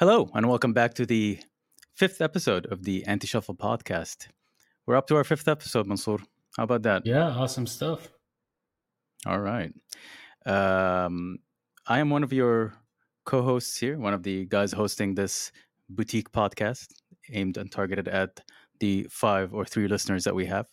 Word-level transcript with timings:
Hello, 0.00 0.30
and 0.32 0.48
welcome 0.48 0.72
back 0.72 0.94
to 0.94 1.04
the 1.04 1.38
fifth 1.94 2.22
episode 2.22 2.64
of 2.72 2.84
the 2.84 3.04
Anti 3.04 3.26
Shuffle 3.26 3.54
podcast. 3.54 4.28
We're 4.86 4.96
up 4.96 5.06
to 5.08 5.16
our 5.16 5.24
fifth 5.24 5.46
episode, 5.46 5.86
Mansoor. 5.86 6.20
How 6.56 6.62
about 6.62 6.84
that? 6.84 7.04
Yeah, 7.04 7.28
awesome 7.28 7.66
stuff. 7.66 8.08
All 9.26 9.40
right. 9.40 9.74
Um, 10.46 11.40
I 11.86 11.98
am 11.98 12.08
one 12.08 12.22
of 12.22 12.32
your 12.32 12.72
co 13.26 13.42
hosts 13.42 13.76
here, 13.76 13.98
one 13.98 14.14
of 14.14 14.22
the 14.22 14.46
guys 14.46 14.72
hosting 14.72 15.16
this 15.16 15.52
boutique 15.90 16.32
podcast 16.32 16.86
aimed 17.30 17.58
and 17.58 17.70
targeted 17.70 18.08
at 18.08 18.40
the 18.78 19.06
five 19.10 19.52
or 19.52 19.66
three 19.66 19.86
listeners 19.86 20.24
that 20.24 20.34
we 20.34 20.46
have. 20.46 20.64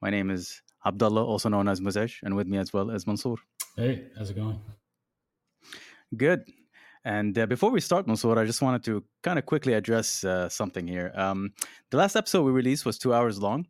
My 0.00 0.10
name 0.10 0.30
is 0.30 0.62
Abdullah, 0.86 1.24
also 1.24 1.48
known 1.48 1.66
as 1.66 1.80
Muzesh, 1.80 2.20
and 2.22 2.36
with 2.36 2.46
me 2.46 2.58
as 2.58 2.72
well 2.72 2.92
as 2.92 3.04
Mansoor. 3.04 3.38
Hey, 3.74 4.04
how's 4.16 4.30
it 4.30 4.36
going? 4.36 4.60
Good. 6.16 6.44
And 7.04 7.38
uh, 7.38 7.46
before 7.46 7.70
we 7.70 7.80
start, 7.80 8.06
Mansoor, 8.06 8.38
I 8.38 8.46
just 8.46 8.62
wanted 8.62 8.82
to 8.84 9.04
kind 9.22 9.38
of 9.38 9.44
quickly 9.44 9.74
address 9.74 10.24
uh, 10.24 10.48
something 10.48 10.86
here. 10.86 11.12
Um, 11.14 11.52
the 11.90 11.98
last 11.98 12.16
episode 12.16 12.42
we 12.42 12.52
released 12.52 12.86
was 12.86 12.98
two 12.98 13.12
hours 13.12 13.38
long, 13.40 13.66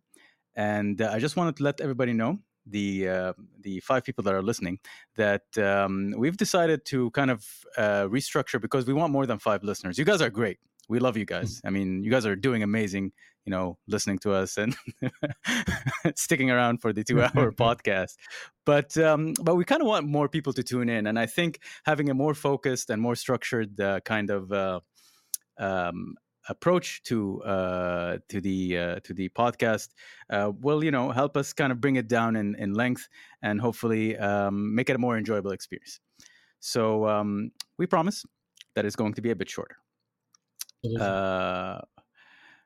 and 0.54 1.02
uh, 1.02 1.10
I 1.12 1.18
just 1.18 1.36
wanted 1.36 1.56
to 1.56 1.64
let 1.64 1.80
everybody 1.80 2.12
know 2.12 2.38
the 2.66 3.08
uh, 3.08 3.32
the 3.60 3.80
five 3.80 4.04
people 4.04 4.22
that 4.24 4.34
are 4.34 4.42
listening 4.42 4.78
that 5.16 5.42
um, 5.58 6.14
we've 6.16 6.36
decided 6.36 6.84
to 6.86 7.10
kind 7.10 7.30
of 7.30 7.44
uh, 7.76 8.04
restructure 8.04 8.60
because 8.60 8.86
we 8.86 8.94
want 8.94 9.12
more 9.12 9.26
than 9.26 9.38
five 9.38 9.64
listeners. 9.64 9.98
You 9.98 10.04
guys 10.04 10.22
are 10.22 10.30
great. 10.30 10.58
We 10.88 10.98
love 10.98 11.16
you 11.16 11.24
guys. 11.24 11.60
I 11.64 11.70
mean, 11.70 12.02
you 12.02 12.10
guys 12.10 12.26
are 12.26 12.36
doing 12.36 12.62
amazing. 12.62 13.12
You 13.46 13.50
know, 13.50 13.78
listening 13.86 14.18
to 14.20 14.32
us 14.32 14.56
and 14.56 14.74
sticking 16.16 16.50
around 16.50 16.80
for 16.80 16.92
the 16.92 17.04
two-hour 17.04 17.52
podcast. 17.64 18.14
But 18.64 18.96
um, 18.96 19.34
but 19.42 19.56
we 19.56 19.64
kind 19.64 19.82
of 19.82 19.88
want 19.88 20.06
more 20.06 20.28
people 20.28 20.52
to 20.54 20.62
tune 20.62 20.88
in, 20.88 21.06
and 21.06 21.18
I 21.18 21.26
think 21.26 21.60
having 21.84 22.08
a 22.08 22.14
more 22.14 22.34
focused 22.34 22.90
and 22.90 23.02
more 23.02 23.16
structured 23.16 23.78
uh, 23.80 24.00
kind 24.00 24.30
of 24.30 24.50
uh, 24.50 24.80
um, 25.58 26.14
approach 26.48 27.02
to 27.04 27.42
uh, 27.42 28.18
to 28.28 28.40
the 28.40 28.78
uh, 28.78 29.00
to 29.04 29.14
the 29.14 29.28
podcast 29.30 29.88
uh, 30.30 30.52
will 30.60 30.84
you 30.84 30.90
know 30.90 31.10
help 31.10 31.36
us 31.36 31.52
kind 31.52 31.72
of 31.72 31.80
bring 31.80 31.96
it 31.96 32.08
down 32.08 32.36
in, 32.36 32.54
in 32.56 32.74
length 32.74 33.08
and 33.42 33.60
hopefully 33.60 34.16
um, 34.18 34.74
make 34.74 34.90
it 34.90 34.96
a 34.96 34.98
more 34.98 35.16
enjoyable 35.16 35.52
experience. 35.52 36.00
So 36.60 37.06
um, 37.06 37.50
we 37.78 37.86
promise 37.86 38.24
that 38.74 38.84
it's 38.84 38.96
going 38.96 39.14
to 39.14 39.22
be 39.22 39.30
a 39.30 39.36
bit 39.36 39.48
shorter. 39.48 39.76
Uh, 41.00 41.80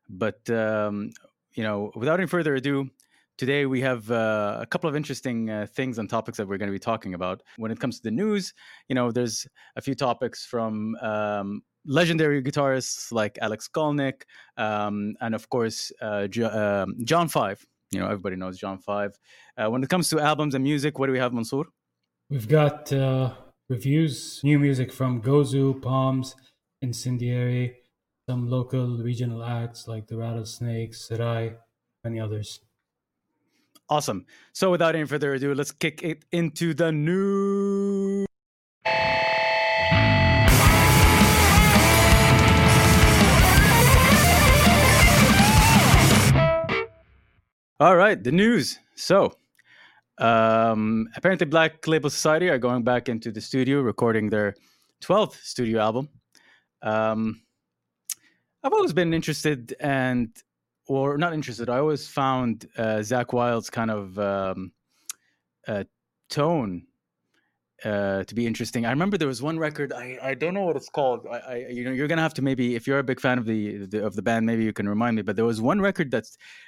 but 0.09 0.49
um, 0.51 1.11
you 1.53 1.63
know, 1.63 1.91
without 1.95 2.21
any 2.21 2.29
further 2.29 2.55
ado, 2.55 2.89
today 3.37 3.67
we 3.67 3.81
have 3.81 4.11
uh, 4.11 4.59
a 4.61 4.67
couple 4.67 4.89
of 4.89 4.97
interesting 4.97 5.51
uh, 5.51 5.67
things 5.73 5.99
and 5.99 6.09
topics 6.09 6.39
that 6.39 6.47
we're 6.47 6.59
going 6.59 6.69
to 6.69 6.73
be 6.73 6.79
talking 6.79 7.15
about. 7.15 7.43
When 7.57 7.71
it 7.71 7.81
comes 7.81 7.97
to 7.99 8.03
the 8.03 8.11
news, 8.11 8.53
you 8.89 8.95
know, 8.95 9.11
there's 9.11 9.47
a 9.77 9.81
few 9.81 9.95
topics 9.95 10.45
from 10.45 10.95
um, 10.97 11.63
legendary 11.87 12.43
guitarists 12.43 13.13
like 13.13 13.39
Alex 13.41 13.69
Skolnick, 13.69 14.23
um, 14.57 15.15
and 15.21 15.35
of 15.35 15.49
course 15.49 15.93
uh, 16.03 16.29
um, 16.53 16.97
John 17.05 17.29
Five. 17.29 17.65
You 17.91 18.01
know, 18.01 18.07
everybody 18.07 18.37
knows 18.37 18.59
John 18.59 18.79
Five. 18.79 19.19
Uh, 19.57 19.71
when 19.71 19.83
it 19.83 19.89
comes 19.89 20.11
to 20.11 20.21
albums 20.21 20.55
and 20.55 20.63
music, 20.63 20.99
what 20.99 21.07
do 21.07 21.13
we 21.13 21.19
have, 21.19 21.33
Mansoor? 21.33 21.67
We've 22.29 22.49
got 22.49 22.93
uh, 22.93 23.35
reviews, 23.69 24.41
new 24.45 24.59
music 24.59 24.93
from 24.93 25.23
Gozu, 25.23 25.81
Palms, 25.81 26.37
Incendiary, 26.83 27.79
some 28.29 28.47
local 28.47 28.99
regional 28.99 29.43
acts 29.43 29.89
like 29.89 30.07
the 30.07 30.15
Rattlesnakes, 30.15 31.09
Srai, 31.09 31.55
many 32.05 32.21
others. 32.21 32.61
Awesome. 33.89 34.27
So 34.53 34.71
without 34.71 34.95
any 34.95 35.07
further 35.07 35.33
ado, 35.33 35.55
let's 35.55 35.73
kick 35.73 36.03
it 36.03 36.27
into 36.31 36.75
the 36.75 36.93
news. 36.93 38.27
All 47.81 47.97
right, 47.97 48.23
the 48.23 48.33
news. 48.33 48.79
So, 48.95 49.33
um, 50.19 51.09
apparently, 51.17 51.47
Black 51.47 51.87
Label 51.87 52.11
Society 52.11 52.51
are 52.51 52.59
going 52.59 52.83
back 52.83 53.09
into 53.09 53.33
the 53.33 53.41
studio, 53.41 53.81
recording 53.81 54.29
their 54.29 54.55
12th 55.01 55.43
studio 55.43 55.81
album. 55.81 56.11
Um, 56.83 57.41
I've 58.63 58.73
always 58.73 58.93
been 58.93 59.15
interested 59.15 59.75
and, 59.81 60.31
or 60.87 61.19
not 61.19 61.33
interested. 61.33 61.69
I 61.69 61.79
always 61.79 62.09
found 62.09 62.67
uh, 62.77 62.99
Zakk 63.01 63.33
Wylde's 63.33 63.71
kind 63.71 63.91
of 63.91 64.19
um, 64.19 64.73
uh, 65.67 65.85
tone 66.31 66.87
uh, 67.85 68.25
to 68.25 68.35
be 68.35 68.47
interesting. 68.47 68.85
I 68.87 68.91
remember 68.91 69.17
there 69.17 69.29
was 69.29 69.41
one 69.41 69.59
record. 69.59 69.93
I, 69.93 70.19
I 70.21 70.35
don't 70.35 70.55
know 70.55 70.65
what 70.65 70.77
it's 70.77 70.89
called. 70.89 71.27
I, 71.31 71.39
I 71.39 71.57
you 71.69 71.85
know 71.85 71.93
you're 71.93 72.09
gonna 72.09 72.23
have 72.23 72.35
to 72.35 72.43
maybe 72.43 72.75
if 72.75 72.87
you're 72.87 72.99
a 72.99 73.05
big 73.05 73.21
fan 73.21 73.39
of 73.39 73.45
the, 73.45 73.87
the 73.87 74.05
of 74.05 74.17
the 74.17 74.23
band, 74.23 74.47
maybe 74.47 74.65
you 74.65 74.73
can 74.73 74.89
remind 74.89 75.15
me. 75.15 75.23
But 75.23 75.37
there 75.37 75.45
was 75.45 75.61
one 75.61 75.81
record 75.81 76.11
that 76.11 76.25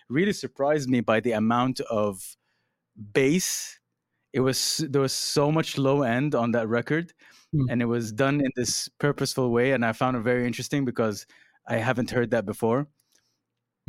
really 0.08 0.32
surprised 0.32 0.88
me 0.88 1.00
by 1.00 1.18
the 1.18 1.32
amount 1.32 1.80
of 1.80 2.36
bass. 3.12 3.80
It 4.32 4.40
was 4.40 4.84
there 4.88 5.00
was 5.00 5.12
so 5.12 5.50
much 5.50 5.76
low 5.78 6.02
end 6.02 6.36
on 6.36 6.52
that 6.52 6.68
record, 6.68 7.12
Hmm. 7.52 7.68
and 7.68 7.82
it 7.82 7.86
was 7.86 8.12
done 8.12 8.40
in 8.40 8.50
this 8.54 8.88
purposeful 8.98 9.50
way, 9.50 9.72
and 9.72 9.84
I 9.84 9.92
found 9.92 10.16
it 10.16 10.20
very 10.20 10.46
interesting 10.46 10.84
because 10.84 11.26
I 11.68 11.76
haven't 11.76 12.10
heard 12.10 12.30
that 12.30 12.46
before. 12.46 12.88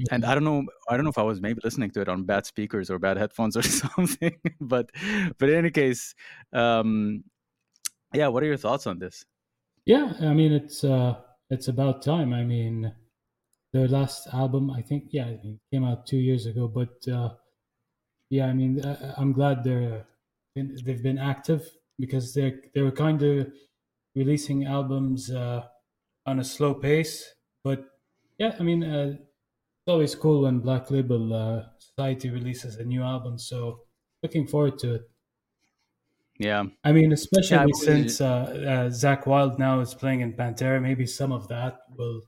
And 0.09 0.25
I 0.25 0.33
don't 0.33 0.43
know, 0.43 0.63
I 0.89 0.95
don't 0.95 1.03
know 1.03 1.11
if 1.11 1.17
I 1.17 1.23
was 1.23 1.41
maybe 1.41 1.59
listening 1.63 1.91
to 1.91 2.01
it 2.01 2.09
on 2.09 2.23
bad 2.23 2.45
speakers 2.45 2.89
or 2.89 2.97
bad 2.97 3.17
headphones 3.17 3.55
or 3.55 3.61
something. 3.83 4.35
but 4.59 4.89
but 5.37 5.49
in 5.49 5.55
any 5.55 5.69
case, 5.71 6.15
um, 6.53 7.23
yeah. 8.13 8.27
What 8.27 8.41
are 8.43 8.47
your 8.47 8.57
thoughts 8.57 8.87
on 8.87 8.99
this? 8.99 9.25
Yeah, 9.85 10.13
I 10.21 10.33
mean 10.33 10.53
it's 10.53 10.83
uh, 10.83 11.15
it's 11.49 11.67
about 11.67 12.01
time. 12.01 12.33
I 12.33 12.43
mean, 12.43 12.93
their 13.73 13.87
last 13.87 14.27
album, 14.33 14.71
I 14.71 14.81
think, 14.81 15.05
yeah, 15.11 15.27
it 15.27 15.59
came 15.71 15.83
out 15.83 16.05
two 16.07 16.17
years 16.17 16.45
ago. 16.45 16.67
But 16.67 17.07
uh, 17.11 17.35
yeah, 18.29 18.47
I 18.47 18.53
mean, 18.53 18.83
uh, 18.83 19.13
I'm 19.17 19.33
glad 19.33 19.63
they're 19.63 20.05
been, 20.55 20.77
they've 20.83 21.03
been 21.03 21.19
active 21.19 21.69
because 21.99 22.33
they 22.33 22.55
they 22.73 22.81
were 22.81 22.91
kind 22.91 23.21
of 23.21 23.51
releasing 24.15 24.65
albums 24.65 25.31
uh, 25.31 25.63
on 26.25 26.39
a 26.39 26.43
slow 26.43 26.73
pace. 26.73 27.33
But 27.63 27.85
yeah, 28.37 28.55
I 28.59 28.63
mean, 28.63 28.83
uh, 28.83 29.17
it's 29.17 29.87
always 29.87 30.15
cool 30.15 30.43
when 30.43 30.59
Black 30.59 30.91
Label 30.91 31.33
uh, 31.33 31.69
Society 31.79 32.29
releases 32.29 32.77
a 32.77 32.85
new 32.85 33.03
album. 33.03 33.37
So 33.39 33.85
looking 34.23 34.47
forward 34.47 34.79
to 34.79 34.95
it. 34.95 35.11
Yeah, 36.39 36.65
I 36.83 36.91
mean, 36.91 37.11
especially 37.11 37.57
Yeah, 37.57 37.65
I- 37.65 37.71
since 37.73 38.21
uh, 38.21 38.25
uh, 38.27 38.89
Zakk 38.89 39.25
Wylde 39.27 39.59
now 39.59 39.79
is 39.79 39.93
playing 39.93 40.21
in 40.21 40.33
Pantera, 40.33 40.81
maybe 40.81 41.05
some 41.05 41.31
of 41.31 41.47
that 41.49 41.81
will, 41.95 42.21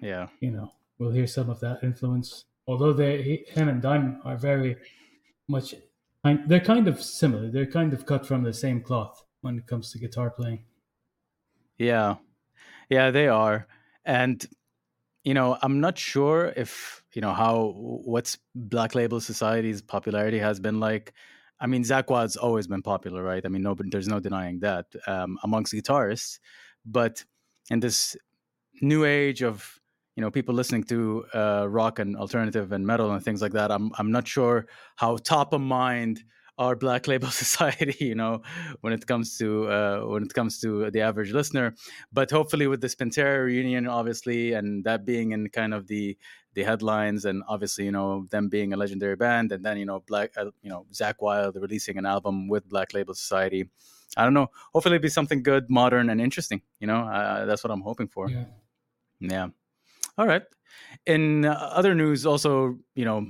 yeah, 0.00 0.28
you 0.40 0.50
know, 0.50 0.72
we'll 0.98 1.12
hear 1.12 1.26
some 1.26 1.50
of 1.50 1.60
that 1.60 1.84
influence. 1.84 2.46
Although 2.66 2.92
they, 2.94 3.22
he, 3.22 3.36
him 3.48 3.68
and 3.68 3.82
Dime 3.82 4.20
are 4.24 4.36
very 4.36 4.76
much, 5.48 5.74
they're 6.24 6.60
kind 6.60 6.88
of 6.88 7.02
similar. 7.02 7.50
They're 7.50 7.66
kind 7.70 7.92
of 7.94 8.06
cut 8.06 8.26
from 8.26 8.44
the 8.44 8.54
same 8.54 8.82
cloth 8.82 9.24
when 9.42 9.58
it 9.58 9.66
comes 9.66 9.92
to 9.92 9.98
guitar 9.98 10.30
playing. 10.30 10.66
yeah, 11.78 12.16
yeah. 12.90 13.10
They 13.10 13.28
are, 13.28 13.68
and 14.04 14.46
you 15.28 15.34
know, 15.34 15.58
I'm 15.60 15.78
not 15.78 15.98
sure 15.98 16.54
if 16.56 17.02
you 17.12 17.20
know 17.20 17.34
how 17.34 17.74
what's 17.76 18.38
Black 18.54 18.94
Label 18.94 19.20
Society's 19.20 19.82
popularity 19.82 20.38
has 20.38 20.58
been 20.58 20.80
like. 20.80 21.12
I 21.60 21.66
mean, 21.66 21.82
Zakk 21.84 22.08
Wylde's 22.08 22.36
always 22.36 22.66
been 22.66 22.80
popular, 22.80 23.22
right? 23.22 23.44
I 23.44 23.48
mean, 23.50 23.62
no, 23.62 23.76
there's 23.78 24.08
no 24.08 24.20
denying 24.20 24.60
that 24.60 24.86
um, 25.06 25.36
amongst 25.42 25.74
guitarists. 25.74 26.38
But 26.86 27.24
in 27.68 27.80
this 27.80 28.16
new 28.80 29.04
age 29.04 29.42
of 29.42 29.78
you 30.16 30.22
know 30.22 30.30
people 30.30 30.54
listening 30.54 30.84
to 30.84 31.26
uh, 31.34 31.66
rock 31.68 31.98
and 31.98 32.16
alternative 32.16 32.72
and 32.72 32.86
metal 32.86 33.12
and 33.12 33.22
things 33.22 33.42
like 33.42 33.52
that, 33.52 33.70
I'm 33.70 33.90
I'm 33.98 34.10
not 34.10 34.26
sure 34.26 34.66
how 34.96 35.18
top 35.18 35.52
of 35.52 35.60
mind 35.60 36.24
our 36.58 36.76
Black 36.76 37.06
Label 37.06 37.30
Society, 37.44 37.96
you 38.04 38.14
know, 38.14 38.42
when 38.80 38.92
it 38.92 39.06
comes 39.06 39.38
to 39.38 39.68
uh, 39.68 40.00
when 40.00 40.24
it 40.24 40.34
comes 40.34 40.60
to 40.60 40.90
the 40.90 41.00
average 41.00 41.32
listener. 41.32 41.74
But 42.12 42.30
hopefully, 42.30 42.66
with 42.66 42.80
the 42.80 42.88
Pantera 42.88 43.44
reunion, 43.44 43.86
obviously, 43.86 44.52
and 44.52 44.84
that 44.84 45.04
being 45.04 45.32
in 45.32 45.48
kind 45.48 45.72
of 45.72 45.86
the 45.86 46.16
the 46.54 46.64
headlines, 46.64 47.24
and 47.24 47.42
obviously, 47.48 47.84
you 47.84 47.92
know, 47.92 48.26
them 48.30 48.48
being 48.48 48.72
a 48.72 48.76
legendary 48.76 49.16
band, 49.16 49.52
and 49.52 49.64
then 49.64 49.78
you 49.78 49.86
know, 49.86 50.00
Black, 50.06 50.32
uh, 50.36 50.50
you 50.62 50.70
know, 50.70 50.86
Zakk 50.92 51.14
Wylde 51.20 51.56
releasing 51.56 51.98
an 51.98 52.06
album 52.06 52.48
with 52.48 52.68
Black 52.68 52.92
Label 52.94 53.14
Society. 53.14 53.68
I 54.16 54.24
don't 54.24 54.34
know. 54.34 54.48
Hopefully, 54.72 54.96
it'll 54.96 55.02
be 55.02 55.08
something 55.08 55.42
good, 55.42 55.70
modern, 55.70 56.10
and 56.10 56.20
interesting. 56.20 56.62
You 56.80 56.86
know, 56.86 57.00
uh, 57.00 57.44
that's 57.44 57.62
what 57.62 57.70
I'm 57.70 57.82
hoping 57.82 58.08
for. 58.08 58.28
Yeah. 58.28 58.44
Yeah. 59.20 59.48
All 60.16 60.26
right. 60.26 60.42
In 61.06 61.44
uh, 61.44 61.52
other 61.52 61.94
news, 61.94 62.26
also, 62.26 62.78
you 62.94 63.04
know, 63.04 63.26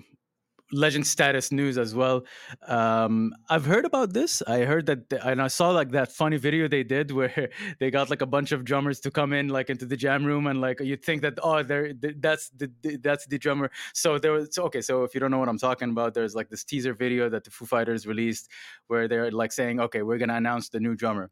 legend 0.72 1.06
status 1.06 1.50
news 1.50 1.78
as 1.78 1.94
well. 1.94 2.24
Um, 2.66 3.34
I've 3.48 3.64
heard 3.64 3.84
about 3.84 4.12
this. 4.12 4.42
I 4.42 4.60
heard 4.64 4.86
that, 4.86 5.08
th- 5.10 5.22
and 5.24 5.40
I 5.40 5.48
saw 5.48 5.70
like 5.70 5.90
that 5.92 6.12
funny 6.12 6.36
video 6.36 6.68
they 6.68 6.82
did 6.82 7.10
where 7.18 7.50
they 7.78 7.90
got 7.90 8.10
like 8.10 8.22
a 8.22 8.26
bunch 8.26 8.52
of 8.52 8.64
drummers 8.64 9.00
to 9.00 9.10
come 9.10 9.32
in 9.32 9.48
like 9.48 9.70
into 9.70 9.86
the 9.86 9.96
jam 9.96 10.24
room, 10.24 10.46
and 10.46 10.60
like 10.60 10.80
you'd 10.80 11.04
think 11.04 11.22
that 11.22 11.38
oh, 11.42 11.62
they're 11.62 11.92
that's 11.94 12.50
the 12.50 12.70
that's 13.02 13.26
the 13.26 13.38
drummer. 13.38 13.70
So 13.94 14.18
there 14.18 14.32
was 14.32 14.54
so, 14.54 14.64
okay. 14.64 14.80
So 14.80 15.04
if 15.04 15.14
you 15.14 15.20
don't 15.20 15.30
know 15.30 15.38
what 15.38 15.48
I'm 15.48 15.58
talking 15.58 15.90
about, 15.90 16.14
there's 16.14 16.34
like 16.34 16.48
this 16.48 16.64
teaser 16.64 16.94
video 16.94 17.28
that 17.28 17.44
the 17.44 17.50
Foo 17.50 17.66
Fighters 17.66 18.06
released 18.06 18.50
where 18.88 19.08
they're 19.08 19.30
like 19.30 19.52
saying, 19.52 19.80
okay, 19.80 20.02
we're 20.02 20.18
gonna 20.18 20.36
announce 20.36 20.68
the 20.68 20.80
new 20.80 20.94
drummer, 20.94 21.30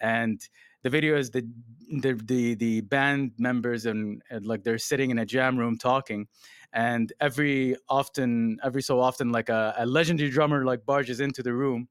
and 0.00 0.40
the 0.84 0.90
video 0.90 1.16
is 1.16 1.30
the 1.30 1.42
the 1.90 2.12
the, 2.24 2.54
the 2.54 2.80
band 2.82 3.32
members 3.38 3.86
and, 3.86 4.22
and 4.30 4.46
like 4.46 4.62
they're 4.62 4.78
sitting 4.78 5.10
in 5.10 5.18
a 5.18 5.26
jam 5.26 5.56
room 5.56 5.76
talking 5.76 6.28
and 6.74 7.12
every 7.20 7.76
often 7.88 8.58
every 8.62 8.82
so 8.82 9.00
often 9.00 9.32
like 9.32 9.48
a, 9.48 9.74
a 9.78 9.86
legendary 9.86 10.28
drummer 10.28 10.64
like 10.64 10.84
barges 10.84 11.20
into 11.20 11.42
the 11.42 11.52
room 11.52 11.88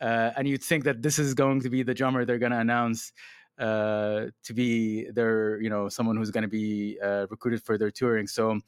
uh, 0.00 0.30
and 0.36 0.48
you'd 0.48 0.62
think 0.62 0.84
that 0.84 1.02
this 1.02 1.18
is 1.18 1.34
going 1.34 1.60
to 1.60 1.70
be 1.70 1.84
the 1.84 1.94
drummer 1.94 2.24
they're 2.24 2.38
going 2.38 2.52
to 2.52 2.58
announce 2.58 3.12
uh, 3.58 4.26
to 4.44 4.54
be 4.54 5.10
their 5.10 5.60
you 5.60 5.70
know 5.70 5.88
someone 5.88 6.16
who's 6.16 6.30
going 6.30 6.42
to 6.42 6.48
be 6.48 6.98
uh, 7.02 7.26
recruited 7.28 7.62
for 7.62 7.76
their 7.76 7.90
touring. 7.90 8.26
So 8.26 8.60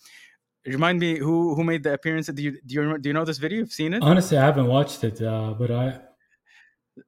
remind 0.67 0.99
me 0.99 1.19
who 1.19 1.55
who 1.55 1.65
made 1.65 1.83
the 1.85 1.93
appearance? 1.93 2.27
Do 2.27 2.43
you 2.43 2.59
do 2.67 2.75
you, 2.75 2.99
do 2.99 3.09
you 3.09 3.13
know 3.13 3.25
this 3.25 3.39
video? 3.39 3.59
You've 3.59 3.73
seen 3.73 3.95
it? 3.95 4.03
Honestly 4.03 4.37
i 4.37 4.45
haven't 4.45 4.67
watched 4.67 5.05
it 5.05 5.23
uh, 5.23 5.55
but 5.57 5.71
i 5.71 6.01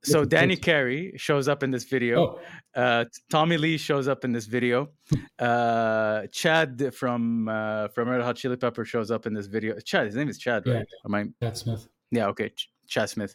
so 0.02 0.24
Danny 0.24 0.56
Carey 0.56 1.12
shows 1.16 1.48
up 1.48 1.62
in 1.62 1.70
this 1.70 1.84
video. 1.84 2.38
Oh. 2.76 2.80
Uh, 2.80 3.04
Tommy 3.30 3.56
Lee 3.56 3.76
shows 3.76 4.08
up 4.08 4.24
in 4.24 4.32
this 4.32 4.46
video. 4.46 4.88
Uh, 5.38 6.26
Chad 6.30 6.94
from 6.94 7.48
uh, 7.48 7.88
from 7.88 8.08
Red 8.08 8.22
Hot 8.22 8.36
Chili 8.36 8.56
Pepper 8.56 8.84
shows 8.84 9.10
up 9.10 9.26
in 9.26 9.34
this 9.34 9.46
video. 9.46 9.76
Chad, 9.80 10.06
his 10.06 10.14
name 10.14 10.28
is 10.28 10.38
Chad, 10.38 10.64
right? 10.66 10.76
Yeah, 10.76 11.04
Am 11.04 11.14
I... 11.14 11.24
Chad 11.42 11.56
Smith. 11.56 11.88
Yeah, 12.12 12.28
okay, 12.28 12.50
Ch- 12.50 12.70
Chad 12.86 13.10
Smith, 13.10 13.34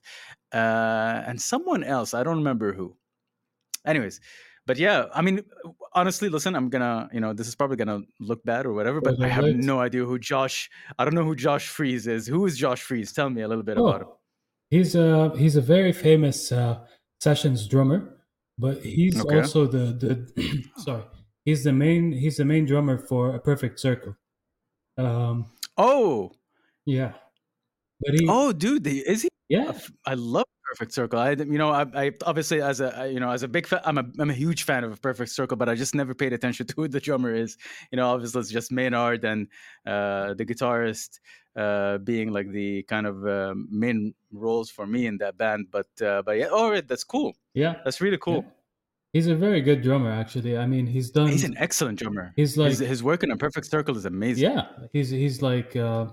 uh, 0.54 1.24
and 1.28 1.42
someone 1.42 1.84
else. 1.84 2.14
I 2.14 2.24
don't 2.24 2.38
remember 2.38 2.72
who. 2.72 2.96
Anyways, 3.86 4.22
but 4.68 4.78
yeah, 4.78 5.06
I 5.14 5.22
mean, 5.22 5.42
honestly, 5.94 6.28
listen, 6.28 6.54
I'm 6.56 6.70
gonna, 6.70 7.10
you 7.14 7.22
know, 7.22 7.34
this 7.34 7.48
is 7.48 7.56
probably 7.56 7.78
gonna 7.78 8.02
look 8.20 8.44
bad 8.44 8.66
or 8.66 8.74
whatever, 8.74 9.00
but 9.00 9.22
I 9.22 9.30
have 9.30 9.46
no 9.46 9.80
idea 9.80 10.04
who 10.04 10.20
Josh. 10.20 10.70
I 11.00 11.06
don't 11.06 11.16
know 11.16 11.24
who 11.24 11.36
Josh 11.36 11.68
Freese 11.70 12.06
is. 12.06 12.28
Who 12.28 12.46
is 12.46 12.58
Josh 12.58 12.82
Freese? 12.82 13.14
Tell 13.14 13.30
me 13.30 13.42
a 13.42 13.48
little 13.48 13.64
bit 13.64 13.78
oh. 13.78 13.88
about 13.88 14.02
him. 14.02 14.08
He's 14.70 14.96
a 14.96 15.32
he's 15.38 15.56
a 15.56 15.62
very 15.62 15.94
famous 15.94 16.52
uh, 16.52 16.80
sessions 17.22 17.68
drummer, 17.68 18.18
but 18.58 18.84
he's 18.84 19.20
okay. 19.20 19.40
also 19.40 19.66
the 19.66 19.94
the 20.36 20.64
sorry 20.78 21.04
he's 21.46 21.64
the 21.64 21.74
main 21.74 22.12
he's 22.12 22.38
the 22.38 22.46
main 22.46 22.66
drummer 22.66 22.98
for 22.98 23.34
a 23.34 23.40
perfect 23.40 23.80
circle. 23.80 24.16
Um, 24.98 25.46
oh, 25.78 26.32
yeah, 26.86 27.14
but 28.02 28.14
he 28.14 28.28
oh 28.30 28.52
dude, 28.52 28.86
is 28.86 29.24
he? 29.24 29.30
Yeah, 29.50 29.72
I 30.06 30.16
love 30.16 30.46
Perfect 30.68 30.94
Circle. 30.94 31.20
I, 31.20 31.32
you 31.32 31.58
know, 31.58 31.72
I, 31.72 31.86
I 31.96 32.12
obviously 32.26 32.62
as 32.62 32.82
a, 32.82 33.10
you 33.12 33.22
know, 33.22 33.32
as 33.32 33.44
a 33.44 33.48
big 33.48 33.66
fan, 33.66 33.80
I'm 33.86 33.98
a, 33.98 34.06
I'm 34.20 34.30
a 34.30 34.34
huge 34.34 34.64
fan 34.64 34.84
of 34.84 35.02
Perfect 35.02 35.32
Circle, 35.32 35.56
but 35.56 35.70
I 35.70 35.76
just 35.76 35.96
never 35.96 36.14
paid 36.14 36.34
attention 36.34 36.68
to 36.68 36.74
who 36.76 36.88
the 36.90 37.00
drummer 37.00 37.34
is. 37.34 37.58
You 37.92 37.96
know, 37.96 38.10
obviously 38.10 38.42
it's 38.42 38.50
just 38.50 38.72
Maynard 38.72 39.24
and 39.24 39.48
uh, 39.86 40.34
the 40.34 40.46
guitarist 40.46 41.20
uh, 41.58 41.98
being 42.00 42.32
like 42.32 42.52
the 42.52 42.84
kind 42.84 43.08
of 43.08 43.26
uh, 43.26 43.54
main 43.70 44.14
roles 44.32 44.70
for 44.70 44.86
me 44.86 45.08
in 45.08 45.18
that 45.18 45.38
band. 45.38 45.68
But 45.72 45.88
uh, 46.02 46.22
but 46.22 46.38
yeah, 46.38 46.48
all 46.48 46.70
right, 46.72 46.88
that's 46.88 47.04
cool. 47.04 47.36
Yeah, 47.54 47.76
that's 47.84 48.00
really 48.00 48.20
cool. 48.20 48.44
Yeah. 48.46 48.52
He's 49.14 49.28
a 49.28 49.36
very 49.36 49.62
good 49.62 49.82
drummer, 49.82 50.12
actually. 50.12 50.58
I 50.58 50.68
mean, 50.68 50.86
he's 50.86 51.10
done. 51.10 51.30
He's 51.30 51.44
an 51.44 51.56
excellent 51.58 51.98
drummer. 51.98 52.34
He's 52.36 52.58
like 52.58 52.70
his, 52.70 52.80
his 52.80 53.04
work 53.04 53.24
in 53.24 53.32
a 53.32 53.38
Perfect 53.38 53.66
Circle 53.66 53.98
is 53.98 54.06
amazing. 54.06 54.44
Yeah, 54.44 54.68
he's 54.94 55.10
he's 55.10 55.42
like 55.42 55.76
uh, 55.76 56.08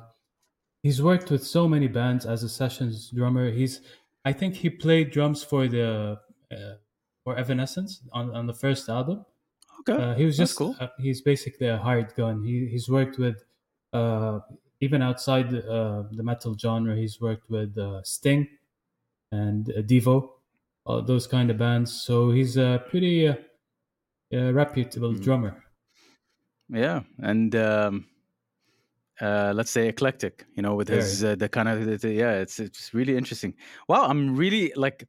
he's 0.82 1.02
worked 1.02 1.30
with 1.30 1.44
so 1.44 1.68
many 1.68 1.88
bands 1.88 2.24
as 2.24 2.42
a 2.44 2.48
sessions 2.48 3.10
drummer. 3.10 3.50
He's 3.50 3.82
I 4.24 4.32
think 4.32 4.54
he 4.54 4.70
played 4.70 5.10
drums 5.10 5.44
for 5.44 5.68
the 5.68 6.18
uh, 6.50 6.56
for 7.24 7.36
Evanescence 7.36 8.00
on 8.12 8.34
on 8.34 8.46
the 8.46 8.54
first 8.54 8.88
album. 8.88 9.26
Okay, 9.80 10.02
uh, 10.02 10.14
he 10.14 10.24
was 10.24 10.38
just 10.38 10.56
cool. 10.56 10.74
Uh, 10.80 10.88
he's 10.98 11.20
basically 11.20 11.66
a 11.66 11.76
hired 11.76 12.14
gun. 12.14 12.42
He 12.42 12.68
he's 12.68 12.88
worked 12.88 13.18
with 13.18 13.44
uh, 13.92 14.38
even 14.84 15.02
outside 15.02 15.52
uh, 15.54 16.04
the 16.12 16.22
metal 16.22 16.56
genre, 16.56 16.94
he's 16.94 17.20
worked 17.20 17.48
with 17.50 17.76
uh, 17.78 18.02
Sting 18.02 18.46
and 19.32 19.70
uh, 19.70 19.82
Devo, 19.82 20.30
those 21.06 21.26
kind 21.26 21.50
of 21.50 21.58
bands. 21.58 21.92
So 22.06 22.30
he's 22.30 22.56
a 22.56 22.82
pretty 22.88 23.28
uh, 23.28 24.52
reputable 24.52 25.14
mm. 25.14 25.22
drummer. 25.22 25.62
Yeah, 26.68 27.00
and 27.18 27.54
um, 27.56 28.06
uh, 29.20 29.52
let's 29.54 29.70
say 29.70 29.88
eclectic, 29.88 30.44
you 30.56 30.62
know, 30.62 30.74
with 30.74 30.88
his 30.88 31.22
uh, 31.22 31.36
the 31.36 31.48
kind 31.48 31.68
of 31.68 32.00
the, 32.00 32.12
yeah, 32.12 32.32
it's 32.32 32.58
it's 32.58 32.94
really 32.94 33.16
interesting. 33.16 33.54
Wow, 33.88 34.06
I'm 34.06 34.34
really 34.34 34.72
like 34.74 35.06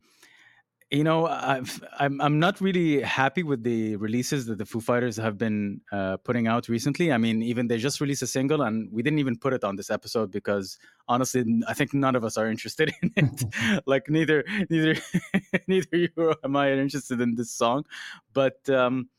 you 0.91 1.03
know, 1.03 1.25
I've, 1.25 1.83
I'm 1.99 2.21
I'm 2.21 2.39
not 2.39 2.61
really 2.61 3.01
happy 3.01 3.41
with 3.41 3.63
the 3.63 3.95
releases 3.95 4.45
that 4.45 4.59
the 4.59 4.65
Foo 4.65 4.79
Fighters 4.79 5.17
have 5.17 5.35
been 5.35 5.81
uh, 5.91 6.17
putting 6.17 6.47
out 6.47 6.69
recently. 6.69 7.11
I 7.11 7.17
mean, 7.17 7.41
even 7.41 7.67
they 7.67 7.79
just 7.79 7.99
released 7.99 8.21
a 8.21 8.27
single, 8.27 8.61
and 8.61 8.91
we 8.91 9.01
didn't 9.01 9.17
even 9.17 9.35
put 9.35 9.53
it 9.53 9.63
on 9.63 9.75
this 9.75 9.89
episode 9.89 10.31
because 10.31 10.77
honestly, 11.07 11.43
I 11.67 11.73
think 11.73 11.93
none 11.95 12.15
of 12.15 12.23
us 12.23 12.37
are 12.37 12.47
interested 12.47 12.93
in 13.01 13.11
it. 13.17 13.83
like 13.87 14.09
neither 14.09 14.43
neither 14.69 14.95
neither 15.67 15.97
you 15.97 16.09
or 16.17 16.35
am 16.43 16.55
I 16.55 16.71
interested 16.71 17.19
in 17.21 17.35
this 17.35 17.51
song, 17.51 17.85
but. 18.33 18.69
Um, 18.69 19.09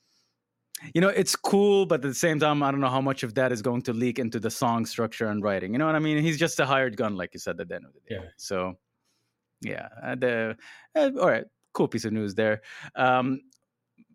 you 0.92 1.00
know, 1.00 1.08
it's 1.08 1.34
cool, 1.34 1.86
but 1.86 1.96
at 1.96 2.02
the 2.02 2.12
same 2.12 2.38
time, 2.38 2.62
I 2.62 2.70
don't 2.70 2.80
know 2.80 2.90
how 2.90 3.00
much 3.00 3.22
of 3.22 3.32
that 3.36 3.50
is 3.50 3.62
going 3.62 3.80
to 3.84 3.94
leak 3.94 4.18
into 4.18 4.38
the 4.38 4.50
song 4.50 4.84
structure 4.84 5.26
and 5.28 5.42
writing. 5.42 5.72
You 5.72 5.78
know 5.78 5.86
what 5.86 5.94
I 5.94 6.00
mean? 6.00 6.22
He's 6.22 6.38
just 6.38 6.60
a 6.60 6.66
hired 6.66 6.98
gun, 6.98 7.16
like 7.16 7.32
you 7.32 7.40
said 7.40 7.58
at 7.58 7.68
the 7.68 7.76
end 7.76 7.86
of 7.86 7.94
the 7.94 8.00
day. 8.00 8.20
Yeah. 8.20 8.28
So, 8.36 8.74
yeah, 9.62 9.88
uh, 10.02 10.16
the 10.16 10.56
uh, 10.94 11.10
all 11.18 11.30
right 11.30 11.46
cool 11.76 11.88
piece 11.88 12.06
of 12.06 12.12
news 12.12 12.34
there. 12.34 12.62
Um, 12.96 13.40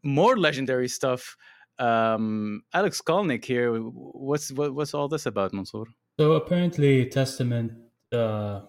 more 0.03 0.35
legendary 0.37 0.89
stuff. 0.89 1.37
Um, 1.79 2.63
Alex 2.73 3.01
Skolnick 3.01 3.45
here. 3.45 3.73
What's 3.73 4.51
what, 4.51 4.73
what's 4.73 4.93
all 4.93 5.07
this 5.07 5.25
about, 5.25 5.53
Mansoor? 5.53 5.85
So 6.19 6.33
apparently, 6.33 7.05
Testament 7.05 7.71
uh, 8.11 8.61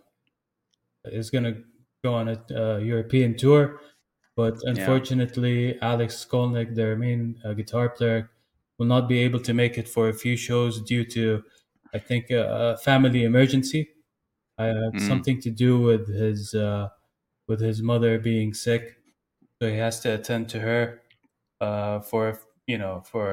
is 1.05 1.31
going 1.31 1.45
to 1.45 1.57
go 2.05 2.15
on 2.15 2.29
a 2.29 2.39
uh, 2.51 2.79
European 2.79 3.37
tour, 3.37 3.81
but 4.37 4.55
unfortunately, 4.63 5.75
yeah. 5.75 5.93
Alex 5.93 6.25
Skolnick, 6.25 6.75
their 6.75 6.97
main 6.97 7.37
uh, 7.45 7.53
guitar 7.55 7.89
player, 7.89 8.31
will 8.79 8.87
not 8.87 9.09
be 9.09 9.19
able 9.21 9.41
to 9.41 9.53
make 9.55 9.79
it 9.79 9.89
for 9.89 10.09
a 10.09 10.15
few 10.15 10.37
shows 10.37 10.81
due 10.83 11.05
to, 11.05 11.43
I 11.95 11.99
think, 11.99 12.31
a, 12.31 12.75
a 12.75 12.77
family 12.79 13.25
emergency. 13.25 13.89
Mm. 14.61 15.01
Something 15.01 15.41
to 15.41 15.51
do 15.51 15.81
with 15.81 16.07
his 16.09 16.55
uh, 16.55 16.89
with 17.53 17.61
his 17.61 17.83
mother 17.83 18.19
being 18.19 18.55
sick, 18.55 18.83
so 19.59 19.69
he 19.69 19.77
has 19.77 20.01
to 20.01 20.09
attend 20.19 20.49
to 20.49 20.59
her 20.69 20.81
uh, 21.61 22.01
for 22.01 22.25
you 22.67 22.79
know 22.83 22.95
for 23.13 23.27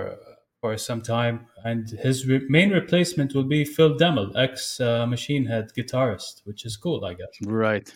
for 0.62 0.77
some 0.77 1.01
time. 1.01 1.36
And 1.63 1.89
his 2.07 2.27
re- 2.27 2.45
main 2.57 2.69
replacement 2.81 3.33
will 3.36 3.50
be 3.56 3.62
Phil 3.75 3.94
Demmel, 4.01 4.30
ex 4.45 4.80
uh, 4.81 5.06
Machine 5.16 5.45
Head 5.45 5.66
guitarist, 5.77 6.36
which 6.44 6.62
is 6.66 6.75
cool, 6.75 7.00
I 7.06 7.13
guess. 7.19 7.33
Right. 7.45 7.88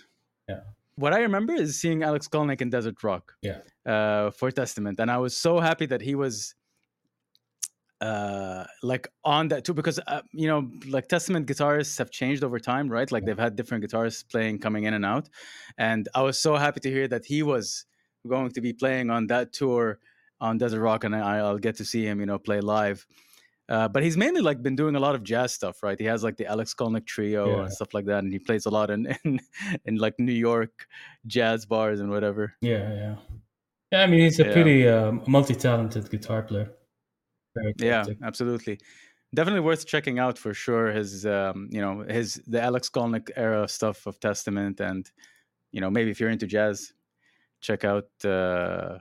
Yeah. 0.47 0.61
What 0.95 1.11
I 1.13 1.19
remember 1.27 1.53
is 1.65 1.69
seeing 1.81 1.99
Alex 2.09 2.21
Skolnick 2.29 2.61
in 2.61 2.69
Desert 2.69 3.03
Rock. 3.03 3.33
Yeah. 3.41 3.59
Uh, 3.93 4.31
for 4.31 4.49
Testament, 4.49 5.01
and 5.01 5.11
I 5.11 5.17
was 5.25 5.35
so 5.35 5.59
happy 5.59 5.87
that 5.87 6.01
he 6.09 6.15
was 6.15 6.55
uh 8.03 8.65
like 8.81 9.07
on 9.23 9.47
that 9.47 9.63
too 9.63 9.73
because 9.73 9.97
uh, 10.07 10.21
you 10.33 10.47
know 10.47 10.69
like 10.89 11.07
testament 11.07 11.47
guitarists 11.47 11.97
have 11.97 12.11
changed 12.11 12.43
over 12.43 12.59
time 12.59 12.89
right? 12.89 13.09
Like 13.11 13.23
they've 13.25 13.45
had 13.47 13.55
different 13.55 13.81
guitarists 13.85 14.23
playing 14.29 14.59
coming 14.59 14.83
in 14.83 14.93
and 14.93 15.05
out. 15.05 15.29
And 15.77 16.09
i 16.13 16.21
was 16.21 16.37
so 16.37 16.57
happy 16.57 16.81
to 16.81 16.89
hear 16.89 17.07
that 17.07 17.23
he 17.25 17.43
was 17.43 17.85
going 18.27 18.51
to 18.51 18.61
be 18.61 18.73
playing 18.73 19.09
on 19.09 19.27
that 19.27 19.53
tour 19.53 19.99
on 20.41 20.57
desert 20.57 20.81
rock 20.81 21.05
and 21.05 21.15
I, 21.15 21.41
will 21.43 21.59
get 21.59 21.77
to 21.77 21.85
see 21.85 22.03
him 22.05 22.19
you 22.19 22.25
know 22.25 22.39
play 22.39 22.59
live. 22.59 23.05
Uh, 23.69 23.87
but 23.87 24.03
he's 24.03 24.17
mainly 24.17 24.41
like 24.41 24.61
been 24.61 24.75
doing 24.75 24.95
a 24.97 24.99
lot 24.99 25.15
of 25.15 25.23
jazz 25.23 25.53
stuff 25.53 25.81
right? 25.81 25.97
He 25.97 26.07
has 26.07 26.25
like 26.25 26.35
the 26.35 26.47
alex 26.47 26.73
Skolnick 26.73 27.05
trio 27.05 27.43
yeah. 27.47 27.61
and 27.63 27.71
stuff 27.71 27.93
like 27.93 28.05
that 28.07 28.19
and 28.25 28.33
he 28.33 28.39
plays 28.39 28.65
a 28.65 28.69
lot 28.69 28.89
in, 28.89 29.15
in 29.23 29.39
in 29.85 29.95
like 29.95 30.15
new 30.19 30.39
york 30.49 30.87
jazz 31.25 31.65
bars 31.65 32.01
and 32.01 32.09
whatever. 32.09 32.53
Yeah 32.59 32.93
yeah. 33.01 33.15
Yeah 33.93 34.03
i 34.03 34.07
mean 34.07 34.21
he's 34.25 34.39
a 34.41 34.45
yeah. 34.45 34.53
pretty 34.53 34.87
uh, 34.89 35.11
multi-talented 35.25 36.09
guitar 36.09 36.41
player 36.41 36.69
yeah, 37.77 38.05
absolutely. 38.23 38.79
Definitely 39.33 39.61
worth 39.61 39.85
checking 39.85 40.19
out 40.19 40.37
for 40.37 40.53
sure. 40.53 40.91
His, 40.91 41.25
um, 41.25 41.67
you 41.71 41.81
know, 41.81 42.05
his 42.07 42.41
the 42.47 42.61
Alex 42.61 42.89
Skolnick 42.89 43.31
era 43.35 43.67
stuff 43.67 44.05
of 44.05 44.19
Testament, 44.19 44.79
and 44.79 45.09
you 45.71 45.81
know, 45.81 45.89
maybe 45.89 46.11
if 46.11 46.19
you're 46.19 46.29
into 46.29 46.45
jazz, 46.45 46.93
check 47.59 47.83
out 47.83 48.09
uh, 48.23 48.99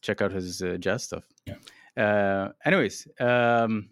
check 0.00 0.22
out 0.22 0.30
his 0.30 0.62
uh, 0.62 0.76
jazz 0.78 1.02
stuff. 1.02 1.24
Yeah. 1.46 1.56
Uh, 1.96 2.52
anyways, 2.64 3.08
um, 3.18 3.88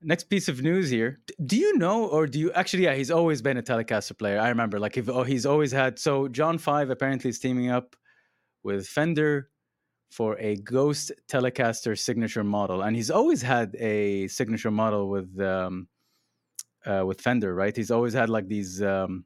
next 0.00 0.24
piece 0.24 0.48
of 0.48 0.62
news 0.62 0.88
here. 0.88 1.20
Do 1.44 1.56
you 1.56 1.76
know, 1.76 2.06
or 2.06 2.26
do 2.26 2.38
you 2.38 2.52
actually? 2.52 2.84
Yeah, 2.84 2.94
he's 2.94 3.10
always 3.10 3.42
been 3.42 3.58
a 3.58 3.62
Telecaster 3.62 4.16
player. 4.18 4.40
I 4.40 4.48
remember, 4.48 4.78
like, 4.78 4.96
if 4.96 5.08
oh, 5.08 5.24
he's 5.24 5.44
always 5.44 5.72
had. 5.72 5.98
So 5.98 6.28
John 6.28 6.56
Five 6.56 6.88
apparently 6.88 7.28
is 7.28 7.38
teaming 7.38 7.70
up 7.70 7.96
with 8.62 8.86
Fender 8.86 9.49
for 10.10 10.36
a 10.38 10.56
Ghost 10.56 11.12
Telecaster 11.28 11.98
signature 11.98 12.44
model, 12.44 12.82
and 12.82 12.96
he's 12.96 13.10
always 13.10 13.40
had 13.40 13.76
a 13.76 14.26
signature 14.28 14.70
model 14.70 15.08
with 15.08 15.40
um, 15.40 15.86
uh, 16.84 17.04
with 17.06 17.20
Fender, 17.20 17.54
right? 17.54 17.74
He's 17.74 17.90
always 17.90 18.12
had 18.12 18.28
like 18.28 18.48
these 18.48 18.82
um, 18.82 19.24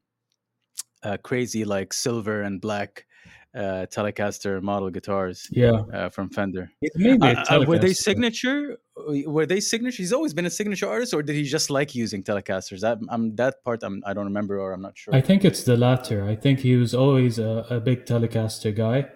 uh, 1.02 1.16
crazy 1.16 1.64
like 1.64 1.92
silver 1.92 2.42
and 2.42 2.60
black 2.60 3.06
uh, 3.54 3.86
Telecaster 3.86 4.60
model 4.60 4.90
guitars. 4.90 5.48
Yeah, 5.50 5.84
uh, 5.92 6.08
from 6.10 6.28
Fender. 6.28 6.70
Uh, 7.02 7.44
uh, 7.48 7.64
were 7.66 7.78
they 7.78 7.94
signature? 7.94 8.78
Were 9.26 9.46
they 9.46 9.60
signature? 9.60 10.02
He's 10.02 10.12
always 10.12 10.34
been 10.34 10.44
a 10.44 10.50
signature 10.50 10.88
artist, 10.88 11.14
or 11.14 11.22
did 11.22 11.34
he 11.34 11.44
just 11.44 11.70
like 11.70 11.94
using 11.94 12.22
Telecasters? 12.22 12.80
That 12.80 12.98
I'm 13.08 13.34
that 13.36 13.64
part 13.64 13.82
I'm 13.82 14.02
I 14.04 14.12
don't 14.12 14.26
remember, 14.26 14.60
or 14.60 14.72
I'm 14.72 14.82
not 14.82 14.98
sure. 14.98 15.14
I 15.14 15.22
think 15.22 15.46
it's 15.46 15.62
the 15.62 15.78
latter. 15.78 16.28
I 16.28 16.36
think 16.36 16.60
he 16.60 16.76
was 16.76 16.94
always 16.94 17.38
a, 17.38 17.66
a 17.70 17.80
big 17.80 18.04
Telecaster 18.04 18.74
guy 18.74 19.06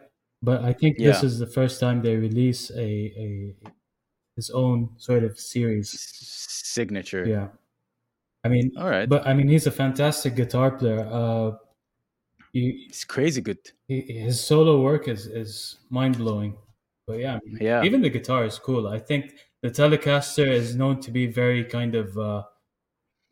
but 0.42 0.64
I 0.64 0.73
think 0.73 0.97
yeah. 0.99 1.09
this 1.09 1.23
is 1.23 1.38
the 1.38 1.47
first 1.47 1.80
time 1.80 2.02
they 2.02 2.16
release 2.16 2.71
a, 2.71 2.80
a 2.80 3.54
his 4.37 4.50
own 4.50 4.90
sort 4.97 5.25
of 5.25 5.38
series 5.38 5.90
signature. 5.90 7.26
Yeah, 7.26 7.49
I 8.45 8.49
mean, 8.49 8.73
all 8.78 8.88
right, 8.88 9.09
but 9.09 9.26
I 9.26 9.35
mean, 9.35 9.49
he's 9.49 9.66
a 9.66 9.71
fantastic 9.71 10.37
guitar 10.37 10.71
player. 10.71 11.09
Uh, 11.11 11.52
he, 12.52 12.87
he's 12.87 13.04
crazy 13.04 13.40
good. 13.40 13.59
He, 13.88 14.00
his 14.00 14.40
solo 14.40 14.80
work 14.80 15.09
is 15.09 15.26
is 15.26 15.78
mind 15.90 16.18
blowing. 16.18 16.57
But 17.07 17.18
yeah, 17.18 17.38
yeah, 17.61 17.83
even 17.83 18.02
the 18.02 18.11
guitar 18.11 18.45
is 18.45 18.59
cool. 18.59 18.87
I 18.88 18.99
think 18.99 19.35
the 19.62 19.71
Telecaster 19.71 20.47
is 20.47 20.76
known 20.76 21.00
to 21.00 21.11
be 21.11 21.26
very 21.26 21.64
kind 21.64 21.95
of. 21.95 22.16
Uh, 22.16 22.42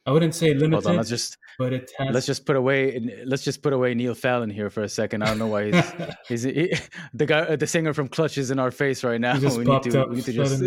I 0.07 0.13
wouldn't 0.13 0.35
say 0.35 0.55
limited. 0.55 0.73
Hold 0.73 0.87
on, 0.87 0.97
let's 0.97 1.09
just 1.09 1.37
but 1.59 1.73
it 1.73 1.91
has. 1.99 2.13
Let's 2.13 2.27
just 2.27 2.45
put 2.45 2.57
away. 2.57 3.23
Let's 3.25 3.43
just 3.43 3.63
put 3.63 3.73
away 3.73 3.95
Neil 3.95 4.15
Fallon 4.15 4.51
here 4.51 4.71
for 4.71 4.83
a 4.83 4.89
second. 4.89 5.23
I 5.23 5.27
don't 5.27 5.39
know 5.39 5.47
why 5.47 5.71
he's, 5.71 5.93
he's 6.29 6.43
he, 6.43 6.75
the 7.15 7.27
guy, 7.27 7.57
the 7.57 7.67
singer 7.67 7.95
from 7.95 8.09
Clutch 8.09 8.39
is 8.39 8.51
in 8.51 8.59
our 8.59 8.71
face 8.71 9.03
right 9.03 9.21
now. 9.21 9.35
we 9.41 9.65
need 9.65 9.83
to, 9.83 10.05
we 10.09 10.17
need 10.17 10.25
to 10.25 10.33
just. 10.33 10.63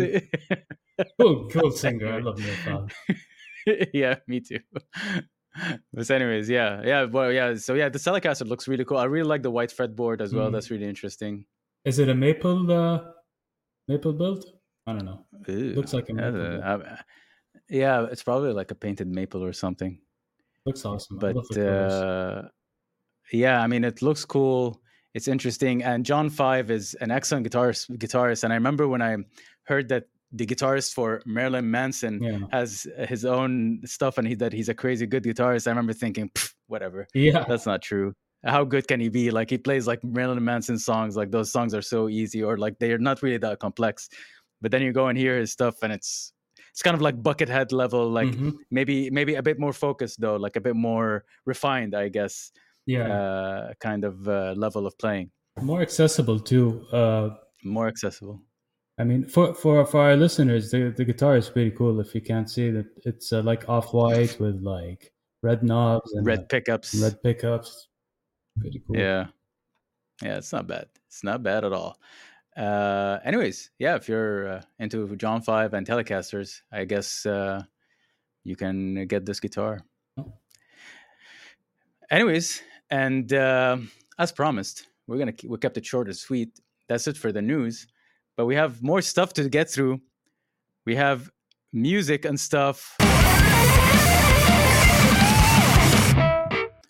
cool, 1.20 1.48
cool 1.48 1.70
singer. 1.70 2.12
I 2.12 2.18
love 2.18 2.38
Neil 2.38 2.54
Fallon. 2.64 2.90
yeah, 3.94 4.16
me 4.26 4.40
too. 4.40 4.58
But 5.92 6.10
anyways, 6.10 6.48
yeah, 6.48 6.82
yeah, 6.84 7.04
well, 7.04 7.32
yeah. 7.32 7.54
So 7.54 7.74
yeah, 7.74 7.88
the 7.88 7.98
Telecaster 7.98 8.46
looks 8.46 8.68
really 8.68 8.84
cool. 8.84 8.98
I 8.98 9.04
really 9.04 9.28
like 9.28 9.42
the 9.42 9.50
white 9.50 9.70
fretboard 9.70 10.20
as 10.20 10.34
well. 10.34 10.48
Mm. 10.48 10.52
That's 10.52 10.70
really 10.70 10.88
interesting. 10.88 11.44
Is 11.84 11.98
it 11.98 12.08
a 12.08 12.14
maple 12.14 12.70
uh, 12.70 13.00
maple 13.88 14.12
build? 14.12 14.44
I 14.86 14.92
don't 14.92 15.04
know. 15.04 15.24
Ew, 15.46 15.74
looks 15.74 15.92
like 15.92 16.08
a 16.08 16.14
maple. 16.14 16.88
Yeah, 17.70 18.06
it's 18.10 18.22
probably 18.22 18.52
like 18.52 18.70
a 18.70 18.74
painted 18.74 19.08
maple 19.08 19.44
or 19.44 19.52
something. 19.52 19.98
Looks 20.66 20.84
awesome. 20.84 21.18
But 21.18 21.56
uh, 21.56 22.42
yeah, 23.32 23.62
I 23.62 23.66
mean, 23.66 23.84
it 23.84 24.02
looks 24.02 24.24
cool. 24.24 24.82
It's 25.14 25.28
interesting, 25.28 25.82
and 25.82 26.04
John 26.04 26.30
Five 26.30 26.70
is 26.70 26.94
an 27.00 27.10
excellent 27.10 27.48
guitarist. 27.48 27.90
Guitarist, 27.96 28.44
and 28.44 28.52
I 28.52 28.56
remember 28.56 28.88
when 28.88 29.02
I 29.02 29.16
heard 29.64 29.88
that 29.88 30.04
the 30.32 30.46
guitarist 30.46 30.94
for 30.94 31.22
Marilyn 31.26 31.70
Manson 31.70 32.22
yeah. 32.22 32.38
has 32.52 32.86
his 33.08 33.24
own 33.24 33.80
stuff, 33.84 34.18
and 34.18 34.26
he 34.26 34.34
that 34.36 34.52
he's 34.52 34.68
a 34.68 34.74
crazy 34.74 35.06
good 35.06 35.24
guitarist. 35.24 35.66
I 35.66 35.70
remember 35.70 35.92
thinking, 35.92 36.30
whatever. 36.66 37.06
Yeah, 37.14 37.44
that's 37.48 37.66
not 37.66 37.82
true. 37.82 38.14
How 38.44 38.64
good 38.64 38.88
can 38.88 39.00
he 39.00 39.08
be? 39.08 39.30
Like 39.30 39.50
he 39.50 39.58
plays 39.58 39.86
like 39.86 40.02
Marilyn 40.02 40.44
Manson 40.44 40.78
songs. 40.78 41.16
Like 41.16 41.30
those 41.30 41.52
songs 41.52 41.74
are 41.74 41.82
so 41.82 42.08
easy, 42.08 42.42
or 42.42 42.56
like 42.56 42.78
they 42.78 42.92
are 42.92 42.98
not 42.98 43.22
really 43.22 43.38
that 43.38 43.60
complex. 43.60 44.08
But 44.60 44.70
then 44.70 44.82
you 44.82 44.92
go 44.92 45.08
and 45.08 45.16
hear 45.16 45.38
his 45.38 45.52
stuff, 45.52 45.82
and 45.82 45.92
it's 45.92 46.32
it's 46.80 46.82
kind 46.82 46.94
of 46.94 47.02
like 47.02 47.22
buckethead 47.22 47.72
level 47.72 48.08
like 48.08 48.28
mm-hmm. 48.28 48.50
maybe 48.70 49.10
maybe 49.10 49.34
a 49.34 49.42
bit 49.42 49.58
more 49.58 49.72
focused 49.72 50.18
though 50.18 50.36
like 50.36 50.56
a 50.56 50.60
bit 50.60 50.74
more 50.74 51.24
refined 51.44 51.94
i 51.94 52.08
guess 52.08 52.52
yeah. 52.86 53.12
uh, 53.12 53.72
kind 53.80 54.04
of 54.04 54.28
uh, 54.28 54.54
level 54.56 54.86
of 54.86 54.96
playing. 54.98 55.30
More 55.60 55.82
accessible 55.82 56.40
too 56.40 56.86
uh, 56.92 57.30
more 57.64 57.88
accessible. 57.88 58.42
I 58.98 59.04
mean 59.04 59.24
for 59.24 59.54
for 59.54 59.84
for 59.86 60.00
our 60.00 60.16
listeners 60.16 60.70
the 60.70 60.92
the 60.96 61.04
guitar 61.04 61.36
is 61.36 61.48
pretty 61.48 61.70
cool 61.70 62.00
if 62.00 62.14
you 62.14 62.20
can't 62.20 62.50
see 62.50 62.70
that 62.70 62.86
it's 63.04 63.32
uh, 63.32 63.42
like 63.42 63.68
off 63.68 63.92
white 63.92 64.38
with 64.38 64.60
like 64.62 65.12
red 65.42 65.62
knobs 65.62 66.12
and 66.12 66.26
red 66.26 66.48
pickups. 66.48 66.94
red 67.02 67.22
pickups. 67.22 67.88
Pretty 68.58 68.82
cool. 68.86 68.96
Yeah. 68.96 69.26
Yeah 70.22 70.36
it's 70.36 70.52
not 70.52 70.66
bad. 70.66 70.86
It's 71.08 71.24
not 71.24 71.42
bad 71.42 71.64
at 71.64 71.72
all 71.72 71.98
uh, 72.56 73.18
anyways, 73.24 73.70
yeah, 73.78 73.96
if 73.96 74.08
you're 74.08 74.48
uh, 74.48 74.62
into 74.78 75.16
John 75.16 75.40
Five 75.40 75.74
and 75.74 75.86
Telecasters, 75.86 76.60
I 76.72 76.84
guess 76.84 77.24
uh, 77.24 77.62
you 78.44 78.56
can 78.56 79.06
get 79.06 79.24
this 79.24 79.40
guitar. 79.40 79.80
Oh. 80.18 80.32
Anyways, 82.10 82.62
and 82.90 83.32
uh, 83.32 83.78
as 84.18 84.32
promised, 84.32 84.86
we're 85.06 85.18
gonna 85.18 85.34
we 85.44 85.58
kept 85.58 85.76
it 85.76 85.86
short 85.86 86.08
and 86.08 86.16
sweet. 86.16 86.60
That's 86.88 87.06
it 87.06 87.16
for 87.16 87.30
the 87.30 87.42
news, 87.42 87.86
but 88.36 88.46
we 88.46 88.56
have 88.56 88.82
more 88.82 89.00
stuff 89.00 89.32
to 89.34 89.48
get 89.48 89.70
through. 89.70 90.00
We 90.86 90.96
have 90.96 91.30
music 91.72 92.24
and 92.24 92.38
stuff. 92.38 92.96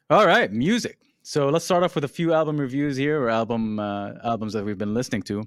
All 0.08 0.26
right, 0.26 0.50
music. 0.50 0.98
So 1.30 1.48
let's 1.48 1.64
start 1.64 1.84
off 1.84 1.94
with 1.94 2.02
a 2.02 2.08
few 2.08 2.32
album 2.32 2.58
reviews 2.58 2.96
here, 2.96 3.22
or 3.22 3.30
album 3.30 3.78
uh, 3.78 4.14
albums 4.24 4.52
that 4.52 4.64
we've 4.64 4.76
been 4.76 4.94
listening 4.94 5.22
to. 5.30 5.44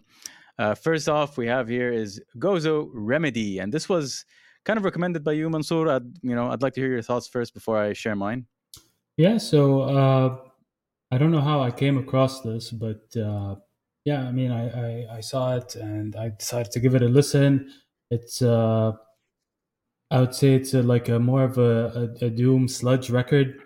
Uh, 0.58 0.76
first 0.76 1.10
off, 1.10 1.38
we 1.38 1.46
have 1.48 1.68
here 1.68 1.92
is 1.92 2.22
Gozu 2.38 2.90
Remedy, 2.94 3.60
and 3.60 3.70
this 3.70 3.90
was 3.90 4.24
kind 4.64 4.78
of 4.78 4.86
recommended 4.86 5.26
by 5.26 5.34
you, 5.34 5.50
Mansoor. 5.50 5.90
I'd, 5.90 6.04
you 6.22 6.36
know, 6.36 6.50
I'd 6.50 6.62
like 6.62 6.72
to 6.76 6.80
hear 6.80 6.90
your 6.90 7.02
thoughts 7.02 7.28
first 7.28 7.54
before 7.54 7.78
I 7.78 7.92
share 7.92 8.16
mine. 8.16 8.46
Yeah, 9.18 9.38
so 9.38 9.82
uh, 9.82 10.38
I 11.12 11.18
don't 11.18 11.34
know 11.34 11.42
how 11.42 11.62
I 11.62 11.70
came 11.70 11.98
across 11.98 12.40
this, 12.44 12.72
but 12.72 13.04
uh, 13.18 13.56
yeah, 14.06 14.22
I 14.22 14.32
mean, 14.32 14.54
I, 14.54 14.70
I, 14.70 15.18
I 15.18 15.20
saw 15.20 15.58
it 15.58 15.76
and 15.76 16.16
I 16.16 16.30
decided 16.30 16.72
to 16.72 16.80
give 16.80 16.96
it 16.96 17.02
a 17.02 17.10
listen. 17.10 17.70
It's 18.10 18.42
uh, 18.42 18.94
I 20.10 20.22
would 20.22 20.34
say 20.34 20.54
it's 20.54 20.74
a, 20.74 20.82
like 20.82 21.10
a 21.10 21.20
more 21.20 21.44
of 21.44 21.58
a, 21.58 22.16
a, 22.22 22.28
a 22.28 22.30
doom 22.30 22.70
sludge 22.70 23.10
record 23.10 23.60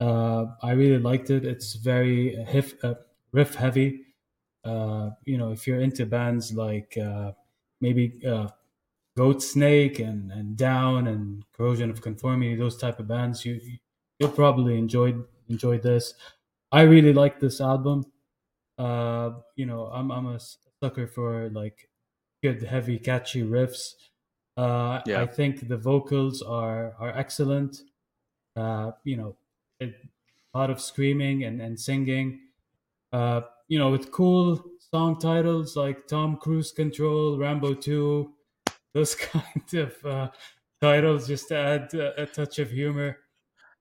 uh, 0.00 0.46
I 0.62 0.72
really 0.72 0.98
liked 0.98 1.30
it. 1.30 1.44
It's 1.44 1.74
very 1.74 2.36
hif, 2.44 2.82
uh, 2.84 2.94
riff 3.32 3.54
heavy. 3.54 4.06
Uh, 4.64 5.10
you 5.24 5.38
know, 5.38 5.52
if 5.52 5.66
you're 5.66 5.80
into 5.80 6.06
bands 6.06 6.52
like 6.52 6.96
uh, 6.96 7.32
maybe 7.80 8.20
uh, 8.26 8.48
Goatsnake 9.18 10.00
and, 10.00 10.32
and 10.32 10.56
Down 10.56 11.06
and 11.06 11.44
Corrosion 11.52 11.90
of 11.90 12.00
Conformity, 12.02 12.56
those 12.56 12.76
type 12.76 12.98
of 12.98 13.06
bands, 13.08 13.44
you 13.44 13.60
you'll 14.18 14.30
probably 14.30 14.78
enjoy 14.78 15.14
enjoy 15.48 15.78
this. 15.78 16.14
I 16.72 16.82
really 16.82 17.12
like 17.12 17.38
this 17.40 17.60
album. 17.60 18.04
Uh, 18.78 19.32
you 19.56 19.66
know, 19.66 19.86
I'm 19.86 20.10
I'm 20.10 20.26
a 20.26 20.40
sucker 20.82 21.06
for 21.06 21.50
like 21.50 21.88
good, 22.42 22.62
heavy, 22.62 22.98
catchy 22.98 23.42
riffs. 23.42 23.94
Uh, 24.56 25.00
yeah. 25.06 25.20
I 25.22 25.26
think 25.26 25.68
the 25.68 25.76
vocals 25.76 26.42
are 26.42 26.94
are 26.98 27.10
excellent. 27.16 27.82
Uh, 28.56 28.92
you 29.04 29.16
know, 29.16 29.36
a 29.80 29.92
lot 30.54 30.70
of 30.70 30.80
screaming 30.80 31.44
and, 31.44 31.60
and 31.60 31.78
singing. 31.78 32.40
Uh, 33.12 33.42
you 33.68 33.78
know, 33.78 33.90
with 33.90 34.10
cool 34.10 34.62
song 34.78 35.18
titles 35.18 35.76
like 35.76 36.06
Tom 36.06 36.36
Cruise 36.36 36.72
Control, 36.72 37.38
Rambo 37.38 37.74
2, 37.74 38.32
those 38.92 39.14
kind 39.32 39.74
of 39.74 40.04
uh, 40.04 40.28
titles 40.80 41.26
just 41.26 41.48
to 41.48 41.56
add 41.56 41.94
a, 41.94 42.22
a 42.22 42.26
touch 42.26 42.58
of 42.58 42.70
humor. 42.70 43.18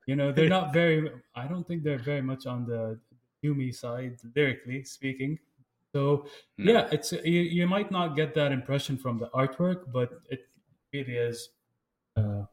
You 0.07 0.15
know, 0.15 0.31
they're 0.31 0.49
not 0.49 0.73
very, 0.73 1.09
I 1.35 1.47
don't 1.47 1.65
think 1.65 1.83
they're 1.83 1.97
very 1.97 2.21
much 2.21 2.45
on 2.45 2.65
the 2.65 2.99
doomy 3.43 3.73
side, 3.73 4.17
lyrically 4.35 4.83
speaking. 4.83 5.39
So, 5.93 6.25
no. 6.57 6.73
yeah, 6.73 6.89
it's 6.91 7.11
you, 7.11 7.41
you 7.41 7.67
might 7.67 7.91
not 7.91 8.15
get 8.15 8.33
that 8.33 8.51
impression 8.51 8.97
from 8.97 9.19
the 9.19 9.27
artwork, 9.27 9.91
but 9.93 10.09
it 10.29 10.47
really 10.91 11.17
is. 11.17 11.49
Uh, 12.17 12.43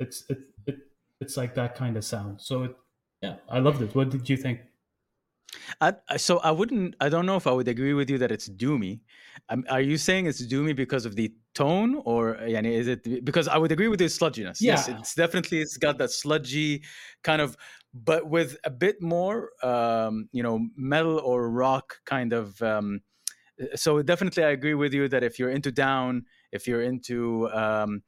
it's 0.00 0.24
it, 0.30 0.38
it 0.66 0.87
it's 1.20 1.36
like 1.36 1.54
that 1.54 1.74
kind 1.74 1.96
of 1.96 2.04
sound. 2.04 2.40
So 2.40 2.64
it, 2.64 2.76
yeah, 3.22 3.36
I 3.48 3.58
loved 3.58 3.82
it. 3.82 3.94
What 3.94 4.10
did 4.10 4.28
you 4.28 4.36
think? 4.36 4.60
I, 5.80 5.94
so 6.16 6.38
I 6.38 6.50
wouldn't. 6.50 6.94
I 7.00 7.08
don't 7.08 7.26
know 7.26 7.36
if 7.36 7.46
I 7.46 7.52
would 7.52 7.68
agree 7.68 7.94
with 7.94 8.10
you 8.10 8.18
that 8.18 8.30
it's 8.30 8.48
doomy. 8.48 9.00
Um, 9.48 9.64
are 9.70 9.80
you 9.80 9.96
saying 9.96 10.26
it's 10.26 10.44
doomy 10.46 10.74
because 10.74 11.06
of 11.06 11.16
the 11.16 11.32
tone, 11.54 12.02
or 12.04 12.36
yani, 12.42 12.72
is 12.72 12.86
it 12.86 13.24
because 13.24 13.48
I 13.48 13.56
would 13.58 13.72
agree 13.72 13.88
with 13.88 13.98
the 13.98 14.06
sludginess? 14.06 14.58
Yeah. 14.60 14.72
Yes, 14.72 14.88
it's 14.88 15.14
definitely 15.14 15.60
it's 15.60 15.76
got 15.76 15.98
that 15.98 16.10
sludgy 16.10 16.82
kind 17.22 17.40
of, 17.40 17.56
but 17.94 18.28
with 18.28 18.56
a 18.64 18.70
bit 18.70 19.00
more, 19.00 19.50
um, 19.62 20.28
you 20.32 20.42
know, 20.42 20.66
metal 20.76 21.18
or 21.18 21.50
rock 21.50 21.98
kind 22.04 22.32
of. 22.32 22.60
Um, 22.62 23.00
so 23.74 24.02
definitely, 24.02 24.44
I 24.44 24.50
agree 24.50 24.74
with 24.74 24.92
you 24.92 25.08
that 25.08 25.22
if 25.22 25.38
you're 25.38 25.50
into 25.50 25.72
down, 25.72 26.24
if 26.52 26.66
you're 26.66 26.82
into 26.82 27.50
um, 27.50 28.02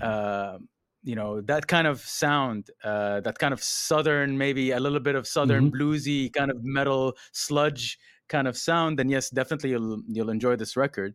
uh, 0.00 0.58
you 1.06 1.14
know 1.14 1.40
that 1.40 1.66
kind 1.68 1.86
of 1.86 2.00
sound 2.00 2.68
uh, 2.84 3.20
that 3.20 3.38
kind 3.38 3.54
of 3.54 3.62
southern 3.62 4.36
maybe 4.36 4.72
a 4.72 4.80
little 4.80 5.00
bit 5.00 5.14
of 5.14 5.26
southern 5.26 5.70
mm-hmm. 5.70 5.80
bluesy 5.80 6.32
kind 6.32 6.50
of 6.50 6.58
metal 6.62 7.16
sludge 7.32 7.98
kind 8.28 8.48
of 8.48 8.56
sound 8.56 8.98
then 8.98 9.08
yes 9.08 9.30
definitely 9.30 9.70
you'll 9.70 10.02
you'll 10.08 10.30
enjoy 10.30 10.56
this 10.56 10.76
record 10.76 11.14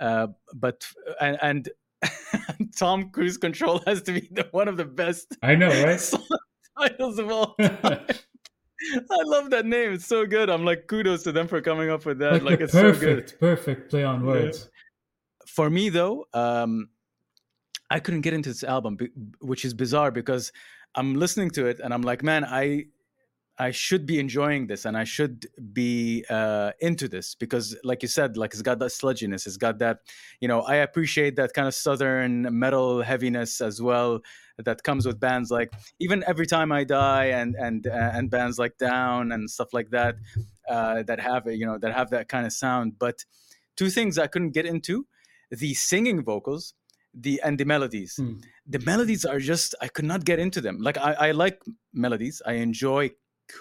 uh, 0.00 0.28
but 0.54 0.86
and, 1.20 1.38
and 1.40 1.68
tom 2.76 3.10
cruise 3.10 3.38
control 3.38 3.80
has 3.86 4.02
to 4.02 4.12
be 4.12 4.28
the, 4.30 4.46
one 4.50 4.68
of 4.68 4.76
the 4.76 4.84
best 4.84 5.36
i 5.42 5.54
know 5.54 5.68
right 5.82 6.12
titles 6.78 7.18
of 7.18 7.30
all 7.30 7.56
I 9.10 9.22
love 9.24 9.50
that 9.50 9.64
name. 9.64 9.94
It's 9.94 10.06
so 10.06 10.26
good. 10.26 10.50
I'm 10.50 10.66
like 10.66 10.86
kudos 10.86 11.22
to 11.22 11.32
them 11.32 11.48
for 11.48 11.62
coming 11.62 11.88
up 11.88 12.04
with 12.04 12.18
that. 12.18 12.34
Like, 12.34 12.42
like 12.42 12.60
it's 12.60 12.72
perfect, 12.72 13.30
so 13.30 13.36
good. 13.36 13.40
perfect 13.40 13.90
play 13.90 14.04
on 14.04 14.24
words. 14.24 14.68
For 15.46 15.70
me 15.70 15.88
though, 15.88 16.26
um, 16.34 16.90
I 17.90 18.00
couldn't 18.00 18.22
get 18.22 18.34
into 18.34 18.48
this 18.50 18.64
album, 18.64 18.98
which 19.40 19.64
is 19.64 19.74
bizarre 19.74 20.10
because 20.10 20.52
I'm 20.94 21.14
listening 21.14 21.50
to 21.50 21.66
it 21.66 21.80
and 21.80 21.94
I'm 21.94 22.02
like, 22.02 22.22
man, 22.22 22.44
I 22.44 22.86
I 23.58 23.70
should 23.70 24.04
be 24.04 24.18
enjoying 24.18 24.66
this 24.66 24.84
and 24.84 24.98
I 24.98 25.04
should 25.04 25.46
be 25.72 26.24
uh, 26.28 26.72
into 26.80 27.08
this 27.08 27.34
because, 27.34 27.74
like 27.84 28.02
you 28.02 28.08
said, 28.08 28.36
like 28.36 28.52
it's 28.52 28.60
got 28.60 28.78
that 28.80 28.90
sludginess. 28.90 29.46
It's 29.46 29.56
got 29.56 29.78
that, 29.78 30.00
you 30.40 30.48
know, 30.48 30.60
I 30.60 30.76
appreciate 30.76 31.36
that 31.36 31.54
kind 31.54 31.66
of 31.66 31.74
southern 31.74 32.46
metal 32.58 33.00
heaviness 33.00 33.62
as 33.62 33.80
well 33.80 34.20
that 34.58 34.82
comes 34.82 35.06
with 35.06 35.20
bands 35.20 35.50
like 35.50 35.70
even 36.00 36.24
every 36.26 36.46
time 36.46 36.72
I 36.72 36.84
die 36.84 37.26
and 37.26 37.54
and 37.56 37.86
and 37.86 38.30
bands 38.30 38.58
like 38.58 38.78
Down 38.78 39.32
and 39.32 39.48
stuff 39.50 39.72
like 39.72 39.90
that. 39.90 40.16
uh, 40.68 41.02
that 41.04 41.20
have 41.20 41.46
you 41.46 41.66
know 41.66 41.78
that 41.78 41.92
have 41.92 42.10
that 42.10 42.28
kind 42.28 42.46
of 42.46 42.52
sound. 42.52 42.98
But 42.98 43.24
two 43.76 43.90
things 43.90 44.18
I 44.18 44.26
couldn't 44.26 44.50
get 44.50 44.66
into: 44.66 45.06
the 45.50 45.74
singing 45.74 46.22
vocals, 46.22 46.74
the 47.18 47.40
and 47.42 47.58
the 47.58 47.64
melodies. 47.64 48.16
Mm. 48.20 48.42
The 48.66 48.78
melodies 48.80 49.24
are 49.24 49.38
just 49.40 49.74
I 49.80 49.88
could 49.88 50.04
not 50.04 50.24
get 50.24 50.38
into 50.38 50.60
them. 50.60 50.78
Like 50.80 50.98
I, 50.98 51.12
I 51.12 51.30
like 51.32 51.62
melodies. 51.92 52.42
I 52.46 52.54
enjoy 52.54 53.10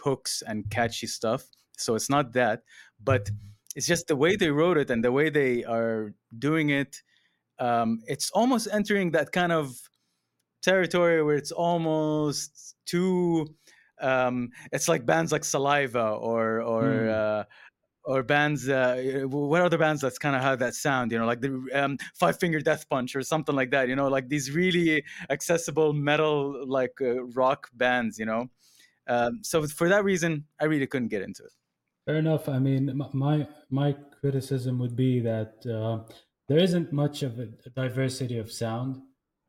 hooks 0.03 0.43
and 0.45 0.69
catchy 0.69 1.07
stuff. 1.07 1.45
So 1.77 1.95
it's 1.95 2.09
not 2.09 2.33
that, 2.33 2.63
but 3.03 3.29
it's 3.75 3.87
just 3.87 4.07
the 4.07 4.15
way 4.15 4.35
they 4.35 4.49
wrote 4.49 4.77
it 4.77 4.89
and 4.89 5.03
the 5.03 5.11
way 5.11 5.29
they 5.29 5.63
are 5.63 6.13
doing 6.37 6.69
it. 6.69 7.01
Um, 7.59 8.01
it's 8.07 8.31
almost 8.31 8.67
entering 8.71 9.11
that 9.11 9.31
kind 9.31 9.51
of 9.51 9.77
territory 10.61 11.23
where 11.23 11.35
it's 11.35 11.51
almost 11.51 12.75
too. 12.85 13.47
Um, 14.01 14.49
it's 14.73 14.89
like 14.89 15.05
bands 15.05 15.31
like 15.31 15.45
Saliva 15.45 16.09
or 16.09 16.61
or 16.61 16.83
Mm. 16.83 17.45
Or 18.05 18.23
bands. 18.23 18.69
Uh, 18.69 19.23
what 19.27 19.61
other 19.61 19.77
bands 19.77 20.01
that's 20.01 20.17
kind 20.17 20.35
of 20.35 20.41
have 20.41 20.59
that 20.59 20.75
sound? 20.75 21.11
You 21.11 21.19
know, 21.19 21.25
like 21.25 21.41
the 21.41 21.69
um, 21.73 21.97
Five 22.13 22.39
Finger 22.39 22.59
Death 22.59 22.87
Punch 22.89 23.15
or 23.15 23.21
something 23.23 23.55
like 23.55 23.71
that. 23.71 23.87
You 23.89 23.95
know, 23.95 24.07
like 24.07 24.29
these 24.29 24.51
really 24.51 25.03
accessible 25.29 25.93
metal 25.93 26.65
like 26.67 26.93
uh, 27.01 27.23
rock 27.25 27.69
bands. 27.73 28.17
You 28.19 28.25
know, 28.25 28.49
um, 29.07 29.39
so 29.43 29.65
for 29.67 29.89
that 29.89 30.03
reason, 30.03 30.45
I 30.59 30.65
really 30.65 30.87
couldn't 30.87 31.09
get 31.09 31.21
into 31.21 31.43
it. 31.43 31.51
Fair 32.05 32.17
enough. 32.17 32.47
I 32.47 32.59
mean, 32.59 33.01
my 33.13 33.47
my 33.69 33.95
criticism 34.21 34.79
would 34.79 34.95
be 34.95 35.19
that 35.21 35.65
uh, 35.65 36.03
there 36.47 36.59
isn't 36.59 36.93
much 36.93 37.23
of 37.23 37.39
a, 37.39 37.47
a 37.65 37.69
diversity 37.71 38.37
of 38.37 38.51
sound 38.51 39.01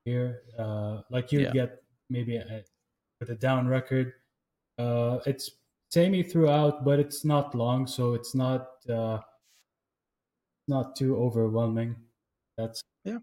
here. 0.05 0.41
Uh, 0.59 1.03
like 1.11 1.33
you 1.33 1.41
Yeah. 1.41 1.53
get 1.53 1.83
maybe 2.09 2.37
a, 2.37 2.65
with 3.21 3.31
a 3.31 3.35
down 3.35 3.69
record, 3.69 4.13
uh, 4.79 5.19
it's 5.27 5.51
samey 5.97 6.23
throughout, 6.23 6.85
but 6.85 6.99
it's 6.99 7.25
not 7.25 7.55
long, 7.55 7.87
so 7.87 8.13
it's 8.15 8.35
not 8.35 8.69
uh, 8.89 9.19
not 10.69 10.95
too 10.97 11.17
overwhelming. 11.17 11.97
That's 12.59 12.83
Yeah. 13.05 13.21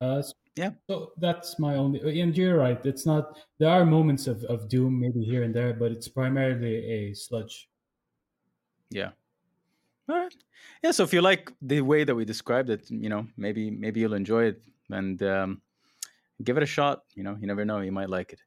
Uh, 0.00 0.18
s- 0.18 0.34
Yeah. 0.56 0.72
So 0.90 1.12
that's 1.18 1.58
my 1.58 1.74
only. 1.76 1.98
And 2.20 2.36
you're 2.36 2.58
right. 2.66 2.80
It's 2.86 3.06
not. 3.06 3.24
There 3.58 3.70
are 3.70 3.84
moments 3.84 4.26
of, 4.26 4.42
of 4.44 4.68
doom 4.68 4.92
maybe 5.00 5.22
here 5.24 5.42
and 5.46 5.54
there, 5.54 5.72
but 5.74 5.90
it's 5.92 6.08
primarily 6.08 6.74
a 6.98 7.14
sludge. 7.14 7.68
Yeah. 8.90 9.10
All 10.08 10.18
right. 10.18 10.36
Yeah. 10.82 10.92
So 10.92 11.02
if 11.04 11.12
you 11.12 11.22
like 11.22 11.52
the 11.62 11.80
way 11.80 12.04
that 12.04 12.14
we 12.14 12.24
described 12.24 12.70
it, 12.70 12.90
you 12.90 13.08
know, 13.08 13.26
maybe 13.36 13.70
maybe 13.70 14.00
you'll 14.00 14.18
enjoy 14.18 14.44
it 14.52 14.58
and 14.90 15.22
um, 15.22 15.62
give 16.42 16.56
it 16.58 16.62
a 16.62 16.74
shot. 16.78 17.02
You 17.14 17.22
know, 17.24 17.36
you 17.40 17.46
never 17.46 17.64
know, 17.64 17.80
you 17.80 17.92
might 17.92 18.10
like 18.10 18.32
it. 18.32 18.40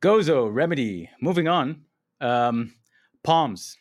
Gozu 0.00 0.48
Remedy. 0.52 1.08
Moving 1.20 1.48
on. 1.48 1.84
Um, 2.22 2.74
Palms. 3.24 3.76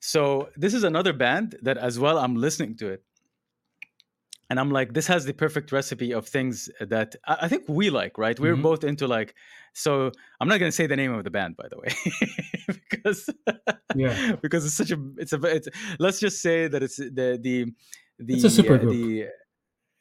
So 0.00 0.48
this 0.56 0.72
is 0.74 0.82
another 0.84 1.12
band 1.12 1.56
that 1.62 1.76
as 1.76 1.98
well 1.98 2.18
I'm 2.18 2.36
listening 2.36 2.76
to 2.78 2.88
it. 2.88 3.04
And 4.48 4.58
I'm 4.58 4.70
like, 4.72 4.94
this 4.94 5.06
has 5.06 5.24
the 5.26 5.32
perfect 5.32 5.70
recipe 5.70 6.12
of 6.12 6.26
things 6.26 6.68
that 6.80 7.14
I, 7.26 7.38
I 7.42 7.48
think 7.48 7.64
we 7.68 7.88
like, 7.90 8.18
right? 8.18 8.38
We're 8.40 8.56
Mhm. 8.56 8.62
both 8.62 8.82
into 8.82 9.06
like. 9.06 9.34
So 9.74 10.10
I'm 10.40 10.48
not 10.48 10.58
gonna 10.58 10.72
say 10.72 10.86
the 10.88 10.96
name 10.96 11.12
of 11.12 11.22
the 11.22 11.30
band, 11.30 11.56
by 11.56 11.68
the 11.68 11.78
way, 11.78 11.88
because 12.90 13.30
Yeah. 13.94 14.34
because 14.42 14.64
it's 14.66 14.74
such 14.74 14.90
a 14.90 14.98
it's 15.18 15.32
a 15.32 15.40
it's, 15.44 15.68
let's 16.00 16.18
just 16.18 16.42
say 16.42 16.66
that 16.66 16.82
it's 16.82 16.96
the 16.96 17.38
the 17.40 17.72
the 18.18 18.34
It's 18.34 18.44
a 18.44 18.50
super 18.50 18.74
uh, 18.74 18.78
group. 18.78 18.90
the 18.92 19.26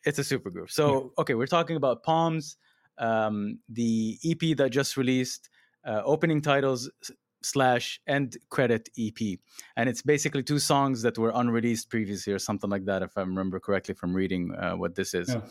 it's 0.06 0.18
a 0.20 0.24
super 0.24 0.50
group. 0.50 0.72
So 0.72 1.14
okay, 1.20 1.36
we're 1.36 1.46
talking 1.48 1.76
about 1.76 2.04
Palms, 2.04 2.58
um, 2.98 3.60
the 3.70 4.18
EP 4.24 4.58
that 4.58 4.72
just 4.72 4.98
released, 4.98 5.50
uh, 5.86 6.02
opening 6.06 6.42
titles 6.42 6.90
slash 7.42 8.00
end 8.08 8.38
credit 8.50 8.90
EP, 8.98 9.40
and 9.76 9.88
it's 9.90 10.02
basically 10.02 10.44
two 10.44 10.60
songs 10.60 11.02
that 11.04 11.18
were 11.18 11.32
unreleased 11.34 11.90
previously 11.90 12.34
or 12.34 12.40
something 12.40 12.70
like 12.70 12.86
that, 12.86 13.02
if 13.02 13.18
I 13.18 13.22
remember 13.22 13.60
correctly 13.60 13.96
from 13.96 14.14
reading 14.16 14.54
uh, 14.56 14.74
what 14.74 14.96
this 14.96 15.14
is. 15.14 15.30
Yeah. 15.30 15.42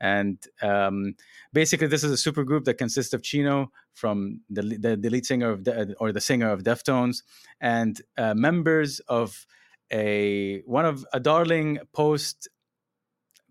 And 0.00 0.42
um, 0.60 1.14
basically, 1.52 1.86
this 1.86 2.02
is 2.02 2.10
a 2.10 2.16
super 2.16 2.42
group 2.44 2.64
that 2.64 2.74
consists 2.78 3.14
of 3.14 3.22
Chino 3.22 3.70
from 3.94 4.40
the 4.50 4.62
the, 4.62 4.96
the 4.96 5.08
lead 5.10 5.24
singer 5.24 5.50
of 5.50 5.62
De- 5.62 5.94
or 6.00 6.12
the 6.12 6.20
singer 6.20 6.50
of 6.50 6.62
Deftones, 6.64 7.22
and 7.60 8.00
uh, 8.18 8.34
members 8.34 9.00
of 9.08 9.46
a 9.92 10.62
one 10.66 10.84
of 10.84 11.06
a 11.12 11.20
darling 11.20 11.78
post 11.92 12.48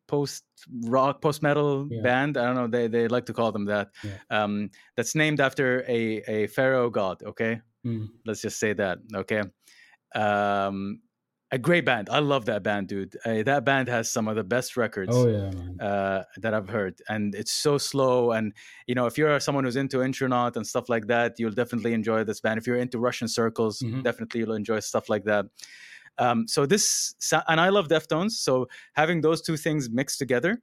post 0.07 0.43
rock 0.85 1.21
post 1.21 1.41
metal 1.41 1.87
Yeah. 1.89 2.01
band. 2.01 2.37
I 2.37 2.45
don't 2.45 2.55
know. 2.55 2.67
They 2.67 2.87
they 2.87 3.07
like 3.07 3.25
to 3.27 3.33
call 3.33 3.51
them 3.51 3.65
that. 3.65 3.89
Yeah. 4.03 4.43
Um, 4.43 4.69
that's 4.97 5.15
named 5.15 5.39
after 5.39 5.83
a 5.87 6.21
a 6.27 6.47
pharaoh 6.47 6.89
god. 6.89 7.23
Okay, 7.23 7.61
Mm. 7.85 8.09
let's 8.25 8.41
just 8.41 8.59
say 8.59 8.73
that. 8.73 8.99
Okay. 9.13 9.41
Um, 10.15 11.01
a 11.51 11.57
great 11.59 11.85
band. 11.85 12.09
I 12.09 12.17
love 12.17 12.45
that 12.45 12.63
band, 12.63 12.87
dude. 12.87 13.15
Uh, 13.25 13.43
that 13.43 13.63
band 13.63 13.87
has 13.87 14.09
some 14.09 14.27
of 14.27 14.35
the 14.35 14.43
best 14.43 14.75
records 14.75 15.11
Oh 15.15 15.27
yeah, 15.27 15.51
uh, 15.85 16.23
that 16.37 16.51
I've 16.55 16.67
heard, 16.67 16.99
and 17.09 17.35
it's 17.35 17.51
so 17.53 17.77
slow. 17.77 18.31
And 18.31 18.53
you 18.87 18.95
know, 18.95 19.05
if 19.05 19.19
you're 19.19 19.39
someone 19.39 19.63
who's 19.63 19.75
into 19.75 20.01
Intronaut 20.01 20.55
and 20.57 20.65
stuff 20.65 20.89
like 20.89 21.05
that, 21.07 21.35
you'll 21.37 21.51
definitely 21.51 21.93
enjoy 21.93 22.23
this 22.23 22.41
band. 22.41 22.57
If 22.57 22.65
you're 22.65 22.77
into 22.77 22.97
Russian 22.97 23.27
circles, 23.27 23.81
Mhm. 23.81 24.01
definitely 24.03 24.39
you'll 24.39 24.55
enjoy 24.55 24.79
stuff 24.79 25.09
like 25.09 25.25
that. 25.25 25.45
Um, 26.17 26.47
so 26.47 26.65
this, 26.65 27.15
and 27.47 27.61
I 27.61 27.69
love 27.69 27.87
Deftones. 27.87 28.31
So 28.31 28.67
having 28.93 29.21
those 29.21 29.41
two 29.41 29.57
things 29.57 29.89
mixed 29.91 30.17
together 30.19 30.59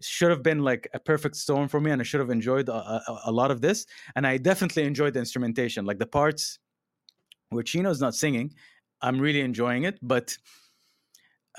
should 0.00 0.30
have 0.30 0.42
been 0.42 0.60
like 0.60 0.88
a 0.94 0.98
perfect 1.00 1.36
storm 1.36 1.68
for 1.68 1.80
me, 1.80 1.90
and 1.90 2.00
I 2.00 2.04
should 2.04 2.20
have 2.20 2.30
enjoyed 2.30 2.68
a, 2.68 2.72
a, 2.74 3.20
a 3.26 3.32
lot 3.32 3.50
of 3.50 3.60
this. 3.60 3.86
And 4.16 4.26
I 4.26 4.36
definitely 4.36 4.84
enjoyed 4.84 5.14
the 5.14 5.20
instrumentation, 5.20 5.84
like 5.84 5.98
the 5.98 6.06
parts 6.06 6.58
where 7.50 7.62
Chino's 7.62 8.00
not 8.00 8.14
singing. 8.14 8.54
I'm 9.02 9.18
really 9.18 9.40
enjoying 9.40 9.84
it, 9.84 9.98
but 10.02 10.36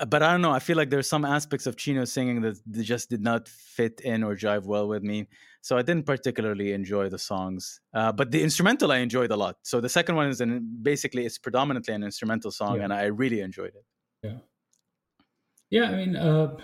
uh, 0.00 0.06
but 0.06 0.22
I 0.22 0.32
don't 0.32 0.42
know. 0.42 0.52
I 0.52 0.58
feel 0.58 0.76
like 0.76 0.90
there's 0.90 1.08
some 1.08 1.24
aspects 1.24 1.66
of 1.66 1.76
Chino 1.76 2.04
singing 2.04 2.40
that 2.42 2.58
just 2.80 3.10
did 3.10 3.20
not 3.20 3.48
fit 3.48 4.00
in 4.00 4.22
or 4.22 4.34
jive 4.36 4.64
well 4.64 4.88
with 4.88 5.02
me. 5.02 5.28
So 5.60 5.76
I 5.76 5.82
didn't 5.82 6.06
particularly 6.06 6.72
enjoy 6.72 7.08
the 7.08 7.18
songs. 7.18 7.80
Uh, 7.94 8.10
but 8.10 8.30
the 8.30 8.42
instrumental 8.42 8.90
I 8.90 8.98
enjoyed 8.98 9.30
a 9.30 9.36
lot. 9.36 9.58
So 9.62 9.80
the 9.80 9.88
second 9.88 10.16
one 10.16 10.28
is 10.28 10.40
an, 10.40 10.78
basically 10.82 11.24
it's 11.24 11.38
predominantly 11.38 11.94
an 11.94 12.02
instrumental 12.02 12.50
song, 12.50 12.78
Yeah. 12.78 12.84
and 12.84 12.92
I 12.92 13.04
really 13.04 13.40
enjoyed 13.40 13.74
it. 13.74 13.84
Yeah 14.22 14.38
yeah, 15.72 15.84
I 15.84 15.96
mean, 15.96 16.16
uh, 16.16 16.54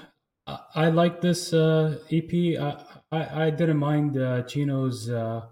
I, 0.75 0.89
like 0.91 1.21
this 1.21 1.53
uh, 1.53 1.99
EP. 2.11 2.57
I, 2.59 2.85
I 3.13 3.45
I 3.47 3.51
didn't 3.51 3.77
mind 3.79 4.17
uh, 4.17 4.43
Chino's 4.45 5.09
uh, 5.11 5.47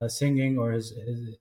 uh, 0.00 0.08
singing 0.08 0.58
or 0.58 0.72
his, 0.72 0.90
his 0.90 1.36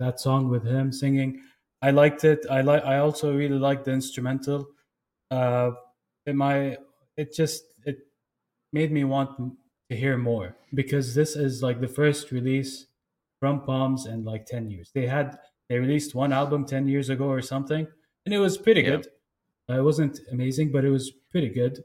that 0.00 0.20
song 0.20 0.48
with 0.48 0.64
him 0.66 0.92
singing. 0.92 1.42
I 1.82 1.90
liked 1.90 2.24
it. 2.24 2.46
I 2.50 2.62
like. 2.62 2.84
I 2.84 2.98
also 2.98 3.36
really 3.36 3.58
liked 3.58 3.84
the 3.84 3.92
instrumental. 3.92 4.66
Uh, 5.30 5.72
it 6.26 6.34
my 6.34 6.78
it 7.16 7.34
just 7.34 7.64
it 7.84 7.98
made 8.72 8.92
me 8.92 9.04
want 9.04 9.36
to 9.90 9.96
hear 9.96 10.16
more 10.16 10.56
because 10.74 11.14
this 11.14 11.36
is 11.36 11.62
like 11.62 11.80
the 11.80 11.88
first 11.88 12.32
release 12.32 12.86
from 13.40 13.62
Palms 13.62 14.06
in 14.06 14.24
like 14.24 14.46
ten 14.46 14.70
years. 14.70 14.90
They 14.94 15.06
had 15.06 15.38
they 15.68 15.78
released 15.78 16.14
one 16.14 16.32
album 16.32 16.64
ten 16.66 16.88
years 16.88 17.10
ago 17.10 17.26
or 17.26 17.42
something, 17.42 17.86
and 18.24 18.34
it 18.34 18.38
was 18.38 18.58
pretty 18.58 18.82
Yeah. 18.82 18.98
good. 18.98 19.08
Uh, 19.68 19.78
it 19.78 19.82
wasn't 19.82 20.20
amazing, 20.30 20.72
but 20.72 20.84
it 20.84 20.90
was 20.90 21.10
pretty 21.30 21.48
good. 21.48 21.84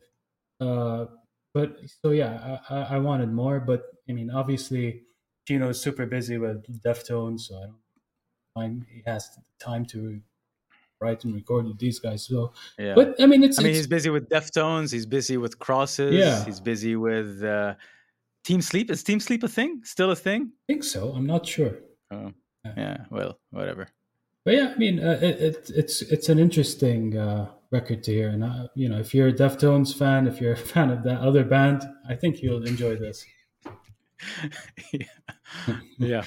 Uh, 0.59 1.05
but 1.53 1.77
so 2.01 2.11
yeah, 2.11 2.59
I, 2.69 2.95
I, 2.95 2.97
wanted 2.99 3.31
more. 3.31 3.59
But 3.59 3.83
I 4.09 4.13
mean, 4.13 4.29
obviously, 4.29 5.03
Chino 5.47 5.69
is 5.69 5.81
super 5.81 6.05
busy 6.05 6.37
with 6.37 6.81
Deftones, 6.83 7.41
so 7.41 7.57
I 7.57 7.61
don't 7.65 7.75
find 8.53 8.85
he 8.89 9.01
has 9.05 9.29
time 9.59 9.85
to 9.87 10.19
write 11.01 11.23
and 11.23 11.33
record 11.33 11.65
with 11.65 11.79
these 11.79 11.99
guys. 11.99 12.25
So, 12.25 12.53
Yeah. 12.77 12.93
but 12.95 13.15
I 13.21 13.25
mean, 13.25 13.43
it's, 13.43 13.57
I 13.57 13.63
mean, 13.63 13.71
it's 13.71 13.79
he's 13.79 13.87
busy 13.87 14.09
with 14.09 14.29
Deftones. 14.29 14.91
He's 14.91 15.05
busy 15.05 15.37
with 15.37 15.59
Crosses. 15.59 16.13
Yeah. 16.13 16.43
He's 16.45 16.59
busy 16.59 16.95
with 16.95 17.43
uh, 17.43 17.75
Team 18.43 18.61
Sleep. 18.61 18.91
Is 18.91 19.03
Team 19.03 19.19
Sleep 19.19 19.43
a 19.43 19.47
thing? 19.47 19.81
Still 19.83 20.11
a 20.11 20.15
thing? 20.15 20.51
I 20.69 20.73
think 20.73 20.83
so. 20.83 21.11
I'm 21.13 21.25
not 21.25 21.45
sure. 21.47 21.79
Oh, 22.11 22.33
Yeah. 22.65 22.73
yeah. 22.77 22.97
Well, 23.09 23.39
whatever. 23.51 23.87
But 24.45 24.53
yeah, 24.55 24.73
I 24.75 24.77
mean, 24.77 24.99
uh, 24.99 25.19
it, 25.21 25.39
it, 25.41 25.71
it's 25.75 26.01
it's 26.01 26.29
an 26.29 26.39
interesting 26.39 27.17
uh, 27.17 27.49
record 27.71 28.03
to 28.03 28.11
hear, 28.11 28.29
and 28.29 28.43
uh, 28.43 28.67
you 28.75 28.89
know, 28.89 28.99
if 28.99 29.13
you're 29.13 29.27
a 29.27 29.33
Deftones 29.33 29.95
fan, 29.95 30.27
if 30.27 30.41
you're 30.41 30.53
a 30.53 30.57
fan 30.73 30.89
of 30.89 31.03
that 31.03 31.19
other 31.21 31.43
band, 31.43 31.83
I 32.07 32.15
think 32.15 32.41
you'll 32.41 32.65
enjoy 32.65 32.95
this. 32.95 33.25
yeah. 34.93 35.05
yeah. 35.97 36.23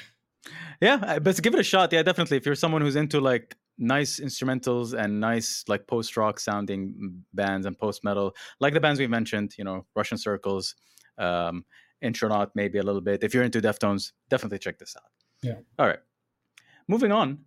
Yeah, 0.80 1.20
but 1.20 1.40
give 1.40 1.54
it 1.54 1.60
a 1.60 1.62
shot. 1.62 1.92
Yeah, 1.92 2.02
definitely. 2.02 2.36
If 2.38 2.46
you're 2.46 2.56
someone 2.56 2.82
who's 2.82 2.96
into 2.96 3.20
like 3.20 3.56
nice 3.78 4.18
instrumentals 4.18 4.98
and 4.98 5.20
nice 5.20 5.64
like 5.68 5.86
post 5.86 6.16
rock 6.16 6.40
sounding 6.40 7.22
bands 7.32 7.66
and 7.66 7.78
post 7.78 8.02
metal, 8.02 8.34
like 8.58 8.74
the 8.74 8.80
bands 8.80 8.98
we 8.98 9.06
mentioned, 9.06 9.54
you 9.56 9.62
know, 9.62 9.86
Russian 9.94 10.18
Circles, 10.18 10.74
um, 11.18 11.64
Intronaut, 12.00 12.50
maybe 12.56 12.78
a 12.78 12.82
little 12.82 13.00
bit. 13.00 13.22
If 13.22 13.32
you're 13.32 13.44
into 13.44 13.60
Deftones, 13.60 14.10
definitely 14.28 14.58
check 14.58 14.78
this 14.78 14.96
out. 14.96 15.10
Yeah. 15.40 15.58
All 15.78 15.86
right. 15.86 16.00
Moving 16.88 17.12
on. 17.12 17.38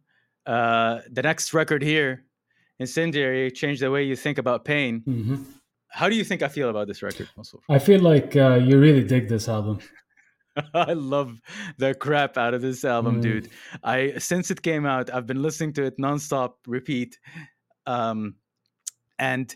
Uh, 0.46 1.00
the 1.12 1.24
next 1.24 1.54
record 1.54 1.84
here, 1.84 2.24
Incendiary, 2.80 3.52
Change 3.52 3.80
the 3.80 3.90
Way 3.92 4.04
You 4.04 4.16
Think 4.16 4.38
About 4.38 4.66
Pain. 4.66 5.02
hmm 5.06 5.36
How 5.90 6.10
do 6.10 6.16
you 6.16 6.24
think 6.26 6.42
I 6.42 6.50
feel 6.50 6.70
about 6.70 6.88
this 6.88 7.02
record? 7.02 7.30
Also? 7.38 7.62
I 7.70 7.80
feel 7.80 8.02
like 8.02 8.36
uh, 8.36 8.56
you 8.56 8.78
really 8.80 9.04
dig 9.04 9.30
this 9.30 9.48
album. 9.48 9.80
I 10.74 10.94
love 10.94 11.40
the 11.78 11.94
crap 11.96 12.38
out 12.38 12.54
of 12.54 12.62
this 12.62 12.84
album, 12.84 13.18
Mm. 13.20 13.22
dude. 13.22 13.50
I 13.84 14.14
since 14.18 14.52
it 14.52 14.62
came 14.62 14.86
out, 14.86 15.10
I've 15.14 15.26
been 15.26 15.42
listening 15.42 15.74
to 15.74 15.84
it 15.84 15.98
nonstop, 15.98 16.54
repeat. 16.68 17.18
Um, 17.88 18.36
and 19.20 19.56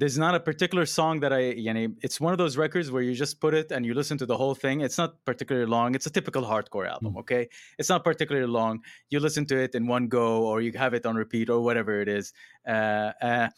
there's 0.00 0.18
not 0.18 0.34
a 0.34 0.40
particular 0.40 0.86
song 0.86 1.20
that 1.20 1.32
I, 1.32 1.50
you 1.66 1.72
know, 1.74 1.88
it's 2.00 2.18
one 2.20 2.32
of 2.32 2.38
those 2.38 2.56
records 2.56 2.90
where 2.90 3.02
you 3.02 3.14
just 3.14 3.38
put 3.38 3.52
it 3.52 3.70
and 3.70 3.84
you 3.84 3.92
listen 3.92 4.16
to 4.18 4.26
the 4.26 4.36
whole 4.42 4.54
thing. 4.54 4.80
It's 4.80 4.96
not 4.96 5.22
particularly 5.26 5.68
long. 5.68 5.94
It's 5.94 6.06
a 6.06 6.10
typical 6.18 6.42
hardcore 6.42 6.88
album, 6.88 7.12
Mm. 7.14 7.20
okay? 7.20 7.48
It's 7.78 7.90
not 7.90 8.02
particularly 8.02 8.48
long. 8.60 8.80
You 9.10 9.20
listen 9.20 9.44
to 9.46 9.56
it 9.64 9.74
in 9.74 9.86
one 9.86 10.08
go, 10.08 10.28
or 10.50 10.62
you 10.62 10.72
have 10.84 10.94
it 10.94 11.04
on 11.04 11.16
repeat, 11.16 11.50
or 11.50 11.60
whatever 11.60 12.00
it 12.00 12.08
is. 12.08 12.32
Uh, 12.66 13.12
uh, 13.28 13.48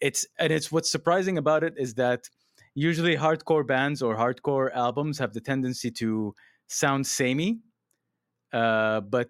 it's 0.00 0.26
and 0.38 0.50
it's 0.52 0.72
what's 0.72 0.90
surprising 0.90 1.36
about 1.38 1.62
it 1.62 1.74
is 1.76 1.94
that 1.94 2.20
usually 2.74 3.16
hardcore 3.16 3.66
bands 3.66 4.00
or 4.02 4.16
hardcore 4.16 4.68
albums 4.74 5.18
have 5.18 5.32
the 5.34 5.40
tendency 5.40 5.90
to 5.90 6.34
sound 6.68 7.06
samey 7.06 7.60
uh, 8.52 9.00
but 9.00 9.28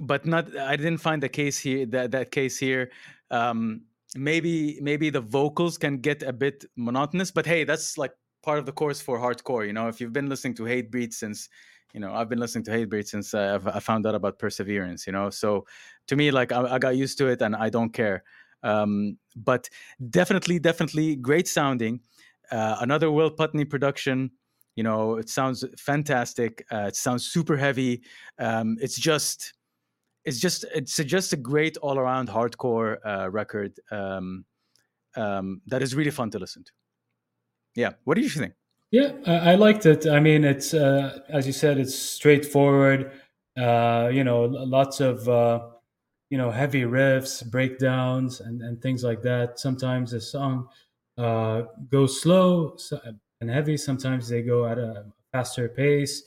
but 0.00 0.24
not 0.26 0.44
i 0.56 0.76
didn't 0.76 0.98
find 0.98 1.22
the 1.22 1.28
case 1.28 1.58
here 1.58 1.84
that 1.86 2.10
that 2.12 2.30
case 2.30 2.58
here 2.58 2.90
um, 3.30 3.82
maybe 4.16 4.78
maybe 4.82 5.10
the 5.10 5.20
vocals 5.20 5.78
can 5.78 5.98
get 5.98 6.22
a 6.22 6.32
bit 6.32 6.64
monotonous 6.76 7.30
but 7.30 7.46
hey 7.46 7.64
that's 7.64 7.96
like 7.96 8.12
part 8.42 8.58
of 8.58 8.66
the 8.66 8.72
course 8.72 9.00
for 9.00 9.18
hardcore 9.18 9.66
you 9.66 9.72
know? 9.72 9.88
If 9.88 10.00
you've 10.00 10.12
been 10.12 10.28
listening 10.28 10.54
to 10.54 10.64
Hatebreed 10.64 11.12
since 11.12 11.48
you 11.94 12.00
know 12.00 12.12
i've 12.12 12.28
been 12.28 12.40
listening 12.40 12.64
to 12.64 12.70
Hatebreed 12.70 13.06
since 13.06 13.34
uh, 13.34 13.58
i 13.72 13.80
found 13.80 14.06
out 14.06 14.14
about 14.14 14.38
perseverance 14.38 15.06
you 15.06 15.12
know? 15.12 15.30
So 15.30 15.66
to 16.08 16.16
me 16.16 16.30
like 16.30 16.52
i, 16.52 16.74
I 16.74 16.78
got 16.78 16.96
used 16.96 17.18
to 17.18 17.28
it 17.28 17.40
and 17.42 17.56
i 17.56 17.70
don't 17.70 17.92
care. 17.92 18.24
Um, 18.64 19.18
but 19.34 19.68
definitely 20.10 20.60
definitely 20.60 21.16
great 21.16 21.48
sounding. 21.48 22.00
Uh, 22.50 22.76
another 22.80 23.10
will 23.10 23.30
putney 23.30 23.64
production 23.64 24.30
you 24.76 24.82
know? 24.82 25.16
It 25.16 25.28
sounds 25.28 25.64
fantastic. 25.78 26.64
Uh, 26.72 26.86
it 26.88 26.96
sounds 26.96 27.26
super 27.26 27.56
heavy. 27.56 28.02
Um, 28.38 28.78
it's 28.80 28.96
just 28.96 29.52
it's 30.24 30.38
just 30.38 30.64
it's 30.74 30.96
just 30.96 31.32
a 31.32 31.36
great 31.36 31.76
all-around 31.78 32.28
hardcore 32.28 32.98
uh, 33.04 33.30
record 33.30 33.72
um, 33.90 34.44
um, 35.16 35.60
that 35.66 35.82
is 35.82 35.94
really 35.94 36.10
fun 36.10 36.30
to 36.30 36.38
listen 36.38 36.64
to 36.64 36.72
yeah 37.74 37.90
what 38.04 38.14
do 38.14 38.20
you 38.22 38.28
think 38.28 38.54
Yeah, 38.92 39.12
I, 39.26 39.52
I 39.52 39.54
liked 39.54 39.86
it. 39.86 40.06
I 40.06 40.20
mean, 40.20 40.44
it's 40.44 40.74
uh, 40.74 41.20
as 41.30 41.46
you 41.46 41.52
said, 41.54 41.78
it's 41.78 41.94
straightforward. 41.94 43.10
Uh, 43.56 44.10
you 44.12 44.22
know, 44.22 44.44
lots 44.44 45.00
of 45.00 45.26
uh, 45.28 45.66
you 46.28 46.36
know 46.36 46.50
heavy 46.50 46.82
riffs, 46.82 47.42
breakdowns, 47.50 48.40
and, 48.40 48.60
and 48.60 48.82
things 48.82 49.02
like 49.02 49.22
that. 49.22 49.58
Sometimes 49.58 50.10
the 50.10 50.20
song 50.20 50.68
uh, 51.16 51.62
goes 51.88 52.20
slow 52.20 52.76
and 53.40 53.50
heavy. 53.50 53.78
Sometimes 53.78 54.28
they 54.28 54.42
go 54.42 54.66
at 54.66 54.78
a 54.78 55.06
faster 55.32 55.70
pace. 55.70 56.24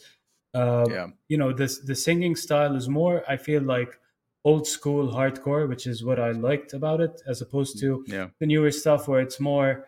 Uh, 0.56 0.86
yeah 0.90 1.08
you 1.28 1.38
know, 1.38 1.52
this 1.54 1.80
the 1.80 1.96
singing 1.96 2.36
style 2.36 2.76
is 2.76 2.88
more. 2.88 3.24
I 3.28 3.38
feel 3.38 3.62
like 3.62 4.00
old 4.44 4.68
school 4.68 5.12
hardcore, 5.12 5.68
which 5.68 5.88
is 5.88 6.04
what 6.04 6.20
I 6.20 6.32
liked 6.32 6.74
about 6.74 7.02
it, 7.02 7.22
as 7.28 7.42
opposed 7.42 7.80
to 7.80 8.04
yeah 8.08 8.28
the 8.40 8.46
newer 8.46 8.72
stuff 8.72 9.08
where 9.08 9.22
it's 9.22 9.40
more 9.40 9.88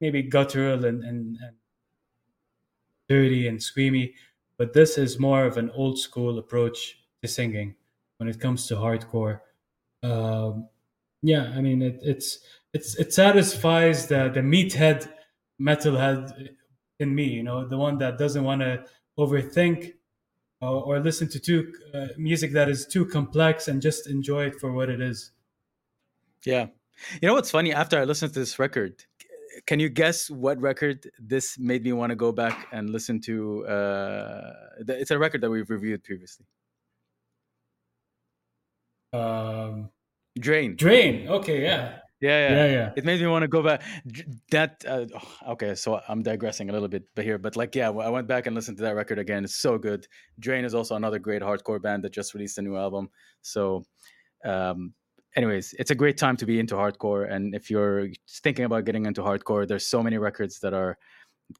maybe 0.00 0.22
guttural 0.22 0.84
and, 0.84 1.04
and, 1.04 1.38
and 1.40 1.56
dirty 3.08 3.46
and 3.46 3.58
screamy. 3.58 4.14
But 4.58 4.72
this 4.72 4.98
is 4.98 5.18
more 5.18 5.44
of 5.44 5.56
an 5.56 5.70
old 5.70 5.98
school 5.98 6.38
approach 6.38 6.98
to 7.22 7.28
singing 7.28 7.76
when 8.18 8.28
it 8.28 8.40
comes 8.40 8.66
to 8.68 8.74
hardcore. 8.74 9.40
Um, 10.02 10.68
yeah, 11.22 11.52
I 11.56 11.60
mean 11.60 11.82
it, 11.82 12.00
it's 12.02 12.40
it's 12.74 12.96
it 12.96 13.12
satisfies 13.14 14.06
the 14.08 14.30
the 14.34 14.40
meathead 14.40 15.08
metalhead 15.60 16.56
in 16.98 17.14
me. 17.14 17.24
You 17.24 17.44
know, 17.44 17.66
the 17.66 17.78
one 17.78 17.98
that 17.98 18.18
doesn't 18.18 18.44
want 18.44 18.62
to 18.62 18.84
overthink 19.18 19.94
or, 20.68 21.00
listen 21.00 21.28
to 21.28 21.40
too 21.40 21.72
uh, 21.94 22.08
music 22.16 22.52
that 22.52 22.68
is 22.68 22.86
too 22.86 23.04
complex 23.04 23.68
and 23.68 23.82
just 23.82 24.06
enjoy 24.06 24.44
it 24.46 24.60
for 24.60 24.72
what 24.72 24.88
it 24.88 25.00
is. 25.00 25.32
yeah. 26.44 26.66
You 27.20 27.28
know 27.28 27.34
what's 27.34 27.50
funny? 27.50 27.72
After 27.72 27.98
i 27.98 28.04
listened 28.04 28.32
to 28.34 28.38
this 28.40 28.58
record 28.58 29.04
can 29.66 29.80
you 29.80 29.88
guess 29.88 30.30
what 30.30 30.60
record 30.60 31.10
this 31.18 31.58
made 31.58 31.84
me 31.84 31.92
want 31.92 32.10
to 32.10 32.16
go 32.16 32.32
back 32.32 32.68
and 32.72 32.90
listen 32.90 33.20
to 33.20 33.66
uh 33.66 34.52
it's 34.88 35.10
a 35.10 35.18
record 35.18 35.40
that 35.40 35.50
we've 35.50 35.68
reviewed 35.68 36.02
previously. 36.04 36.46
Um, 39.12 39.90
drain. 40.38 40.76
Drain. 40.76 41.28
Okay, 41.28 41.62
yeah, 41.62 41.98
yeah 42.22 42.48
yeah, 42.48 42.54
yeah, 42.54 42.72
yeah. 42.72 42.92
it 42.96 43.04
made 43.04 43.20
me 43.20 43.26
want 43.26 43.42
to 43.42 43.48
go 43.48 43.62
back. 43.62 43.82
That 44.50 44.84
uh, 44.88 45.06
okay 45.50 45.74
so 45.74 46.00
i'm 46.08 46.22
digressing 46.22 46.70
a 46.70 46.72
little 46.72 46.88
bit 46.88 47.04
but 47.14 47.24
here 47.24 47.38
but 47.38 47.56
like 47.56 47.74
yeah 47.74 47.90
i 47.90 48.08
went 48.08 48.26
back 48.26 48.46
and 48.46 48.54
listened 48.54 48.76
to 48.78 48.82
that 48.84 48.94
record 48.94 49.18
again. 49.18 49.44
It's 49.44 49.56
so 49.56 49.76
good. 49.78 50.06
Drain 50.38 50.64
is 50.64 50.74
also 50.74 50.96
another 50.96 51.18
great 51.18 51.42
hardcore 51.42 51.82
band 51.82 52.04
that 52.04 52.12
just 52.12 52.32
released 52.34 52.58
a 52.58 52.62
new 52.62 52.76
album. 52.76 53.10
So 53.42 53.84
um 54.44 54.94
anyways 55.36 55.74
it's 55.78 55.90
a 55.90 55.94
great 55.94 56.16
time 56.16 56.36
to 56.36 56.46
be 56.46 56.60
into 56.60 56.74
hardcore 56.74 57.30
and 57.30 57.54
if 57.54 57.70
you're 57.70 58.08
thinking 58.28 58.64
about 58.64 58.84
getting 58.84 59.06
into 59.06 59.22
hardcore 59.22 59.66
there's 59.66 59.86
so 59.86 60.02
many 60.02 60.18
records 60.18 60.60
that 60.60 60.74
are 60.74 60.98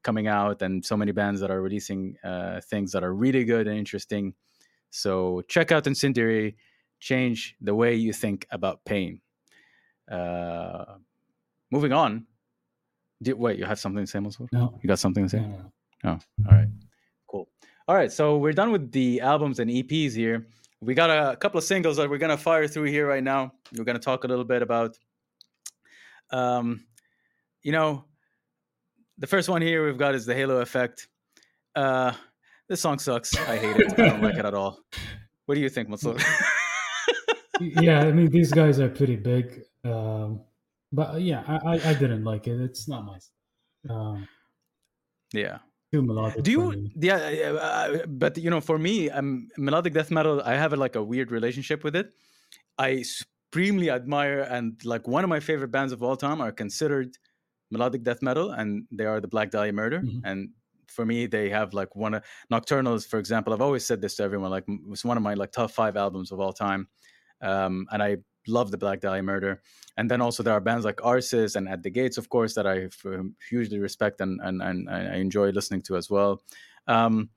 coming 0.03 0.27
out 0.27 0.63
and 0.63 0.85
so 0.85 0.97
many 0.97 1.13
bands 1.13 1.41
that 1.41 1.51
are 1.51 1.61
releasing 1.61 2.17
uh, 2.25 2.61
things 2.61 2.93
that 2.93 3.05
are 3.05 3.15
really 3.15 3.45
good 3.45 3.67
and 3.67 3.77
interesting. 3.77 4.35
So 4.91 5.43
check 5.49 5.73
out 5.73 5.87
incendiary. 5.87 6.57
Change 7.01 7.57
the 7.61 7.75
way 7.75 7.95
you 7.95 8.13
think 8.13 8.47
about 8.51 8.85
pain 8.85 9.21
uh, 10.11 10.97
moving 11.71 11.93
on. 11.93 12.27
Wait, 13.25 13.59
you 13.59 13.65
have 13.65 13.79
something 13.79 14.05
to 14.05 14.11
say, 14.11 14.19
Mansoor? 14.19 14.49
No, 14.53 14.79
You 14.83 14.89
got 14.89 14.99
something 14.99 15.25
to 15.25 15.29
say? 15.29 15.41
no. 15.41 15.71
Oh, 16.05 16.19
all 16.47 16.53
right. 16.59 16.67
Cool. 17.29 17.49
All 17.87 17.95
right. 17.95 18.11
So 18.11 18.39
we're 18.39 18.53
done 18.53 18.73
with 18.73 18.91
the 18.91 19.21
albums 19.21 19.61
and 19.61 19.71
EPs 19.71 20.15
here. 20.15 20.47
We 20.81 20.95
got 20.95 21.11
a 21.11 21.37
couple 21.37 21.59
of 21.59 21.65
singles 21.65 21.97
that 21.99 22.11
we're 22.11 22.19
going 22.19 22.37
to 22.37 22.43
fire 22.43 22.67
through 22.67 22.91
here 22.91 23.07
right 23.07 23.23
now. 23.23 23.53
We're 23.77 23.85
going 23.85 23.95
to 23.97 24.03
talk 24.03 24.25
a 24.25 24.27
little 24.27 24.45
bit 24.45 24.63
about, 24.63 24.99
um, 26.31 26.85
you 27.63 27.71
know, 27.71 28.05
the 29.19 29.29
first 29.29 29.49
one 29.49 29.63
here 29.63 29.87
we've 29.87 29.99
got 29.99 30.17
is 30.17 30.27
the 30.27 30.35
Halo 30.35 30.57
Effect. 30.61 31.07
Uh, 31.77 32.13
this 32.69 32.81
song 32.81 32.99
sucks. 32.99 33.37
I 33.37 33.57
hate 33.57 33.77
it. 33.77 33.93
I 33.93 34.09
don't 34.09 34.23
like 34.23 34.35
it 34.35 34.45
at 34.45 34.55
all. 34.55 34.81
What 35.47 35.55
do 35.55 35.61
you 35.61 35.69
think, 35.69 35.89
Mansoor? 35.89 36.17
yeah, 37.61 38.01
I 38.01 38.11
mean 38.11 38.31
these 38.31 38.51
guys 38.53 38.81
are 38.81 38.89
pretty 38.89 39.17
big, 39.17 39.63
um, 39.85 40.41
but 40.93 41.15
uh, 41.15 41.17
yeah, 41.17 41.43
I, 41.47 41.77
I, 41.77 41.91
I 41.91 41.95
didn't 41.95 42.25
like 42.25 42.47
it. 42.47 42.61
It's 42.61 42.89
not 42.89 43.05
my 43.05 43.19
style. 43.19 43.97
um, 43.97 44.29
yeah. 45.33 45.59
too 45.93 46.03
melodic. 46.03 46.43
do 46.45 46.51
you 46.51 46.71
me. 46.73 46.93
yeah 46.97 47.17
uh, 47.17 47.55
uh, 47.57 48.07
but 48.07 48.37
you 48.39 48.51
know 48.51 48.61
for 48.61 48.79
me 48.79 49.11
um, 49.11 49.49
melodic 49.59 49.93
death 49.95 50.11
metal 50.11 50.41
i 50.45 50.55
have 50.55 50.73
a, 50.73 50.77
like 50.77 50.95
a 50.97 51.03
weird 51.03 51.31
relationship 51.31 51.85
with 51.85 51.97
it 51.97 52.13
i 52.79 53.03
supremely 53.03 53.91
admire 53.91 54.41
and 54.41 54.83
like 54.85 55.07
one 55.09 55.25
of 55.25 55.31
my 55.31 55.41
favorite 55.41 55.69
bands 55.73 55.93
of 55.93 56.03
all 56.03 56.17
time 56.17 56.41
are 56.41 56.53
considered 56.53 57.17
melodic 57.71 58.03
death 58.03 58.23
metal 58.23 58.53
and 58.53 58.87
they 58.91 59.05
are 59.07 59.21
the 59.21 59.29
black 59.29 59.51
dahlia 59.51 59.73
murder 59.73 60.01
Mhm. 60.01 60.21
and 60.25 60.51
for 60.87 61.05
me 61.07 61.27
they 61.27 61.49
have 61.49 61.73
like 61.75 61.97
one 61.97 62.15
of 62.15 62.23
nocturnals 62.53 63.07
for 63.07 63.19
example 63.19 63.53
i've 63.53 63.63
always 63.63 63.85
said 63.87 64.01
this 64.01 64.15
to 64.17 64.23
everyone 64.23 64.51
like 64.51 64.65
it's 64.91 65.05
one 65.05 65.17
of 65.17 65.23
my 65.23 65.35
like 65.35 65.53
top 65.53 65.71
five 65.71 65.97
albums 65.97 66.31
of 66.33 66.41
all 66.41 66.53
time 66.53 66.89
um, 67.41 67.87
and 67.93 68.03
i 68.03 68.17
love 68.47 68.71
the 68.71 68.79
black 68.79 69.01
dahlia 69.01 69.23
murder 69.23 69.63
and 69.97 70.11
then 70.11 70.21
also 70.21 70.43
there 70.43 70.55
are 70.55 70.61
bands 70.61 70.85
like 70.85 70.97
Arsis 70.97 71.55
and 71.57 71.69
At 71.69 71.83
the 71.83 71.91
Gates, 71.91 72.17
of 72.17 72.29
course, 72.31 72.55
that 72.55 72.67
I 72.67 72.89
um, 73.05 73.37
hugely 73.51 73.79
respect 73.79 74.23
and, 74.23 74.41
and 74.43 74.63
and 74.63 74.89
I 74.89 75.17
enjoy 75.17 75.51
listening 75.51 75.83
to 75.83 75.97
as 75.99 76.09
well. 76.09 76.43
Um, 76.87 77.29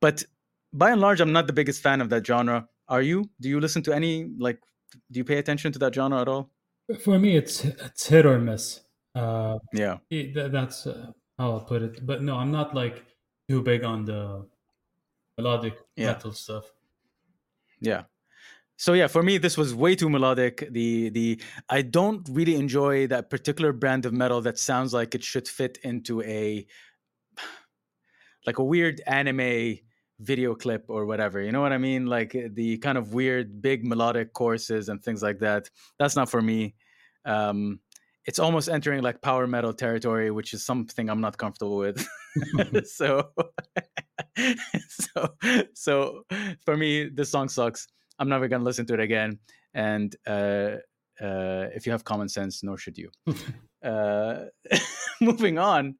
but 0.00 0.24
by 0.72 0.90
and 0.92 1.00
large, 1.02 1.20
I'm 1.20 1.32
not 1.32 1.46
the 1.46 1.52
biggest 1.52 1.82
fan 1.82 2.00
of 2.00 2.08
that 2.08 2.26
genre. 2.26 2.66
Are 2.88 3.02
you? 3.02 3.28
Do 3.38 3.50
you 3.50 3.60
listen 3.60 3.82
to 3.82 3.92
any 3.94 4.30
like? 4.38 4.60
Do 5.12 5.18
you 5.20 5.24
pay 5.24 5.36
attention 5.36 5.72
to 5.72 5.78
that 5.80 5.94
genre 5.94 6.22
at 6.22 6.28
all? 6.28 6.48
For 7.02 7.18
me, 7.18 7.36
it's 7.36 7.64
it's 7.66 8.06
hit 8.06 8.24
or 8.24 8.38
miss. 8.38 8.80
Uh, 9.14 9.58
Yeah, 9.74 9.98
it- 10.08 10.50
that's 10.52 10.86
uh, 10.86 11.12
how 11.38 11.50
I'll 11.52 11.60
put 11.68 11.82
it. 11.82 12.06
But 12.06 12.22
no, 12.22 12.36
I'm 12.36 12.50
not 12.50 12.74
like 12.74 13.04
too 13.46 13.60
big 13.62 13.84
on 13.84 14.06
the 14.06 14.46
melodic 15.36 15.76
Yeah. 15.96 16.12
metal 16.12 16.32
stuff. 16.32 16.64
yeah. 17.80 18.04
So 18.76 18.92
yeah, 18.92 19.06
for 19.06 19.22
me, 19.22 19.38
this 19.38 19.56
was 19.56 19.74
way 19.74 19.94
too 19.94 20.10
melodic. 20.10 20.68
The 20.70 21.08
the 21.10 21.40
I 21.68 21.82
don't 21.82 22.28
really 22.30 22.56
enjoy 22.56 23.06
that 23.06 23.30
particular 23.30 23.72
brand 23.72 24.04
of 24.04 24.12
metal 24.12 24.40
that 24.42 24.58
sounds 24.58 24.92
like 24.92 25.14
it 25.14 25.22
should 25.22 25.46
fit 25.46 25.78
into 25.84 26.22
a 26.22 26.66
like 28.46 28.58
a 28.58 28.64
weird 28.64 29.00
anime 29.06 29.78
video 30.20 30.54
clip 30.54 30.84
or 30.88 31.06
whatever. 31.06 31.40
You 31.40 31.52
know 31.52 31.60
what 31.60 31.72
I 31.72 31.78
mean? 31.78 32.06
Like 32.06 32.34
uh, 32.34 32.48
the 32.52 32.78
kind 32.78 32.98
of 32.98 33.14
weird 33.14 33.62
big 33.62 33.84
melodic 33.84 34.32
choruses 34.32 34.88
and 34.88 35.02
things 35.02 35.22
like 35.22 35.38
that. 35.40 35.70
That's 35.98 36.16
not 36.16 36.30
for 36.30 36.42
me. 36.42 36.74
Um, 37.24 37.80
it's 38.26 38.38
almost 38.38 38.68
entering 38.68 39.02
like 39.02 39.20
power 39.20 39.46
metal 39.46 39.72
territory, 39.72 40.30
which 40.30 40.54
is 40.54 40.64
something 40.64 41.08
I'm 41.10 41.20
not 41.20 41.36
comfortable 41.36 41.76
with. 41.76 42.06
so, 42.84 43.30
so, 44.88 45.34
so 45.74 46.22
for 46.64 46.76
me, 46.76 47.08
this 47.08 47.30
song 47.30 47.48
sucks. 47.48 47.86
I'm 48.18 48.28
never 48.28 48.48
gonna 48.48 48.64
listen 48.64 48.86
to 48.86 48.94
it 48.94 49.00
again. 49.00 49.38
And 49.74 50.14
uh, 50.26 50.76
uh, 51.20 51.68
if 51.74 51.86
you 51.86 51.92
have 51.92 52.04
common 52.04 52.28
sense, 52.28 52.62
nor 52.62 52.78
should 52.78 52.98
you. 52.98 53.10
uh, 53.84 54.46
moving 55.20 55.58
on, 55.58 55.96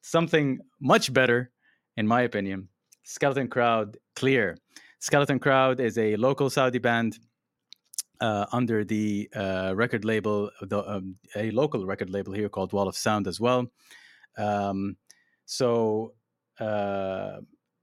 something 0.00 0.60
much 0.80 1.12
better 1.12 1.50
in 1.96 2.06
my 2.06 2.22
opinion. 2.22 2.68
Skeleton 3.04 3.48
Crowd, 3.48 3.96
Clear. 4.14 4.56
Skeleton 5.00 5.38
Crowd 5.38 5.80
is 5.80 5.98
a 5.98 6.16
local 6.16 6.50
Saudi 6.50 6.78
band 6.78 7.18
uh, 8.20 8.46
under 8.52 8.84
the 8.84 9.28
uh, 9.34 9.72
record 9.74 10.04
label, 10.04 10.50
the, 10.62 10.88
um, 10.88 11.16
a 11.36 11.50
local 11.50 11.86
record 11.86 12.10
label 12.10 12.32
here 12.32 12.48
called 12.48 12.72
Wall 12.72 12.88
of 12.88 12.96
Sound 12.96 13.26
as 13.26 13.40
well. 13.40 13.66
Um, 14.36 14.96
so, 15.46 16.14
uh, 16.60 17.38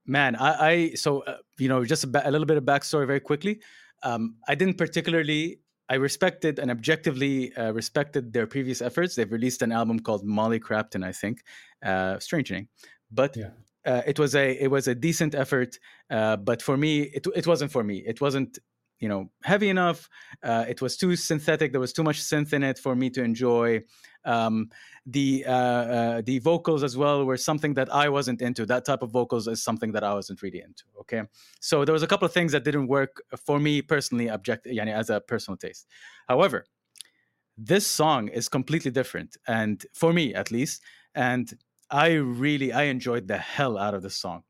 man, 0.05 0.35
I, 0.35 0.69
I 0.71 0.89
so 0.95 1.21
uh, 1.21 1.37
you 1.57 1.69
know 1.69 1.83
just 1.85 2.03
a, 2.03 2.07
ba- 2.07 2.27
a, 2.27 2.31
little 2.31 2.45
bit 2.45 2.57
of 2.57 2.63
backstory 2.63 3.07
very 3.07 3.19
quickly. 3.19 3.61
Um, 4.03 4.35
I 4.47 4.55
didn't 4.55 4.77
particularly. 4.77 5.59
I 5.87 5.95
respected 5.95 6.57
and 6.57 6.71
objectively 6.71 7.55
uh, 7.55 7.71
respected 7.71 8.33
their 8.33 8.47
previous 8.47 8.81
efforts. 8.81 9.13
They've 9.13 9.31
released 9.31 9.61
an 9.61 9.71
album 9.71 9.99
called 9.99 10.25
Molly 10.25 10.59
Crapton, 10.59 11.05
I 11.05 11.11
think. 11.11 11.43
Uh, 11.83 12.17
strange 12.19 12.51
name, 12.51 12.69
but 13.11 13.35
yeah. 13.37 13.49
Uh, 13.85 14.01
it 14.07 14.17
was 14.17 14.33
a 14.33 14.51
it 14.53 14.71
was 14.71 14.87
a 14.87 14.95
decent 14.95 15.35
effort, 15.35 15.77
uh, 16.09 16.37
but 16.37 16.59
for 16.59 16.75
me, 16.75 17.01
it 17.01 17.27
it 17.35 17.45
wasn't 17.45 17.71
for 17.71 17.83
me. 17.83 17.97
It 17.97 18.19
wasn't 18.19 18.57
you 18.99 19.09
know 19.09 19.29
heavy 19.43 19.69
enough. 19.69 20.09
Uh, 20.43 20.65
it 20.67 20.81
was 20.81 20.97
too 20.97 21.15
synthetic. 21.15 21.71
There 21.71 21.81
was 21.81 21.93
too 21.93 22.03
much 22.03 22.21
synth 22.21 22.53
in 22.53 22.63
it 22.63 22.79
for 22.79 22.95
me 22.95 23.09
to 23.11 23.23
enjoy. 23.23 23.81
Um, 24.23 24.69
the 25.05 25.45
uh, 25.47 25.51
uh, 25.51 26.21
the 26.25 26.39
vocals 26.39 26.83
as 26.83 26.97
well 26.97 27.25
were 27.25 27.37
something 27.37 27.75
that 27.75 27.93
I 27.93 28.09
wasn't 28.09 28.41
into. 28.41 28.65
That 28.65 28.85
type 28.85 29.03
of 29.03 29.11
vocals 29.11 29.47
is 29.47 29.63
something 29.63 29.91
that 29.91 30.03
I 30.03 30.13
wasn't 30.13 30.41
really 30.41 30.61
into. 30.61 30.83
Okay, 31.01 31.23
so 31.59 31.85
there 31.85 31.93
was 31.93 32.03
a 32.03 32.07
couple 32.07 32.25
of 32.25 32.33
things 32.33 32.51
that 32.53 32.63
didn't 32.63 32.87
work 32.87 33.21
for 33.45 33.59
me 33.59 33.81
personally, 33.81 34.29
object, 34.29 34.65
yani 34.65 34.93
as 34.93 35.09
a 35.09 35.21
personal 35.21 35.57
taste. 35.57 35.87
However, 36.27 36.65
this 37.57 37.85
song 37.85 38.29
is 38.29 38.49
completely 38.49 38.91
different, 38.91 39.37
and 39.47 39.85
for 39.93 40.11
me 40.11 40.33
at 40.33 40.51
least, 40.51 40.81
and 41.13 41.53
I 41.91 42.13
really 42.13 42.73
I 42.73 42.83
enjoyed 42.83 43.27
the 43.27 43.37
hell 43.37 43.77
out 43.77 43.93
of 43.93 44.01
this 44.01 44.15
song. 44.17 44.43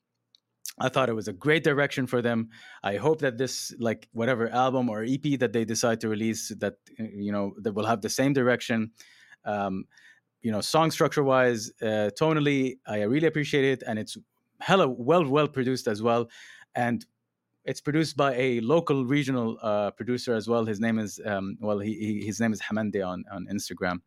I 0.77 0.89
thought 0.89 1.09
it 1.09 1.13
was 1.13 1.27
a 1.27 1.33
great 1.33 1.63
direction 1.63 2.05
for 2.05 2.21
them. 2.21 2.49
I 2.83 2.97
hope 2.97 3.21
that 3.21 3.37
this, 3.37 3.73
like 3.79 4.09
whatever 4.11 4.49
album 4.49 4.89
or 4.89 5.03
EP 5.03 5.39
that 5.39 5.53
they 5.53 5.63
decide 5.63 6.01
to 6.01 6.09
release, 6.09 6.49
that 6.59 6.75
you 6.97 7.31
know 7.31 7.53
that 7.61 7.73
will 7.73 7.85
have 7.85 8.01
the 8.01 8.09
same 8.09 8.33
direction. 8.33 8.91
Um, 9.45 9.85
you 10.41 10.51
know, 10.51 10.61
song 10.61 10.91
structure 10.91 11.23
wise, 11.23 11.71
uh, 11.81 12.11
tonally, 12.19 12.77
I 12.85 13.03
really 13.03 13.27
appreciate 13.27 13.63
it, 13.65 13.83
and 13.87 13.97
it's 13.97 14.17
hella 14.59 14.87
well 14.87 15.25
well 15.25 15.47
produced 15.47 15.87
as 15.87 16.01
well. 16.01 16.29
And 16.75 17.05
it's 17.63 17.81
produced 17.81 18.17
by 18.17 18.35
a 18.35 18.59
local 18.59 19.05
regional 19.05 19.57
uh, 19.61 19.91
producer 19.91 20.35
as 20.35 20.47
well. 20.47 20.65
His 20.65 20.79
name 20.79 20.99
is 20.99 21.21
um, 21.25 21.57
well, 21.61 21.79
he, 21.79 21.93
he, 21.93 22.25
his 22.25 22.41
name 22.41 22.51
is 22.51 22.61
Hamande 22.61 23.05
on 23.05 23.23
on 23.31 23.47
Instagram, 23.51 24.01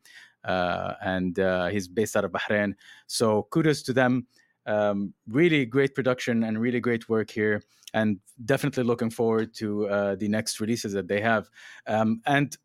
uh, 0.44 0.94
and 1.02 1.38
uh, 1.38 1.68
he's 1.68 1.88
based 1.88 2.14
out 2.14 2.26
of 2.26 2.32
Bahrain. 2.32 2.74
So 3.06 3.48
kudos 3.50 3.82
to 3.84 3.94
them 3.94 4.26
um, 4.68 5.14
really 5.26 5.64
great 5.64 5.94
production 5.94 6.44
and 6.44 6.60
really 6.60 6.78
great 6.78 7.08
work 7.08 7.30
here 7.30 7.62
and 7.94 8.18
definitely 8.44 8.84
looking 8.84 9.10
forward 9.10 9.54
to 9.54 9.88
uh, 9.88 10.14
the 10.16 10.28
next 10.28 10.60
releases 10.60 10.92
that 10.92 11.08
they 11.08 11.20
have. 11.20 11.48
Um, 11.86 12.20
and 12.26 12.56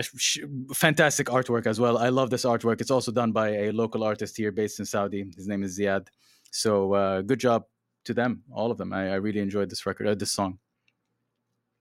sh- 0.00 0.38
fantastic 0.72 1.26
artwork 1.28 1.66
as 1.66 1.78
well. 1.78 1.98
I 1.98 2.08
love 2.08 2.30
this 2.30 2.44
artwork. 2.44 2.80
It's 2.80 2.90
also 2.90 3.12
done 3.12 3.30
by 3.30 3.48
a 3.50 3.72
local 3.72 4.02
artist 4.02 4.36
here 4.36 4.50
based 4.50 4.78
in 4.80 4.86
saudi. 4.86 5.26
His 5.36 5.46
name 5.46 5.62
is 5.62 5.78
ziad. 5.78 6.08
So 6.50 6.94
uh, 6.94 7.22
good 7.22 7.40
job 7.40 7.64
to 8.06 8.14
them 8.14 8.42
all 8.50 8.70
of 8.70 8.78
them. 8.78 8.92
I, 8.92 9.10
I 9.10 9.14
really 9.14 9.40
enjoyed 9.40 9.70
this 9.70 9.86
record 9.86 10.06
uh, 10.06 10.14
this 10.14 10.32
song. 10.32 10.58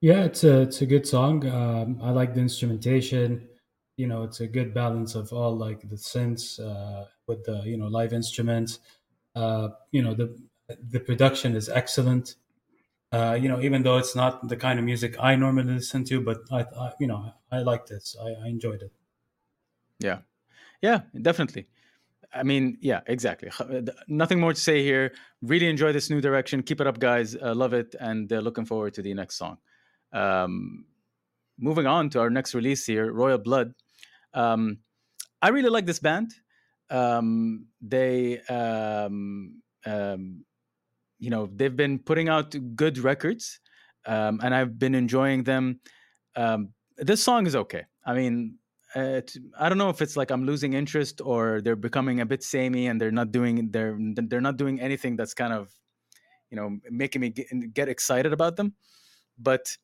Yeah 0.01 0.25
it's 0.25 0.43
a 0.43 0.61
it's 0.61 0.81
a 0.81 0.85
good 0.85 1.07
song. 1.07 1.47
Um, 1.47 1.99
i 2.01 2.11
like 2.11 2.33
the 2.33 2.41
instrumentation. 2.41 3.47
You 3.95 4.07
know 4.07 4.23
it's 4.23 4.41
a 4.41 4.47
good 4.47 4.73
balance 4.73 5.15
of 5.15 5.31
all 5.31 5.55
like 5.55 5.87
the 5.87 5.95
synths 5.95 6.59
uh, 6.59 7.05
with 7.27 7.45
the 7.45 7.61
you 7.63 7.77
know 7.77 7.87
live 7.87 8.11
instruments 8.11 8.79
uh, 9.35 9.69
you 9.91 10.01
know 10.01 10.13
the 10.13 10.35
the 10.89 10.99
production 10.99 11.55
is 11.55 11.69
excellent. 11.69 12.35
Uh, 13.11 13.37
you 13.39 13.47
know, 13.47 13.61
even 13.61 13.83
though 13.83 13.97
it's 13.97 14.15
not 14.15 14.47
the 14.47 14.57
kind 14.57 14.79
of 14.79 14.85
music 14.85 15.15
I 15.19 15.35
normally 15.35 15.73
listen 15.73 16.03
to, 16.05 16.19
but 16.19 16.39
I, 16.51 16.61
I 16.61 16.91
you 16.99 17.07
know, 17.07 17.31
I 17.51 17.59
like 17.59 17.85
this. 17.85 18.15
I, 18.19 18.45
I 18.45 18.47
enjoyed 18.47 18.81
it. 18.81 18.91
Yeah, 19.99 20.19
yeah, 20.81 21.01
definitely. 21.21 21.67
I 22.33 22.41
mean, 22.41 22.77
yeah, 22.81 23.01
exactly. 23.05 23.51
Nothing 24.07 24.39
more 24.39 24.53
to 24.53 24.59
say 24.59 24.81
here. 24.81 25.13
Really 25.43 25.69
enjoy 25.69 25.93
this 25.93 26.09
new 26.09 26.19
direction. 26.19 26.63
Keep 26.63 26.81
it 26.81 26.87
up, 26.87 26.97
guys. 26.99 27.35
Uh, 27.35 27.53
love 27.53 27.73
it, 27.73 27.95
and 27.99 28.31
uh, 28.33 28.39
looking 28.39 28.65
forward 28.65 28.95
to 28.95 29.03
the 29.03 29.13
next 29.13 29.35
song. 29.35 29.57
Um, 30.11 30.85
moving 31.59 31.85
on 31.85 32.09
to 32.11 32.19
our 32.19 32.31
next 32.31 32.55
release 32.55 32.85
here, 32.85 33.11
Royal 33.11 33.37
Blood. 33.37 33.73
Um, 34.33 34.79
I 35.41 35.49
really 35.49 35.69
like 35.69 35.85
this 35.85 35.99
band 35.99 36.33
um, 36.89 37.67
they 37.81 38.39
um, 38.49 39.61
um, 39.85 40.45
you 41.19 41.29
know 41.29 41.49
they've 41.53 41.75
been 41.75 41.99
putting 41.99 42.29
out 42.29 42.55
good 42.75 42.97
records 42.97 43.59
um, 44.05 44.39
and 44.43 44.53
i've 44.53 44.77
been 44.77 44.95
enjoying 44.95 45.43
them. 45.43 45.79
Um, 46.35 46.69
this 46.97 47.23
song 47.23 47.47
is 47.47 47.55
okay. 47.55 47.85
I 48.05 48.13
mean 48.13 48.57
it, 48.95 49.35
i 49.59 49.69
don't 49.69 49.79
know 49.79 49.89
if 49.89 50.03
it's 50.03 50.15
like 50.15 50.29
i'm 50.29 50.45
losing 50.45 50.73
interest 50.73 51.19
or 51.25 51.61
they're 51.61 51.75
becoming 51.75 52.21
a 52.21 52.25
bit 52.27 52.43
samey 52.43 52.85
and 52.85 53.01
they're 53.01 53.11
not 53.11 53.31
doing 53.31 53.71
they're 53.71 53.97
they're 53.99 54.39
not 54.39 54.55
doing 54.55 54.79
anything 54.79 55.15
that's 55.15 55.33
kind 55.33 55.51
of 55.51 55.73
you 56.53 56.57
know 56.57 56.77
making 56.91 57.19
me 57.19 57.29
get, 57.29 57.47
get 57.73 57.89
excited 57.89 58.31
about 58.31 58.55
them. 58.55 58.73
But 59.39 59.75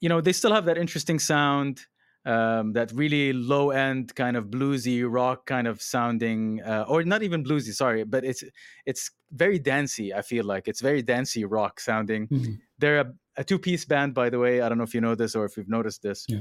you 0.00 0.08
know 0.08 0.22
they 0.22 0.32
still 0.32 0.52
have 0.54 0.64
that 0.64 0.78
interesting 0.78 1.18
sound 1.18 1.82
um, 2.26 2.72
that 2.74 2.92
really 2.92 3.32
low 3.32 3.70
end 3.70 4.14
kind 4.14 4.36
of 4.36 4.46
bluesy 4.46 5.04
rock 5.08 5.46
kind 5.46 5.66
of 5.66 5.80
sounding 5.80 6.60
uh, 6.62 6.84
or 6.86 7.02
not 7.02 7.22
even 7.22 7.42
bluesy 7.42 7.72
sorry 7.72 8.04
but 8.04 8.24
it's 8.24 8.44
it's 8.84 9.10
very 9.32 9.58
dancey 9.58 10.12
i 10.12 10.20
feel 10.22 10.44
like. 10.44 10.68
It's 10.68 10.80
very 10.80 11.02
dancey 11.02 11.44
rock 11.44 11.80
sounding. 11.80 12.28
Mm-hmm. 12.28 12.54
they're 12.78 13.00
a, 13.00 13.12
a 13.36 13.44
two 13.44 13.58
piece 13.58 13.84
band 13.84 14.14
by 14.14 14.28
the 14.28 14.38
way. 14.38 14.60
I 14.60 14.68
don't 14.68 14.76
know 14.78 14.84
if 14.84 14.94
you 14.94 15.00
know 15.00 15.14
this 15.14 15.34
or 15.34 15.44
if 15.44 15.56
you've 15.56 15.68
noticed 15.68 16.02
this. 16.02 16.26
Yeah. 16.28 16.40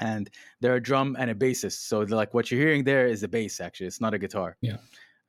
and 0.00 0.30
they're 0.60 0.76
a 0.76 0.82
drum 0.82 1.16
and 1.18 1.30
a 1.30 1.34
bassist. 1.34 1.86
So 1.88 2.00
like 2.00 2.32
what 2.32 2.50
you're 2.50 2.60
hearing 2.60 2.84
there 2.84 3.06
is 3.06 3.22
a 3.22 3.28
bass 3.28 3.60
actually. 3.60 3.88
It's 3.88 4.00
not 4.00 4.14
a 4.14 4.18
guitar. 4.18 4.56
Yeah. 4.60 4.78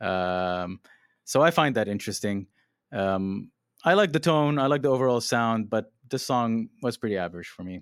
Um, 0.01 0.79
so 1.25 1.41
i 1.41 1.51
find 1.51 1.75
that 1.75 1.87
interesting. 1.87 2.47
Um, 2.91 3.51
i 3.83 3.93
like 3.95 4.13
the 4.13 4.19
tone. 4.19 4.59
I 4.59 4.67
like 4.67 4.81
the 4.81 4.89
overall 4.89 5.19
sound 5.21 5.69
but 5.69 5.91
the 6.09 6.19
song 6.19 6.69
was 6.81 6.95
pretty 6.97 7.17
average 7.17 7.47
for 7.47 7.63
me 7.63 7.81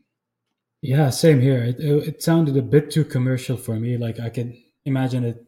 yeah, 0.82 1.12
same 1.12 1.40
here. 1.40 1.64
It, 1.64 1.80
it, 1.80 2.08
it 2.08 2.24
sounded 2.24 2.58
a 2.58 2.62
bit 2.62 2.90
too 2.90 3.06
commercial 3.06 3.56
for 3.56 3.76
me. 3.76 3.98
Like 3.98 4.20
I 4.20 4.30
could 4.30 4.58
imagine 4.86 5.24
it, 5.24 5.46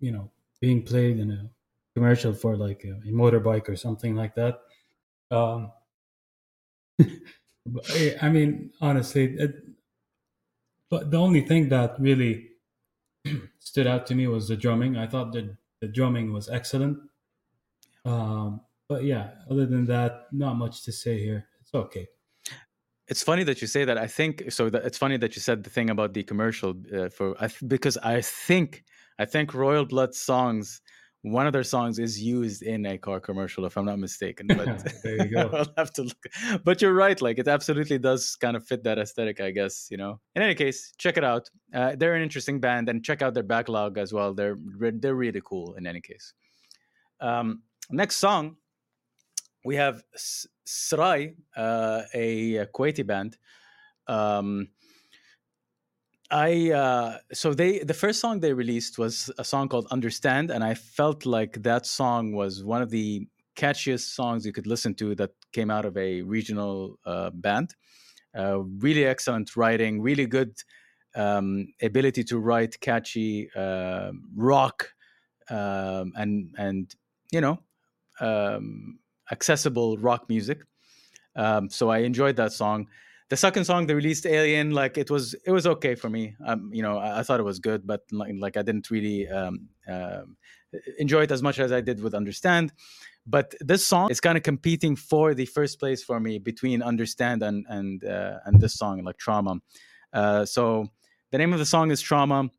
you 0.00 0.12
know, 0.12 0.30
being 0.60 0.82
played 0.82 1.18
in 1.18 1.30
a 1.30 1.50
commercial 1.94 2.32
for 2.32 2.56
like 2.56 2.84
a, 2.84 2.92
a 3.08 3.12
motorbike 3.12 3.68
or 3.68 3.76
something 3.76 4.14
like 4.14 4.34
that. 4.36 4.60
Um, 5.30 5.72
I 8.22 8.28
mean, 8.30 8.70
honestly, 8.80 9.36
it, 9.36 9.56
but 10.88 11.10
the 11.10 11.18
only 11.18 11.42
thing 11.42 11.68
that 11.68 12.00
really 12.00 12.48
stood 13.58 13.86
out 13.86 14.06
to 14.06 14.14
me 14.14 14.26
was 14.26 14.48
the 14.48 14.56
drumming. 14.56 14.96
I 14.96 15.06
thought 15.06 15.32
that 15.34 15.54
the 15.80 15.88
drumming 15.88 16.32
was 16.32 16.48
excellent. 16.48 16.98
Um, 18.06 18.62
but 18.88 19.04
yeah, 19.04 19.32
other 19.50 19.66
than 19.66 19.84
that, 19.86 20.28
not 20.32 20.54
much 20.54 20.82
to 20.84 20.92
say 20.92 21.18
here. 21.18 21.46
It's 21.60 21.74
okay 21.74 22.08
it's 23.10 23.24
funny 23.24 23.42
that 23.42 23.60
you 23.60 23.66
say 23.66 23.84
that. 23.84 23.98
I 23.98 24.06
think 24.06 24.50
so. 24.50 24.70
That, 24.70 24.84
it's 24.84 24.96
funny 24.96 25.16
that 25.18 25.34
you 25.34 25.42
said 25.42 25.64
the 25.64 25.70
thing 25.70 25.90
about 25.90 26.14
the 26.14 26.22
commercial 26.22 26.74
uh, 26.96 27.08
for 27.08 27.34
I, 27.42 27.48
because 27.66 27.96
I 27.98 28.20
think 28.20 28.84
I 29.18 29.24
think 29.24 29.52
Royal 29.52 29.84
Blood 29.84 30.14
songs. 30.14 30.80
One 31.22 31.46
of 31.46 31.52
their 31.52 31.64
songs 31.64 31.98
is 31.98 32.22
used 32.22 32.62
in 32.62 32.86
a 32.86 32.96
car 32.96 33.20
commercial, 33.20 33.66
if 33.66 33.76
I'm 33.76 33.84
not 33.84 33.98
mistaken. 33.98 34.46
But 34.46 34.90
there 35.04 35.16
you 35.16 35.26
go. 35.26 35.50
I'll 35.52 35.74
have 35.76 35.92
to 35.94 36.04
look. 36.04 36.62
But 36.64 36.80
you're 36.80 36.94
right. 36.94 37.20
Like 37.20 37.38
it 37.38 37.46
absolutely 37.46 37.98
does 37.98 38.36
kind 38.36 38.56
of 38.56 38.64
fit 38.64 38.84
that 38.84 38.98
aesthetic, 38.98 39.38
I 39.38 39.50
guess. 39.50 39.88
You 39.90 39.98
know. 39.98 40.20
In 40.34 40.40
any 40.40 40.54
case, 40.54 40.94
check 40.96 41.18
it 41.18 41.24
out. 41.24 41.50
Uh, 41.74 41.96
they're 41.96 42.14
an 42.14 42.22
interesting 42.22 42.58
band, 42.60 42.88
and 42.88 43.04
check 43.04 43.20
out 43.20 43.34
their 43.34 43.42
backlog 43.42 43.98
as 43.98 44.14
well. 44.14 44.32
They're 44.32 44.56
they're 44.78 45.16
really 45.16 45.42
cool. 45.44 45.74
In 45.74 45.86
any 45.86 46.00
case, 46.00 46.32
um, 47.20 47.62
next 47.90 48.16
song 48.16 48.56
we 49.64 49.76
have 49.76 50.02
Srai, 50.66 51.34
uh, 51.56 52.02
a, 52.14 52.66
Kuwaiti 52.74 53.06
band. 53.06 53.36
Um, 54.06 54.68
I 56.30 56.70
uh, 56.70 57.18
so 57.32 57.54
they 57.54 57.80
the 57.80 57.94
first 57.94 58.20
song 58.20 58.38
they 58.38 58.52
released 58.52 58.98
was 58.98 59.32
a 59.38 59.44
song 59.44 59.68
called 59.68 59.88
Understand, 59.90 60.50
and 60.50 60.62
I 60.62 60.74
felt 60.74 61.26
like 61.26 61.62
that 61.64 61.86
song 61.86 62.32
was 62.32 62.62
one 62.62 62.82
of 62.82 62.90
the 62.90 63.26
catchiest 63.56 64.14
songs 64.14 64.46
you 64.46 64.52
could 64.52 64.66
listen 64.66 64.94
to 64.94 65.14
that 65.16 65.30
came 65.52 65.70
out 65.70 65.84
of 65.84 65.96
a 65.96 66.22
regional 66.22 66.98
uh, 67.04 67.30
band. 67.30 67.74
Uh, 68.38 68.60
really 68.60 69.04
excellent 69.04 69.56
writing, 69.56 70.00
really 70.00 70.26
good 70.26 70.54
um, 71.16 71.66
ability 71.82 72.22
to 72.22 72.38
write 72.38 72.78
catchy 72.80 73.50
uh, 73.56 74.12
rock, 74.36 74.92
um, 75.50 76.12
and 76.14 76.54
and 76.56 76.94
you 77.32 77.40
know 77.40 77.58
um, 78.20 79.00
accessible 79.30 79.96
rock 79.98 80.28
music. 80.28 80.62
Um, 81.36 81.68
so 81.70 81.90
I 81.90 81.98
enjoyed 81.98 82.36
that 82.36 82.52
song. 82.52 82.88
The 83.28 83.36
second 83.36 83.64
song 83.64 83.86
they 83.86 83.94
released, 83.94 84.26
Alien, 84.26 84.72
like 84.72 84.98
it 84.98 85.10
was 85.10 85.34
it 85.46 85.52
was 85.52 85.66
okay 85.66 85.94
for 85.94 86.10
me. 86.10 86.34
Um, 86.44 86.70
you 86.72 86.82
know, 86.82 86.98
I, 86.98 87.20
I 87.20 87.22
thought 87.22 87.38
it 87.38 87.44
was 87.44 87.60
good, 87.60 87.86
but 87.86 88.00
like, 88.10 88.34
like 88.38 88.56
I 88.56 88.62
didn't 88.62 88.90
really 88.90 89.28
um, 89.28 89.68
uh, 89.88 90.22
enjoy 90.98 91.22
it 91.22 91.30
as 91.30 91.42
much 91.42 91.60
as 91.60 91.70
I 91.70 91.80
did 91.80 92.02
with 92.02 92.14
Understand. 92.14 92.72
but 93.26 93.54
this 93.60 93.86
song 93.86 94.10
is 94.10 94.20
kind 94.20 94.36
of 94.36 94.42
competing 94.42 94.96
for 94.96 95.34
the 95.34 95.46
first 95.46 95.78
place 95.78 96.02
for 96.02 96.18
me 96.18 96.38
between 96.38 96.82
Understand 96.82 97.42
and 97.42 97.64
and 97.68 98.04
uh, 98.04 98.38
and 98.46 98.60
this 98.60 98.74
song 98.74 99.04
like 99.04 99.18
Trauma. 99.18 99.60
Uh, 100.12 100.44
so 100.44 100.86
the 101.30 101.38
name 101.38 101.52
of 101.52 101.58
the 101.58 101.66
song 101.66 101.90
is 101.92 102.00
Trauma. 102.00 102.50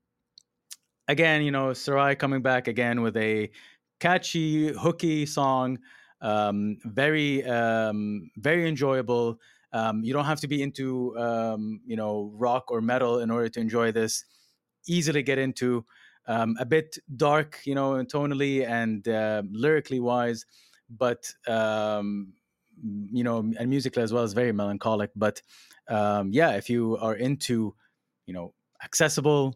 Again, 1.07 1.41
you 1.41 1.51
know, 1.51 1.71
Srai 1.71 2.15
coming 2.17 2.41
back 2.41 2.69
again 2.69 3.01
with 3.01 3.17
a 3.17 3.49
catchy, 3.99 4.71
hooky 4.71 5.25
song. 5.25 5.79
Um, 6.21 6.77
very, 6.85 7.43
um, 7.45 8.29
very 8.37 8.67
enjoyable. 8.67 9.39
Um, 9.73 10.03
you 10.03 10.13
don't 10.13 10.25
have 10.25 10.39
to 10.41 10.47
be 10.47 10.61
into, 10.61 11.17
um, 11.17 11.81
you 11.85 11.95
know, 11.95 12.31
rock 12.35 12.69
or 12.69 12.81
metal 12.81 13.19
in 13.19 13.31
order 13.31 13.49
to 13.49 13.59
enjoy 13.59 13.91
this. 13.91 14.25
Easily 14.87 15.23
get 15.23 15.39
into 15.39 15.85
um, 16.27 16.55
a 16.59 16.65
bit 16.65 16.97
dark, 17.15 17.59
you 17.65 17.73
know, 17.73 17.93
tonally 18.03 18.67
and 18.67 19.07
uh, 19.07 19.43
lyrically 19.51 19.99
wise, 19.99 20.45
but 20.89 21.33
you 21.47 23.23
know, 23.23 23.51
and 23.59 23.69
musically 23.69 24.01
as 24.01 24.11
well 24.11 24.23
is 24.23 24.33
very 24.33 24.51
melancholic. 24.51 25.11
But 25.15 25.41
yeah, 25.89 26.51
if 26.55 26.69
you 26.69 26.97
are 26.97 27.15
into, 27.15 27.75
you 28.25 28.33
know, 28.33 28.53
accessible, 28.83 29.55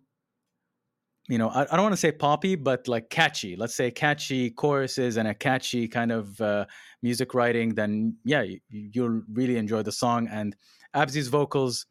you 1.27 1.37
know, 1.37 1.49
I, 1.49 1.63
I 1.63 1.75
don't 1.75 1.83
want 1.83 1.93
to 1.93 1.97
say 1.97 2.11
poppy, 2.11 2.55
but 2.55 2.87
like 2.87 3.09
catchy. 3.09 3.55
Let's 3.55 3.73
say 3.73 3.89
catchy 3.89 4.51
choruses 4.51 5.17
and 5.17 5.27
a 5.27 5.33
catchy 5.33 5.87
kind 5.87 6.11
of 6.11 6.39
uh, 6.39 6.65
music 7.01 7.33
writing. 7.33 7.73
Then 7.73 8.15
yeah, 8.23 8.43
you, 8.43 8.59
you'll 8.69 9.21
really 9.31 9.57
enjoy 9.57 9.81
the 9.81 9.91
song. 9.91 10.27
And 10.27 10.55
Abzi's 10.95 11.27
vocals, 11.27 11.87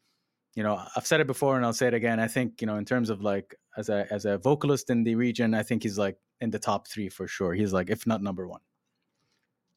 you 0.55 0.63
know, 0.63 0.81
I've 0.95 1.05
said 1.05 1.19
it 1.19 1.27
before 1.27 1.57
and 1.57 1.65
I'll 1.65 1.73
say 1.73 1.87
it 1.87 1.93
again. 1.93 2.19
I 2.19 2.27
think 2.27 2.61
you 2.61 2.67
know, 2.67 2.77
in 2.77 2.85
terms 2.85 3.09
of 3.09 3.21
like 3.21 3.53
as 3.77 3.89
a 3.89 4.07
as 4.09 4.25
a 4.25 4.37
vocalist 4.37 4.89
in 4.89 5.03
the 5.03 5.15
region, 5.15 5.53
I 5.53 5.63
think 5.63 5.83
he's 5.83 5.97
like 5.97 6.17
in 6.39 6.49
the 6.49 6.59
top 6.59 6.87
three 6.87 7.09
for 7.09 7.27
sure. 7.27 7.53
He's 7.53 7.73
like 7.73 7.89
if 7.89 8.07
not 8.07 8.23
number 8.23 8.47
one. 8.47 8.61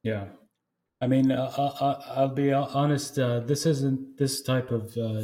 Yeah, 0.05 0.27
I 1.01 1.09
mean, 1.09 1.33
uh, 1.33 1.53
uh 1.57 2.01
I, 2.17 2.23
will 2.23 2.29
be 2.29 2.53
honest. 2.53 3.19
Uh, 3.19 3.41
this 3.41 3.67
isn't 3.67 4.17
this 4.17 4.43
type 4.43 4.71
of 4.71 4.97
uh, 4.97 5.23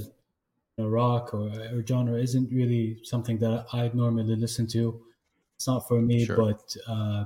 rock 0.78 1.32
or, 1.34 1.48
or 1.72 1.84
genre 1.86 2.14
isn't 2.14 2.50
really 2.50 2.98
something 3.04 3.38
that 3.38 3.66
I 3.72 3.90
normally 3.94 4.36
listen 4.36 4.66
to. 4.68 5.00
It's 5.56 5.66
not 5.66 5.86
for 5.86 6.00
me, 6.00 6.24
sure. 6.24 6.36
but 6.36 6.76
uh, 6.88 7.24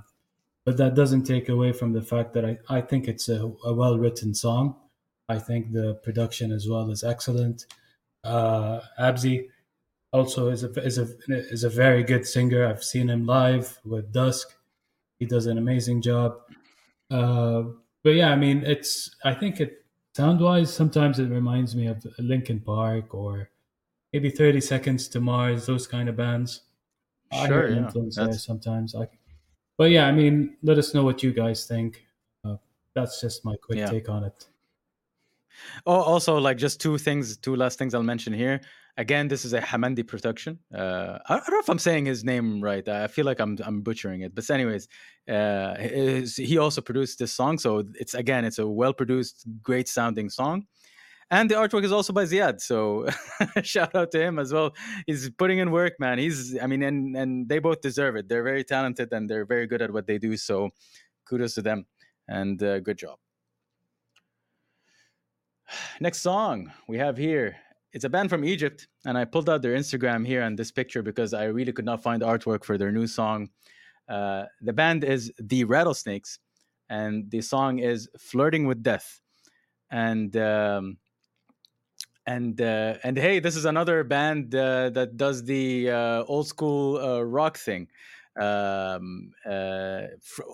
but 0.64 0.76
that 0.76 0.94
doesn't 0.94 1.24
take 1.24 1.48
away 1.48 1.72
from 1.72 1.92
the 1.92 2.02
fact 2.02 2.34
that 2.34 2.44
I, 2.44 2.58
I 2.68 2.80
think 2.82 3.08
it's 3.08 3.28
a, 3.28 3.50
a 3.64 3.72
well 3.72 3.98
written 3.98 4.34
song. 4.34 4.76
I 5.28 5.38
think 5.38 5.72
the 5.72 5.94
production 6.02 6.52
as 6.52 6.68
well 6.68 6.90
is 6.90 7.02
excellent. 7.02 7.66
Uh, 8.24 8.80
Abzi 9.00 9.46
also 10.12 10.48
is 10.48 10.64
a 10.64 10.70
is 10.84 10.98
a 10.98 11.08
is 11.28 11.64
a 11.64 11.70
very 11.70 12.02
good 12.02 12.26
singer. 12.26 12.66
I've 12.66 12.84
seen 12.84 13.08
him 13.08 13.24
live 13.26 13.78
with 13.84 14.12
Dusk. 14.12 14.48
He 15.18 15.26
does 15.26 15.46
an 15.46 15.58
amazing 15.58 16.02
job. 16.02 16.37
Uh, 17.11 17.62
but 18.04 18.11
yeah, 18.11 18.30
I 18.30 18.37
mean, 18.37 18.62
it's 18.64 19.14
I 19.24 19.34
think 19.34 19.61
it 19.61 19.84
sound 20.18 20.40
wise, 20.40 20.74
sometimes 20.74 21.20
it 21.20 21.28
reminds 21.31 21.76
me 21.76 21.87
of 21.87 22.04
Linkin 22.18 22.59
Park 22.59 23.14
or 23.14 23.50
maybe 24.12 24.31
30 24.31 24.61
Seconds 24.61 25.07
to 25.11 25.20
Mars, 25.20 25.66
those 25.66 25.87
kind 25.87 26.09
of 26.09 26.16
bands. 26.16 26.62
Sure, 27.46 27.70
I 27.70 27.76
yeah. 27.76 28.31
sometimes. 28.33 28.96
I, 28.96 29.07
but 29.76 29.90
yeah, 29.92 30.09
I 30.09 30.12
mean, 30.12 30.57
let 30.64 30.76
us 30.76 30.92
know 30.92 31.04
what 31.04 31.22
you 31.22 31.33
guys 31.33 31.66
think. 31.66 32.04
Uh, 32.44 32.57
that's 32.94 33.20
just 33.20 33.44
my 33.44 33.54
quick 33.62 33.78
yeah. 33.78 33.87
take 33.87 34.09
on 34.09 34.24
it. 34.24 34.46
Oh, 35.87 36.00
also, 36.00 36.37
like 36.37 36.57
just 36.57 36.81
two 36.81 36.98
things, 36.98 37.37
two 37.37 37.54
last 37.54 37.78
things 37.78 37.94
I'll 37.94 38.02
mention 38.02 38.33
here. 38.33 38.61
Again, 38.98 39.28
this 39.28 39.44
is 39.44 39.52
a 39.52 39.61
Hamandi 39.61 40.04
production. 40.04 40.58
Uh, 40.74 41.18
I, 41.28 41.37
don't 41.37 41.50
know 41.50 41.61
if 41.61 41.70
I'm 41.70 41.78
saying 41.78 42.06
his 42.06 42.24
name 42.24 42.61
right. 42.61 42.87
I 42.88 43.06
feel 43.06 43.24
like 43.24 43.38
I'm 43.38 43.56
I'm 43.64 43.80
butchering 43.80 44.22
it. 44.22 44.34
But 44.34 44.50
anyways, 44.50 44.88
uh, 45.30 45.76
he 45.76 46.58
also 46.58 46.80
produced 46.80 47.20
this 47.20 47.32
song, 47.32 47.58
so 47.58 47.84
it's 47.94 48.14
again, 48.14 48.44
it's 48.44 48.58
a 48.58 48.66
well 48.66 48.92
produced, 48.92 49.46
great 49.62 49.88
sounding 49.88 50.28
song. 50.28 50.66
And 51.30 51.48
the 51.48 51.54
artwork 51.54 51.84
is 51.84 51.92
also 51.92 52.12
by 52.12 52.24
Ziad, 52.24 52.61
so 52.61 53.06
shout 53.62 53.94
out 53.94 54.11
to 54.12 54.20
him 54.20 54.40
as 54.40 54.52
well. 54.52 54.74
He's 55.06 55.30
putting 55.30 55.58
in 55.58 55.70
work, 55.70 55.92
man. 56.00 56.18
He's, 56.18 56.58
I 56.58 56.66
mean, 56.66 56.82
and 56.82 57.16
and 57.16 57.48
they 57.48 57.61
both 57.61 57.80
deserve 57.80 58.16
it. 58.16 58.28
They're 58.28 58.42
very 58.42 58.64
talented 58.64 59.12
and 59.12 59.30
they're 59.30 59.44
very 59.46 59.68
good 59.68 59.80
at 59.80 59.92
what 59.92 60.08
they 60.08 60.18
do. 60.18 60.37
So 60.37 60.70
kudos 61.24 61.54
to 61.54 61.62
them 61.62 61.87
and 62.26 62.61
uh, 62.61 62.80
good 62.80 62.98
job. 62.98 63.18
Next 66.00 66.20
song 66.20 66.72
we 66.88 66.98
have 66.98 67.16
here 67.16 67.56
it's 67.92 68.05
a 68.05 68.09
band 68.09 68.29
from 68.31 68.44
Egypt, 68.44 68.88
and 69.05 69.16
I 69.16 69.24
pulled 69.24 69.48
out 69.48 69.62
their 69.62 69.77
Instagram 69.77 70.27
here 70.27 70.42
on 70.42 70.57
this 70.57 70.70
picture 70.70 71.03
because 71.03 71.33
I 71.33 71.44
really 71.44 71.72
could 71.72 71.85
not 71.85 72.03
find 72.03 72.22
artwork 72.22 72.64
for 72.64 72.77
their 72.77 72.92
new 72.92 73.07
song. 73.07 73.48
Uh, 74.09 74.44
the 74.61 74.72
band 74.72 75.05
is 75.05 75.33
the 75.38 75.64
Rattlesnakes, 75.64 76.38
and 76.88 77.31
the 77.31 77.40
song 77.40 77.79
is 77.79 78.09
"Flirting 78.18 78.66
with 78.66 78.83
Death." 78.83 79.20
And 79.90 80.37
um, 80.37 80.98
and 82.27 82.61
uh, 82.61 82.94
and 83.03 83.16
hey, 83.16 83.40
this 83.40 83.57
is 83.57 83.64
another 83.64 84.05
band 84.05 84.55
uh, 84.55 84.90
that 84.90 85.16
does 85.16 85.44
the 85.44 85.90
uh, 85.90 86.24
old 86.24 86.46
school 86.46 86.98
uh, 86.98 87.22
rock 87.22 87.57
thing. 87.57 87.88
Um, 88.38 89.33
uh, 89.48 90.03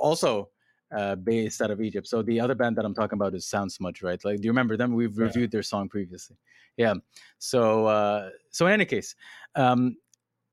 also 0.01 0.49
uh, 0.97 1.17
based 1.17 1.61
out 1.61 1.71
of 1.71 1.81
Egypt. 1.81 2.07
So 2.07 2.23
the 2.23 2.41
other 2.41 2.55
band 2.55 2.77
that 2.77 2.85
I'm 2.85 2.95
talking 2.95 3.19
about 3.19 3.35
is 3.35 3.47
Sound 3.47 3.73
Smudge, 3.73 4.03
right? 4.03 4.25
Like, 4.25 4.37
do 4.37 4.45
you 4.45 4.51
remember 4.51 4.77
them? 4.77 4.95
We've 4.95 5.17
yeah. 5.19 5.25
reviewed 5.25 5.51
their 5.51 5.63
song 5.63 5.89
previously. 5.89 6.37
Yeah. 6.77 6.95
So 7.39 7.87
uh, 7.87 8.31
so 8.51 8.67
in 8.67 8.73
any 8.73 8.85
case, 8.85 9.15
um, 9.55 9.97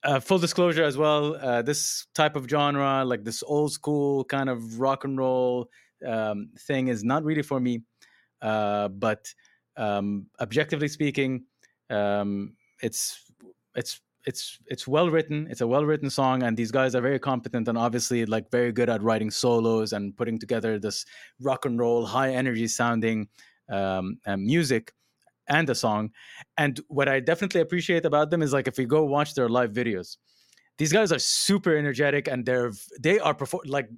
uh, 0.03 0.19
full 0.19 0.39
disclosure 0.39 0.83
as 0.83 0.97
well. 0.97 1.35
Uh, 1.35 1.61
this 1.61 2.07
type 2.13 2.35
of 2.35 2.49
genre, 2.49 3.03
like 3.05 3.23
this 3.23 3.43
old 3.45 3.71
school 3.71 4.23
kind 4.25 4.49
of 4.49 4.79
rock 4.79 5.03
and 5.03 5.17
roll 5.17 5.69
um, 6.05 6.49
thing, 6.59 6.87
is 6.87 7.03
not 7.03 7.23
really 7.23 7.43
for 7.43 7.59
me. 7.59 7.81
Uh, 8.41 8.87
but 8.87 9.33
um, 9.77 10.25
objectively 10.39 10.87
speaking, 10.87 11.45
um, 11.89 12.55
it's 12.81 13.31
it's 13.75 14.01
it's 14.25 14.59
it's 14.67 14.87
well 14.87 15.09
written. 15.09 15.47
It's 15.49 15.61
a 15.61 15.67
well 15.67 15.85
written 15.85 16.09
song, 16.09 16.43
and 16.43 16.57
these 16.57 16.71
guys 16.71 16.95
are 16.95 17.01
very 17.01 17.19
competent 17.19 17.67
and 17.67 17.77
obviously 17.77 18.25
like 18.25 18.49
very 18.51 18.71
good 18.71 18.89
at 18.89 19.01
writing 19.03 19.31
solos 19.31 19.93
and 19.93 20.15
putting 20.17 20.39
together 20.39 20.79
this 20.79 21.05
rock 21.39 21.65
and 21.65 21.79
roll, 21.79 22.05
high 22.05 22.33
energy 22.33 22.67
sounding 22.67 23.27
um, 23.69 24.19
music 24.37 24.93
and 25.51 25.67
the 25.67 25.75
song. 25.75 26.09
And 26.57 26.79
what 26.87 27.07
I 27.07 27.19
definitely 27.19 27.61
appreciate 27.61 28.05
about 28.05 28.31
them 28.31 28.41
is 28.41 28.53
like 28.53 28.67
if 28.67 28.77
we 28.77 28.85
go 28.85 29.03
watch 29.03 29.35
their 29.35 29.49
live 29.49 29.71
videos, 29.71 30.17
these 30.77 30.91
guys 30.91 31.11
are 31.11 31.19
super 31.19 31.77
energetic 31.77 32.27
and 32.27 32.45
they're 32.45 32.71
they 32.99 33.19
are 33.19 33.35
perform 33.35 33.63
like 33.67 33.89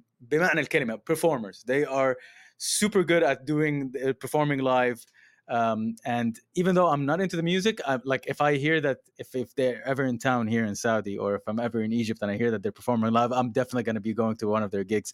performers. 1.06 1.64
They 1.66 1.84
are 1.84 2.16
super 2.58 3.02
good 3.04 3.22
at 3.22 3.46
doing 3.46 3.92
uh, 4.04 4.12
performing 4.20 4.60
live 4.60 5.04
um, 5.48 5.96
and 6.06 6.38
even 6.54 6.74
though 6.74 6.88
I'm 6.88 7.04
not 7.04 7.20
into 7.20 7.36
the 7.36 7.42
music, 7.42 7.80
I, 7.86 7.98
like 8.04 8.24
if 8.26 8.40
I 8.40 8.54
hear 8.54 8.80
that 8.80 8.98
if, 9.18 9.34
if 9.34 9.54
they're 9.54 9.86
ever 9.86 10.04
in 10.04 10.18
town 10.18 10.46
here 10.46 10.64
in 10.64 10.74
Saudi 10.74 11.18
or 11.18 11.34
if 11.34 11.42
I'm 11.46 11.60
ever 11.60 11.82
in 11.82 11.92
Egypt 11.92 12.20
and 12.22 12.30
I 12.30 12.36
hear 12.36 12.50
that 12.50 12.62
they're 12.62 12.72
performing 12.72 13.12
live, 13.12 13.30
I'm 13.32 13.50
definitely 13.50 13.82
going 13.82 13.96
to 13.96 14.00
be 14.00 14.14
going 14.14 14.36
to 14.36 14.46
one 14.46 14.62
of 14.62 14.70
their 14.70 14.84
gigs 14.84 15.12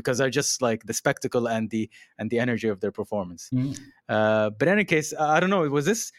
because 0.00 0.20
I 0.20 0.28
just 0.30 0.62
like 0.62 0.84
the 0.84 0.94
spectacle 1.02 1.46
and 1.48 1.70
the 1.70 1.90
and 2.18 2.30
the 2.30 2.38
energy 2.38 2.68
of 2.68 2.80
their 2.80 2.92
performance. 3.00 3.48
Mm. 3.52 3.78
Uh, 4.08 4.50
but 4.50 4.68
in 4.68 4.74
any 4.74 4.84
case, 4.84 5.12
I 5.18 5.40
don't 5.40 5.50
know. 5.50 5.68
Was 5.68 5.84
this 5.84 6.12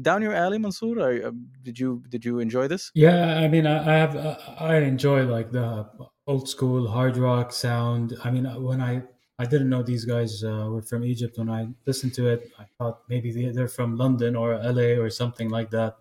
down 0.00 0.22
your 0.22 0.34
alley, 0.34 0.58
Mansoor? 0.58 0.98
Or, 0.98 1.12
uh, 1.28 1.30
did 1.62 1.78
you 1.78 2.02
did 2.08 2.24
you 2.24 2.40
enjoy 2.40 2.68
this? 2.68 2.90
Yeah, 2.94 3.38
I 3.44 3.48
mean, 3.48 3.66
I, 3.66 3.76
I 3.78 3.96
have 4.02 4.14
I 4.58 4.76
enjoy 4.78 5.24
like 5.24 5.50
the 5.52 5.86
old 6.26 6.48
school 6.48 6.88
hard 6.88 7.16
rock 7.16 7.52
sound. 7.52 8.16
I 8.24 8.30
mean, 8.30 8.44
when 8.62 8.80
I 8.80 9.02
I 9.38 9.44
didn't 9.44 9.70
know 9.70 9.82
these 9.82 10.04
guys 10.04 10.42
uh, 10.42 10.66
were 10.68 10.82
from 10.82 11.04
Egypt. 11.04 11.38
When 11.38 11.50
I 11.50 11.68
listened 11.86 12.14
to 12.14 12.28
it, 12.28 12.50
I 12.58 12.64
thought 12.76 13.02
maybe 13.08 13.50
they're 13.52 13.68
from 13.68 13.96
London 13.96 14.34
or 14.34 14.58
LA 14.58 14.98
or 15.02 15.10
something 15.10 15.48
like 15.48 15.70
that. 15.70 15.96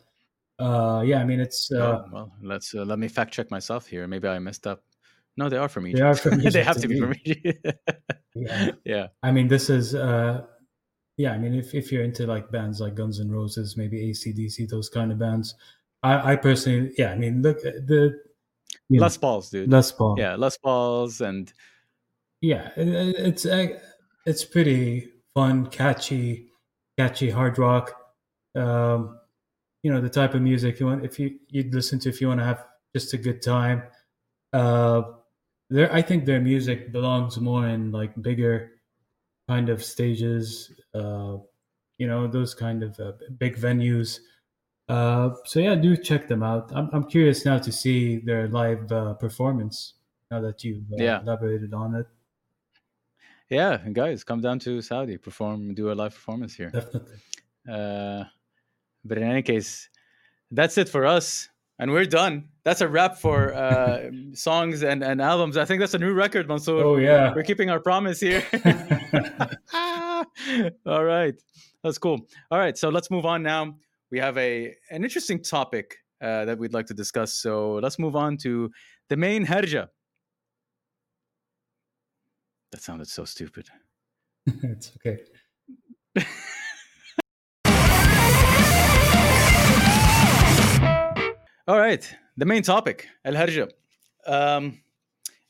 Uh, 0.60 1.04
yeah, 1.06 1.19
I 1.19 1.23
mean 1.23 1.39
it's. 1.39 1.71
Uh, 1.71 1.78
oh, 1.78 2.06
well, 2.12 2.32
let's 2.41 2.73
uh, 2.73 2.84
let 2.84 2.97
me 2.97 3.08
fact 3.08 3.34
check 3.34 3.52
myself 3.52 3.85
here. 3.85 4.08
Maybe 4.08 4.27
I 4.27 4.40
messed 4.40 4.65
up. 4.65 4.83
No, 5.38 5.50
they 5.50 5.58
are 5.58 5.69
from 5.69 5.88
Egypt. 5.88 6.00
They 6.00 6.06
are 6.06 6.15
from 6.15 6.33
Egypt. 6.40 6.54
they 6.54 6.63
have 6.63 6.81
to 6.81 6.88
be 6.88 7.00
from 7.00 7.13
Egypt. 7.23 7.67
yeah. 8.35 8.71
yeah. 8.83 9.08
I 9.23 9.31
mean, 9.31 9.48
this 9.48 9.69
is. 9.69 9.96
Uh, 9.96 10.44
yeah, 11.17 11.31
I 11.31 11.38
mean, 11.40 11.56
if, 11.56 11.73
if 11.73 11.92
you're 11.92 12.04
into 12.04 12.27
like 12.27 12.52
bands 12.52 12.79
like 12.79 12.94
Guns 12.94 13.19
N' 13.19 13.31
Roses, 13.31 13.75
maybe 13.75 14.12
ACDC, 14.12 14.69
those 14.69 14.88
kind 14.88 15.12
of 15.12 15.17
bands, 15.17 15.56
I, 16.04 16.33
I 16.33 16.35
personally, 16.35 16.94
yeah, 16.96 17.12
I 17.12 17.15
mean, 17.15 17.42
look, 17.42 17.60
the 17.62 18.19
Les 18.90 19.17
Pauls, 19.17 19.50
dude. 19.50 19.71
Les 19.71 19.92
Paul. 19.92 20.15
Yeah, 20.17 20.35
Les 20.35 20.58
Pauls 20.58 21.21
and 21.21 21.52
yeah, 22.42 22.69
it, 22.77 22.88
it's 22.88 23.46
uh, 23.46 23.67
it's 24.25 24.46
pretty 24.46 25.10
fun, 25.33 25.67
catchy, 25.67 26.50
catchy 26.98 27.29
hard 27.29 27.58
rock. 27.58 27.94
Um, 28.56 29.19
you 29.83 29.92
know 29.92 30.02
the 30.02 30.10
type 30.10 30.33
of 30.33 30.42
music 30.42 30.79
you 30.79 30.85
want 30.85 31.06
if 31.06 31.19
you 31.19 31.40
you'd 31.50 31.73
listen 31.73 32.00
to 32.00 32.10
if 32.10 32.19
you 32.19 32.27
want 32.27 32.40
to 32.40 32.46
have 32.46 32.65
just 32.96 33.13
a 33.13 33.17
good 33.17 33.42
time. 33.42 33.83
Uh, 34.54 35.02
there, 35.70 35.92
I 35.94 36.02
think 36.02 36.26
their 36.26 36.42
music 36.42 36.92
belongs 36.92 37.40
more 37.40 37.68
in 37.68 37.92
like 37.92 38.20
bigger 38.22 38.72
kind 39.48 39.70
of 39.70 39.84
stages. 39.84 40.72
Uh, 40.94 41.38
you 41.98 42.08
know 42.08 42.28
those 42.28 42.54
kind 42.54 42.84
of 42.84 43.00
uh, 43.00 43.13
big 43.38 43.58
venues. 43.58 44.20
Uh, 44.88 45.32
so 45.46 45.60
yeah, 45.60 45.76
do 45.76 45.98
check 45.98 46.28
them 46.28 46.44
out. 46.44 46.72
I'm 46.74 46.90
I'm 46.94 47.04
curious 47.04 47.46
now 47.46 47.58
to 47.60 47.72
see 47.72 48.18
their 48.18 48.48
live 48.48 48.92
uh, 48.92 49.13
performance. 49.15 49.94
Now 50.30 50.42
that 50.42 50.63
you've 50.63 50.92
uh, 50.92 50.98
yeah. 50.98 51.22
elaborated 51.22 51.74
on 51.74 51.96
it. 51.96 52.06
yeah, 53.50 53.78
guys, 53.94 54.26
come 54.26 54.42
down 54.42 54.60
to 54.60 54.82
Saudi, 54.82 55.18
perform, 55.18 55.74
do 55.74 55.92
a 55.92 55.94
live 55.94 56.13
performance 56.13 56.54
here. 56.54 56.70
Definitely. 56.70 57.18
Uh, 57.68 58.24
but 59.04 59.18
in 59.18 59.24
any 59.24 59.42
case, 59.42 59.90
that's 60.52 60.78
it 60.78 60.90
for 60.90 61.06
us, 61.06 61.50
and 61.80 61.92
we're 61.92 62.06
done. 62.06 62.50
That's 62.63 62.82
a 62.82 62.88
wrap 62.88 63.17
for 63.17 63.54
uh, 63.54 64.10
songs 64.34 64.84
and, 64.84 65.04
and 65.04 65.21
albums. 65.21 65.58
I 65.58 65.65
think 65.65 65.80
that's 65.80 65.94
a 65.94 66.00
new 66.00 66.13
record, 66.13 66.48
Mansoor. 66.48 66.84
Oh 66.84 66.98
yeah. 66.98 67.34
We're 67.36 67.44
keeping 67.44 67.69
our 67.69 67.80
promise 67.80 68.19
here. 68.19 68.44
All 70.86 71.04
right, 71.04 71.36
that's 71.84 71.98
cool. 71.98 72.28
All 72.52 72.60
right, 72.60 72.78
so 72.78 72.90
let's 72.90 73.12
move 73.12 73.25
on 73.25 73.44
now. 73.44 73.75
We 74.12 74.19
have 74.19 74.38
a 74.38 74.73
an 74.90 75.04
interesting 75.04 75.42
topic 75.42 75.98
uh, 76.21 76.46
that 76.46 76.58
we'd 76.58 76.73
like 76.73 76.88
to 76.88 76.94
discuss. 76.94 77.34
So 77.34 77.75
let's 77.75 78.00
move 78.00 78.15
on 78.15 78.38
to 78.38 78.71
the 79.10 79.17
main 79.17 79.46
herja. 79.46 79.90
That 82.71 82.82
sounded 82.82 83.08
so 83.08 83.25
stupid. 83.25 83.67
it's 84.46 84.92
okay. 84.98 85.19
All 91.68 91.78
right, 91.78 92.10
the 92.38 92.46
main 92.46 92.63
topic, 92.63 93.10
Al 93.26 93.34
Harja. 93.34 93.70
Um, 94.26 94.80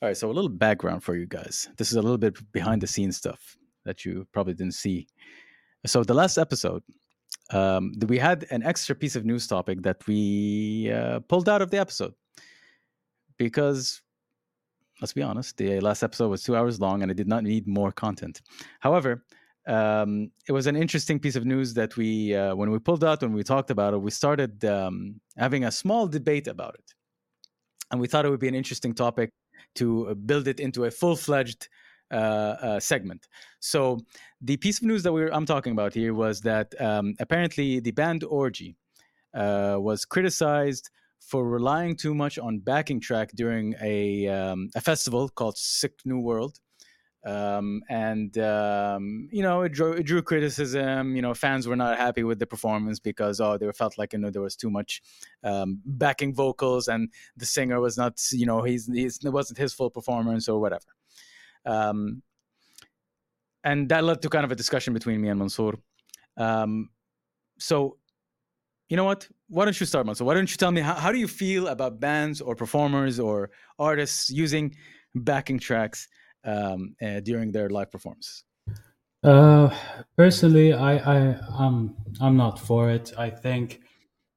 all 0.01 0.09
right, 0.09 0.18
so 0.18 0.32
a 0.32 0.34
little 0.34 0.49
background 0.49 1.03
for 1.03 1.15
you 1.15 1.28
guys. 1.28 1.70
This 1.78 1.91
is 1.91 1.95
a 1.95 2.01
little 2.01 2.18
bit 2.18 2.39
behind 2.51 2.82
the 2.82 2.88
scenes 2.88 3.18
stuff 3.18 3.55
that 3.86 4.03
you 4.03 4.26
probably 4.32 4.55
didn't 4.55 4.74
see. 4.74 5.07
So, 5.86 6.03
the 6.03 6.15
last 6.15 6.39
episode, 6.39 6.82
um, 7.51 7.93
we 8.07 8.18
had 8.18 8.47
an 8.49 8.63
extra 8.63 8.95
piece 8.95 9.15
of 9.15 9.26
news 9.26 9.45
topic 9.45 9.84
that 9.84 10.07
we 10.07 10.91
uh, 10.91 11.20
pulled 11.20 11.47
out 11.47 11.61
of 11.61 11.70
the 11.70 11.78
episode 11.78 12.15
because, 13.38 14.01
let's 14.99 15.13
be 15.13 15.22
honest, 15.22 15.55
the 15.57 15.80
last 15.82 16.01
episode 16.01 16.30
was 16.30 16.41
two 16.41 16.55
hours 16.55 16.82
long 16.82 17.03
and 17.03 17.11
it 17.11 17.15
did 17.15 17.28
not 17.28 17.43
need 17.43 17.68
more 17.68 17.91
content. 17.91 18.41
However, 18.80 19.24
um, 19.68 20.32
it 20.47 20.53
was 20.53 20.65
an 20.65 20.76
interesting 20.76 21.20
piece 21.20 21.36
of 21.36 21.45
news 21.45 21.74
that 21.74 21.97
we, 21.97 22.34
uh, 22.34 22.55
when 22.55 22.72
we 22.72 22.80
pulled 22.80 23.03
out, 23.03 23.22
when 23.22 23.34
we 23.34 23.43
talked 23.43 23.70
about 23.70 23.93
it, 23.93 23.97
we 23.97 24.11
started 24.11 24.63
um, 24.63 25.20
having 25.38 25.65
a 25.65 25.72
small 25.72 26.07
debate 26.07 26.47
about 26.47 26.76
it. 26.76 26.93
And 27.91 27.99
we 27.99 28.07
thought 28.07 28.26
it 28.26 28.30
would 28.30 28.39
be 28.39 28.47
an 28.47 28.55
interesting 28.55 28.93
topic 28.93 29.32
to 29.76 30.15
build 30.15 30.47
it 30.47 30.59
into 30.59 30.86
a 30.86 30.91
full 30.91 31.15
fledged 31.15 31.68
uh, 32.11 32.15
uh, 32.15 32.80
segment. 32.80 33.28
So, 33.59 33.99
the 34.39 34.55
piece 34.55 34.78
of 34.78 34.84
news 34.84 35.03
that 35.03 35.11
we 35.11 35.30
I'm 35.30 35.45
talking 35.45 35.74
about 35.74 35.93
here 35.93 36.13
was 36.13 36.39
that 36.41 36.74
um, 36.82 37.15
apparently 37.20 37.82
the 37.82 37.91
band 37.91 38.24
Orgy 38.24 38.78
uh, 39.34 39.76
was 39.80 40.05
criticized 40.05 40.89
for 41.20 41.45
relying 41.49 41.97
too 41.97 42.15
much 42.15 42.39
on 42.39 42.59
backing 42.59 43.01
track 43.01 43.32
during 43.36 43.76
a, 43.82 44.28
um, 44.28 44.70
a 44.76 44.82
festival 44.82 45.28
called 45.28 45.57
Sick 45.57 45.93
New 46.05 46.20
World 46.20 46.59
um, 47.28 47.84
and 47.89 48.38
um, 48.38 49.28
you 49.32 49.43
know 49.43 49.63
it 49.63 49.73
drew, 49.73 49.91
it 49.91 50.03
drew, 50.03 50.21
criticism. 50.21 51.13
You 51.13 51.21
know, 51.21 51.34
fans 51.34 51.67
were 51.67 51.75
not 51.75 51.97
happy 51.97 52.23
with 52.23 52.39
the 52.39 52.47
performance 52.47 52.99
because 52.99 53.41
oh, 53.41 53.57
they 53.57 53.69
felt 53.73 53.97
like 53.97 54.13
you 54.13 54.19
know 54.19 54.30
there 54.30 54.41
was 54.41 54.55
too 54.55 54.69
much 54.69 55.01
um, 55.43 55.82
backing 55.86 56.34
vocals, 56.34 56.88
and 56.88 57.09
the 57.36 57.45
singer 57.45 57.82
was 57.82 57.97
not 57.97 58.21
you 58.32 58.45
know 58.45 58.61
he's, 58.61 58.88
he's 58.88 59.19
it 59.25 59.30
wasn't 59.30 59.59
his 59.59 59.73
full 59.73 59.89
performance 59.89 60.47
or 60.47 60.61
whatever. 60.61 60.86
Um, 61.65 62.23
and 63.65 63.89
that 63.89 64.05
led 64.05 64.21
to 64.21 64.30
kind 64.30 64.45
of 64.45 64.51
a 64.51 64.55
discussion 64.55 64.93
between 64.93 65.21
me 65.21 65.28
and 65.28 65.38
Mansoor. 65.38 65.73
Um, 66.38 66.89
so, 67.59 67.97
you 68.88 68.95
know 68.95 69.03
what? 69.03 69.28
Why 69.49 69.65
don't 69.65 69.78
you 69.78 69.86
start, 69.86 70.05
Mansoor? 70.05 70.25
Why 70.25 70.34
don't 70.34 70.49
you 70.49 70.55
tell 70.55 70.71
me 70.71 70.80
how, 70.80 70.93
how 70.93 71.11
do 71.11 71.17
you 71.17 71.28
feel 71.28 71.67
about 71.67 71.99
bands 71.99 72.39
or 72.39 72.55
performers 72.55 73.19
or 73.19 73.49
artists 73.78 74.30
using 74.30 74.73
backing 75.15 75.59
tracks? 75.59 76.07
Um, 76.43 76.95
uh, 77.01 77.19
during 77.21 77.51
their 77.51 77.69
live 77.69 77.91
performance? 77.91 78.43
Uh, 79.23 79.75
personally, 80.15 80.73
I, 80.73 80.97
I 80.97 81.39
I'm 81.57 81.95
I'm 82.21 82.38
not 82.38 82.59
for 82.59 82.89
it. 82.89 83.13
I 83.17 83.29
think 83.29 83.81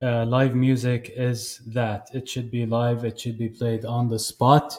uh, 0.03 0.25
live 0.25 0.55
music 0.55 1.13
is 1.15 1.61
that 1.75 2.09
it 2.15 2.29
should 2.29 2.51
be 2.51 2.67
live. 2.67 3.05
It 3.05 3.21
should 3.21 3.39
be 3.39 3.51
played 3.51 3.85
on 3.85 4.09
the 4.09 4.19
spot. 4.19 4.79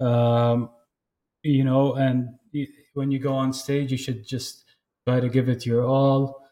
Um, 0.00 0.70
you 1.42 1.64
know, 1.64 1.94
and 1.94 2.34
when 2.94 3.10
you 3.10 3.18
go 3.18 3.32
on 3.32 3.52
stage, 3.52 3.90
you 3.90 3.98
should 3.98 4.26
just 4.26 4.64
try 5.06 5.20
to 5.20 5.28
give 5.28 5.48
it 5.48 5.66
your 5.66 5.84
all. 5.84 6.42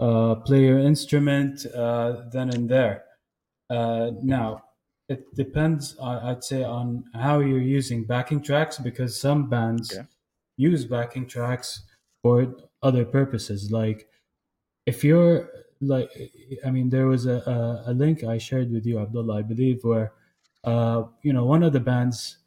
Uh, 0.00 0.36
play 0.36 0.62
your 0.62 0.78
instrument 0.78 1.66
uh, 1.74 2.22
then 2.30 2.50
and 2.50 2.68
there. 2.68 3.04
Uh, 3.68 4.12
now, 4.22 4.62
it 5.08 5.34
depends 5.34 5.96
i'd 6.00 6.44
say 6.44 6.62
on 6.62 7.04
how 7.14 7.38
you're 7.40 7.60
using 7.60 8.04
backing 8.04 8.42
tracks 8.42 8.78
because 8.78 9.18
some 9.18 9.48
bands 9.48 9.96
okay. 9.96 10.06
use 10.56 10.84
backing 10.84 11.26
tracks 11.26 11.82
for 12.22 12.54
other 12.82 13.04
purposes. 13.04 13.70
Like 13.70 14.08
if 14.86 15.04
you're 15.04 15.48
like 15.80 16.10
i 16.64 16.70
mean 16.70 16.88
there 16.90 17.06
was 17.06 17.26
a, 17.26 17.38
a, 17.86 17.90
a 17.90 17.94
link 17.94 18.24
i 18.24 18.36
shared 18.36 18.68
with 18.72 18.84
you 18.84 18.98
abdullah 18.98 19.38
i 19.38 19.42
believe 19.42 19.78
where 19.84 20.12
uh, 20.64 21.04
you 21.22 21.32
know 21.32 21.44
one 21.44 21.62
of 21.62 21.72
the 21.72 21.78
bands 21.78 22.38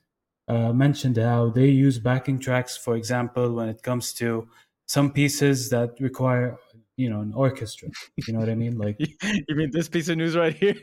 uh, 0.50 0.74
mentioned 0.74 1.16
how 1.16 1.50
they 1.50 1.68
use 1.68 1.98
backing 1.98 2.38
tracks 2.38 2.76
for 2.76 2.98
example 2.98 3.54
when 3.54 3.70
it 3.70 3.82
comes 3.84 4.12
to 4.12 4.50
some 4.86 5.14
pieces 5.14 5.70
that 5.70 5.92
require 6.02 6.58
you 6.98 7.10
know 7.10 7.22
an 7.22 7.34
orchestra. 7.34 7.88
You 8.28 8.34
know 8.34 8.40
what 8.40 8.50
i 8.50 8.56
mean? 8.56 8.78
Like 8.78 8.98
you 9.48 9.56
mean 9.56 9.72
this 9.72 9.88
piece 9.88 10.10
of 10.10 10.18
news 10.18 10.36
right 10.36 10.54
here? 10.54 10.76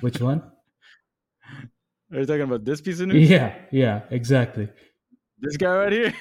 Which 0.00 0.20
one 0.20 0.40
are 2.12 2.20
you 2.20 2.26
talking 2.26 2.42
about 2.42 2.64
this 2.64 2.80
piece 2.80 3.00
of 3.00 3.08
news? 3.08 3.28
Yeah, 3.28 3.54
yeah, 3.70 4.02
exactly. 4.10 4.68
This 5.38 5.56
guy 5.56 5.74
right 5.74 5.92
here. 5.92 6.14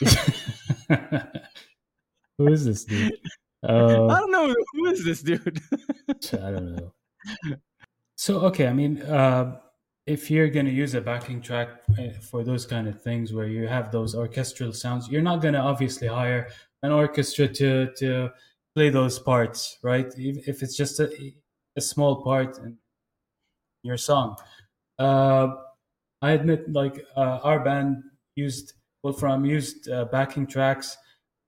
Who 2.38 2.48
is 2.48 2.64
this 2.64 2.84
dude? 2.84 3.12
Uh, 3.62 4.06
I 4.10 4.20
don't 4.20 4.30
know. 4.30 4.54
Who 4.74 4.86
is 4.86 5.04
this 5.04 5.22
dude? 5.22 5.60
I 6.32 6.50
don't 6.50 6.76
know. 6.76 6.92
So 8.16 8.40
okay, 8.46 8.66
I 8.68 8.72
mean, 8.72 9.02
uh, 9.02 9.58
if 10.06 10.30
you're 10.30 10.48
going 10.48 10.66
to 10.66 10.72
use 10.72 10.94
a 10.94 11.00
backing 11.00 11.40
track 11.40 11.68
eh, 11.98 12.12
for 12.30 12.44
those 12.44 12.66
kind 12.66 12.88
of 12.88 13.02
things 13.02 13.32
where 13.32 13.46
you 13.46 13.66
have 13.66 13.90
those 13.90 14.14
orchestral 14.14 14.72
sounds, 14.72 15.08
you're 15.08 15.22
not 15.22 15.42
going 15.42 15.54
to 15.54 15.60
obviously 15.60 16.08
hire 16.08 16.48
an 16.82 16.92
orchestra 16.92 17.48
to 17.48 17.92
to 17.96 18.30
play 18.74 18.90
those 18.90 19.18
parts, 19.18 19.78
right? 19.82 20.12
If 20.16 20.62
it's 20.62 20.76
just 20.76 21.00
a, 21.00 21.10
a 21.76 21.80
small 21.80 22.22
part 22.22 22.58
in 22.58 22.78
your 23.82 23.96
song, 23.96 24.36
uh, 24.98 25.54
I 26.20 26.32
admit, 26.32 26.70
like 26.72 27.04
uh, 27.16 27.40
our 27.42 27.60
band 27.60 28.02
used 28.34 28.74
Wolfram 29.02 29.44
used 29.44 29.88
uh, 29.88 30.06
backing 30.06 30.46
tracks, 30.46 30.96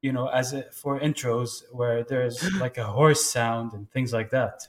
you 0.02 0.12
know, 0.12 0.28
as 0.28 0.52
a, 0.52 0.62
for 0.70 1.00
intros 1.00 1.62
where 1.72 2.04
there's 2.04 2.50
like 2.60 2.78
a 2.78 2.84
horse 2.84 3.24
sound 3.24 3.72
and 3.72 3.90
things 3.90 4.12
like 4.12 4.30
that. 4.30 4.60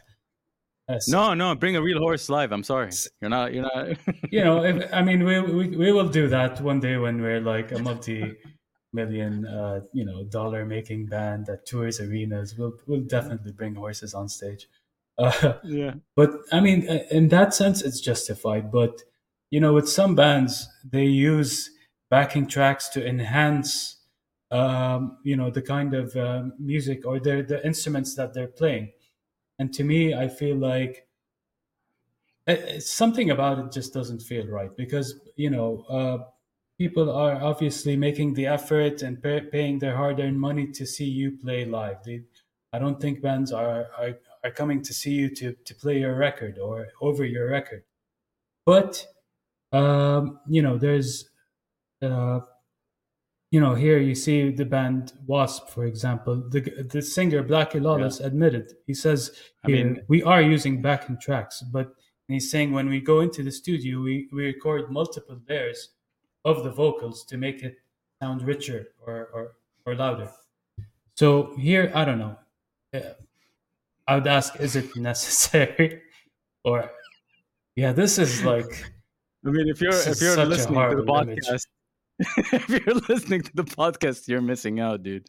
no, 1.07 1.34
no, 1.34 1.55
bring 1.55 1.75
a 1.75 1.82
real 1.82 1.99
horse 1.99 2.27
live. 2.29 2.51
I'm 2.51 2.63
sorry, 2.63 2.91
you're 3.21 3.29
not. 3.29 3.53
You're 3.53 3.63
not. 3.63 3.97
you 4.32 4.43
know, 4.43 4.63
if, 4.63 4.93
I 4.93 5.01
mean, 5.01 5.23
we, 5.23 5.39
we 5.39 5.67
we 5.77 5.91
will 5.91 6.09
do 6.09 6.27
that 6.29 6.59
one 6.61 6.79
day 6.79 6.97
when 6.97 7.21
we're 7.21 7.41
like 7.41 7.71
a 7.71 7.79
multi 7.79 8.38
million 8.93 9.45
uh, 9.45 9.82
you 9.93 10.05
know 10.05 10.23
dollar 10.25 10.65
making 10.65 11.05
band 11.05 11.45
that 11.45 11.65
tours 11.65 11.99
arenas 11.99 12.57
we'll 12.57 12.73
we'll 12.88 13.01
definitely 13.01 13.51
bring 13.51 13.75
horses 13.75 14.13
on 14.13 14.27
stage 14.27 14.67
uh, 15.18 15.53
yeah. 15.64 15.93
But 16.16 16.32
I 16.51 16.59
mean, 16.59 16.84
in 17.12 17.30
that 17.30 17.53
sense, 17.53 17.82
it's 17.82 17.99
justified. 17.99 18.72
But 18.72 19.01
you 19.49 19.59
know, 19.59 19.74
with 19.74 19.89
some 19.89 20.16
bands, 20.16 20.68
they 20.89 21.05
use 21.05 21.70
backing 22.09 22.47
tracks 22.47 22.89
to 22.89 23.05
enhance, 23.05 23.97
um, 24.49 25.18
you 25.24 25.36
know, 25.36 25.49
the 25.49 25.62
kind 25.62 25.93
of 25.93 26.16
uh, 26.16 26.43
music 26.59 27.05
or 27.05 27.20
the 27.20 27.41
the 27.41 27.66
instruments 27.66 28.16
that 28.16 28.34
they're 28.34 28.47
playing. 28.47 28.91
And 29.59 29.74
to 29.74 29.84
me, 29.84 30.14
I 30.14 30.28
feel 30.28 30.57
like 30.57 31.07
something 32.80 33.30
about 33.30 33.59
it 33.59 33.72
just 33.72 33.93
doesn't 33.93 34.22
feel 34.22 34.47
right 34.47 34.76
because 34.76 35.20
you 35.36 35.49
know 35.49 35.86
uh, 35.89 36.18
people 36.78 37.12
are 37.12 37.36
obviously 37.41 37.95
making 37.95 38.34
the 38.34 38.47
effort 38.47 39.03
and 39.03 39.22
pay, 39.22 39.41
paying 39.41 39.78
their 39.78 39.95
hard-earned 39.95 40.39
money 40.39 40.68
to 40.68 40.86
see 40.86 41.05
you 41.05 41.38
play 41.38 41.64
live. 41.64 41.97
They, 42.03 42.22
I 42.74 42.80
don't 42.80 42.99
think 42.99 43.22
bands 43.22 43.51
are, 43.51 43.88
are 43.97 44.18
are 44.43 44.51
coming 44.51 44.81
to 44.81 44.93
see 44.93 45.11
you 45.11 45.29
to 45.35 45.53
to 45.65 45.75
play 45.75 45.99
your 45.99 46.15
record 46.15 46.57
or 46.57 46.87
over 47.01 47.25
your 47.25 47.49
record. 47.49 47.83
But 48.65 49.05
um, 49.71 50.39
you 50.47 50.61
know, 50.61 50.77
there's 50.77 51.29
uh, 52.01 52.39
you 53.51 53.59
know, 53.59 53.75
here 53.75 53.99
you 53.99 54.15
see 54.15 54.49
the 54.49 54.65
band 54.65 55.11
W.A.S.P., 55.27 55.71
for 55.71 55.85
example. 55.85 56.41
The 56.49 56.87
the 56.89 57.01
singer 57.01 57.43
Blackie 57.43 57.81
Lawless 57.81 58.19
yeah. 58.19 58.27
admitted. 58.27 58.73
He 58.87 58.93
says, 58.93 59.31
here, 59.65 59.75
I 59.75 59.83
mean, 59.83 60.01
we 60.07 60.23
are 60.23 60.41
using 60.41 60.81
backing 60.81 61.17
tracks, 61.19 61.61
but 61.61 61.93
he's 62.29 62.49
saying 62.49 62.71
when 62.71 62.87
we 62.87 63.01
go 63.01 63.19
into 63.19 63.43
the 63.43 63.51
studio, 63.51 63.99
we, 63.99 64.29
we 64.31 64.45
record 64.45 64.89
multiple 64.89 65.37
layers 65.49 65.89
of 66.45 66.63
the 66.63 66.71
vocals 66.71 67.25
to 67.25 67.37
make 67.37 67.61
it 67.61 67.75
sound 68.21 68.41
richer 68.41 68.87
or, 69.05 69.29
or, 69.33 69.51
or 69.85 69.95
louder. 69.95 70.31
So 71.15 71.53
here, 71.57 71.91
I 71.93 72.05
don't 72.05 72.19
know. 72.19 72.37
I 74.12 74.16
would 74.16 74.28
ask, 74.28 74.59
is 74.59 74.76
it 74.76 74.93
necessary? 74.97 76.01
or 76.66 76.91
yeah, 77.78 77.93
this 77.93 78.18
is 78.18 78.43
like. 78.43 78.72
I 79.45 79.51
mean, 79.51 79.70
if 79.70 79.80
you're 79.80 79.93
if 79.93 80.22
you're 80.22 80.45
listening 80.45 80.89
to 80.89 80.97
the 80.97 81.03
podcast, 81.03 81.66
if 82.20 82.70
you're 82.70 82.95
listening 83.07 83.41
to 83.41 83.55
the 83.55 83.64
podcast, 83.64 84.28
you're 84.28 84.41
missing 84.41 84.82
out, 84.82 85.01
dude. 85.01 85.26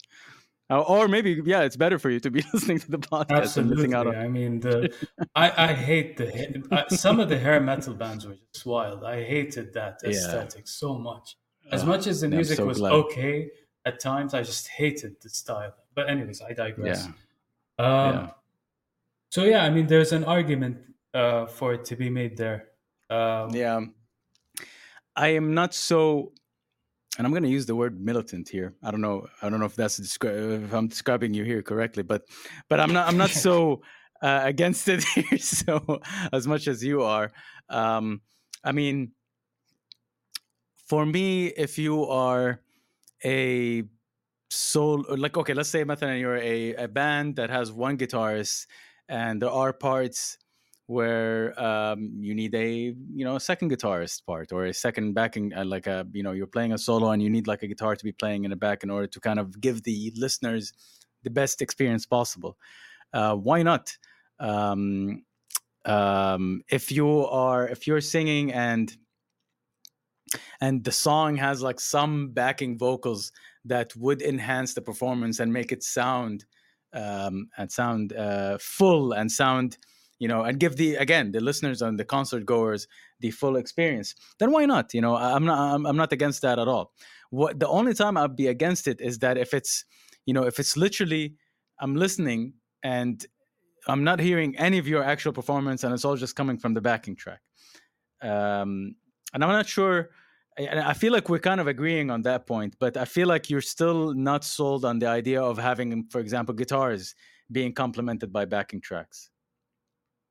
Uh, 0.69 0.81
or 0.81 1.07
maybe, 1.07 1.41
yeah, 1.45 1.61
it's 1.61 1.77
better 1.77 1.97
for 1.97 2.11
you 2.11 2.19
to 2.19 2.31
be 2.31 2.43
listening 2.53 2.81
to 2.81 2.91
the 2.91 2.99
podcast 2.99 3.43
Absolutely. 3.43 3.77
missing 3.77 3.95
out 3.95 4.09
on. 4.09 4.17
I 4.17 4.27
mean, 4.27 4.59
the 4.59 4.93
I, 5.37 5.69
I 5.69 5.73
hate 5.75 6.17
the 6.17 6.65
uh, 6.73 6.89
some 6.89 7.21
of 7.21 7.29
the 7.29 7.39
hair 7.39 7.61
metal 7.61 7.95
bands 7.95 8.27
were 8.27 8.37
just 8.53 8.67
wild. 8.67 9.05
I 9.05 9.23
hated 9.23 9.73
that 9.75 10.01
aesthetic 10.05 10.65
yeah. 10.67 10.81
so 10.83 10.99
much. 10.99 11.37
As 11.71 11.85
much 11.85 12.09
as 12.09 12.21
the 12.21 12.29
music 12.29 12.57
so 12.57 12.67
was 12.67 12.79
glad. 12.79 12.93
okay 12.95 13.49
at 13.85 14.01
times, 14.01 14.35
I 14.35 14.43
just 14.43 14.67
hated 14.67 15.15
the 15.23 15.29
style. 15.29 15.73
But 15.95 16.11
anyways, 16.11 16.43
I 16.43 16.53
digress. 16.53 17.07
Yeah. 17.79 17.85
Um, 17.87 18.15
yeah. 18.15 18.31
So 19.33 19.45
yeah, 19.45 19.65
I 19.65 19.71
mean, 19.71 19.87
there's 19.87 20.13
an 20.13 20.25
argument 20.25 20.77
uh, 21.15 21.47
for 21.47 21.73
it 21.73 21.87
to 21.87 21.97
be 21.97 22.11
made 22.11 22.37
there. 22.37 22.69
Um, 23.09 23.49
yeah, 23.55 23.81
I 25.17 25.29
am 25.29 25.55
not 25.55 25.73
so, 25.73 26.35
and 27.17 27.27
I'm 27.27 27.33
going 27.33 27.43
to 27.43 27.49
use 27.49 27.65
the 27.65 27.75
word 27.75 27.99
militant 27.99 28.51
here. 28.51 28.75
I 28.83 28.91
don't 28.91 29.01
know. 29.01 29.27
I 29.41 29.49
don't 29.49 29.59
know 29.59 29.65
if 29.65 29.75
that's 29.75 29.99
descri- 29.99 30.67
if 30.67 30.75
I'm 30.75 30.87
describing 30.87 31.33
you 31.33 31.45
here 31.45 31.63
correctly, 31.63 32.03
but 32.03 32.27
but 32.69 32.79
I'm 32.79 32.93
not. 32.93 33.09
I'm 33.09 33.17
not 33.17 33.31
so 33.31 33.81
uh, 34.23 34.43
against 34.45 34.87
it 34.91 35.03
here. 35.15 35.39
So 35.39 36.03
as 36.31 36.47
much 36.47 36.69
as 36.69 36.85
you 36.85 37.01
are, 37.01 37.33
um, 37.71 38.21
I 38.63 38.73
mean, 38.73 39.13
for 40.89 41.07
me, 41.07 41.47
if 41.47 41.79
you 41.79 42.05
are 42.05 42.61
a 43.25 43.85
soul, 44.51 45.07
like 45.09 45.39
okay, 45.39 45.55
let's 45.55 45.71
say, 45.71 45.87
Mathan, 45.87 46.21
you're 46.21 46.37
a, 46.37 46.75
a 46.75 46.87
band 46.87 47.37
that 47.37 47.49
has 47.49 47.73
one 47.73 47.97
guitarist 47.97 48.67
and 49.09 49.43
there 49.43 49.51
are 49.51 49.73
parts 49.73 50.39
where 50.87 51.59
um, 51.63 52.11
you 52.21 52.35
need 52.35 52.55
a 52.55 52.95
you 53.15 53.25
know 53.25 53.37
a 53.37 53.41
second 53.41 53.71
guitarist 53.71 54.25
part 54.27 54.53
or 54.53 54.67
a 54.67 54.75
second 54.75 55.15
backing 55.15 55.53
uh, 55.55 55.65
like 55.65 55.87
a 55.87 56.07
you 56.13 56.23
know 56.23 56.33
you're 56.33 56.47
playing 56.47 56.73
a 56.73 56.79
solo 56.79 57.11
and 57.11 57.23
you 57.23 57.31
need 57.31 57.47
like 57.47 57.63
a 57.63 57.67
guitar 57.67 57.97
to 57.97 58.05
be 58.05 58.13
playing 58.13 58.45
in 58.45 58.51
the 58.51 58.57
back 58.57 58.83
in 58.83 58.91
order 58.91 59.07
to 59.07 59.21
kind 59.21 59.39
of 59.39 59.61
give 59.61 59.83
the 59.85 60.13
listeners 60.17 60.73
the 61.23 61.31
best 61.31 61.63
experience 61.63 62.05
possible. 62.05 62.57
Uh, 63.13 63.35
why 63.37 63.63
not? 63.63 63.97
Um, 64.41 65.25
um, 65.85 66.63
if 66.69 66.93
you 66.93 67.27
are 67.27 67.69
if 67.69 67.87
you're 67.87 68.01
singing 68.01 68.53
and 68.53 68.97
and 70.61 70.85
the 70.85 70.93
song 70.93 71.37
has 71.37 71.63
like 71.63 71.81
some 71.81 72.29
backing 72.31 72.79
vocals 72.79 73.33
that 73.65 73.95
would 73.97 74.23
enhance 74.23 74.75
the 74.75 74.81
performance 74.81 75.41
and 75.41 75.53
make 75.53 75.73
it 75.73 75.83
sound 75.83 76.45
um, 76.93 77.49
and 77.57 77.71
sound 77.71 78.13
uh, 78.13 78.59
full 78.61 79.13
and 79.13 79.31
sound 79.31 79.79
you 80.19 80.29
know 80.29 80.43
and 80.43 80.61
give 80.61 80.77
the 80.77 80.95
again 80.97 81.33
the 81.33 81.41
listeners 81.41 81.83
and 81.83 81.99
the 81.99 82.05
concert 82.05 82.47
goers 82.47 82.87
the 83.21 83.31
full 83.31 83.57
experience 83.57 84.15
then 84.39 84.53
why 84.53 84.65
not? 84.67 84.95
You 84.95 85.01
know 85.01 85.17
i'm 85.17 85.45
not 85.45 85.59
i'm, 85.59 85.85
I'm 85.85 85.97
not 85.97 86.13
against 86.13 86.43
that 86.43 86.59
at 86.59 86.69
all. 86.69 86.93
What 87.31 87.59
the 87.59 87.69
only 87.69 87.95
time 87.95 88.17
i'd 88.17 88.37
be 88.37 88.47
against 88.47 88.87
it 88.87 89.01
is 89.01 89.19
that 89.19 89.37
if 89.37 89.53
it's 89.53 89.85
you 90.27 90.35
know 90.35 90.45
if 90.45 90.61
it's 90.61 90.77
literally 90.77 91.35
i'm 91.81 91.97
listening 91.97 92.53
and 92.85 93.27
i'm 93.89 94.05
not 94.05 94.21
hearing 94.21 94.57
any 94.59 94.79
of 94.79 94.87
your 94.87 95.03
actual 95.03 95.33
performance 95.33 95.83
and 95.83 95.93
it's 95.93 96.05
all 96.05 96.17
just 96.17 96.37
coming 96.37 96.57
from 96.57 96.75
the 96.75 96.81
backing 96.81 97.17
track. 97.17 97.41
Um 98.21 98.95
and 99.35 99.43
i'm 99.43 99.51
not 99.51 99.67
sure 99.67 100.11
I 100.59 100.93
feel 100.93 101.13
like 101.13 101.29
we're 101.29 101.39
kind 101.39 101.61
of 101.61 101.67
agreeing 101.67 102.11
on 102.11 102.23
that 102.23 102.47
point, 102.47 102.77
but 102.79 102.97
I 102.97 103.07
feel 103.07 103.27
like 103.27 103.49
you're 103.49 103.63
still 103.63 104.13
not 104.13 104.45
sold 104.45 104.85
on 104.85 104.99
the 104.99 105.07
idea 105.07 105.43
of 105.43 105.59
having, 105.59 106.07
for 106.11 106.21
example, 106.21 106.55
guitars 106.55 107.15
being 107.51 107.73
complemented 107.73 108.33
by 108.33 108.45
backing 108.45 108.81
tracks. 108.81 109.31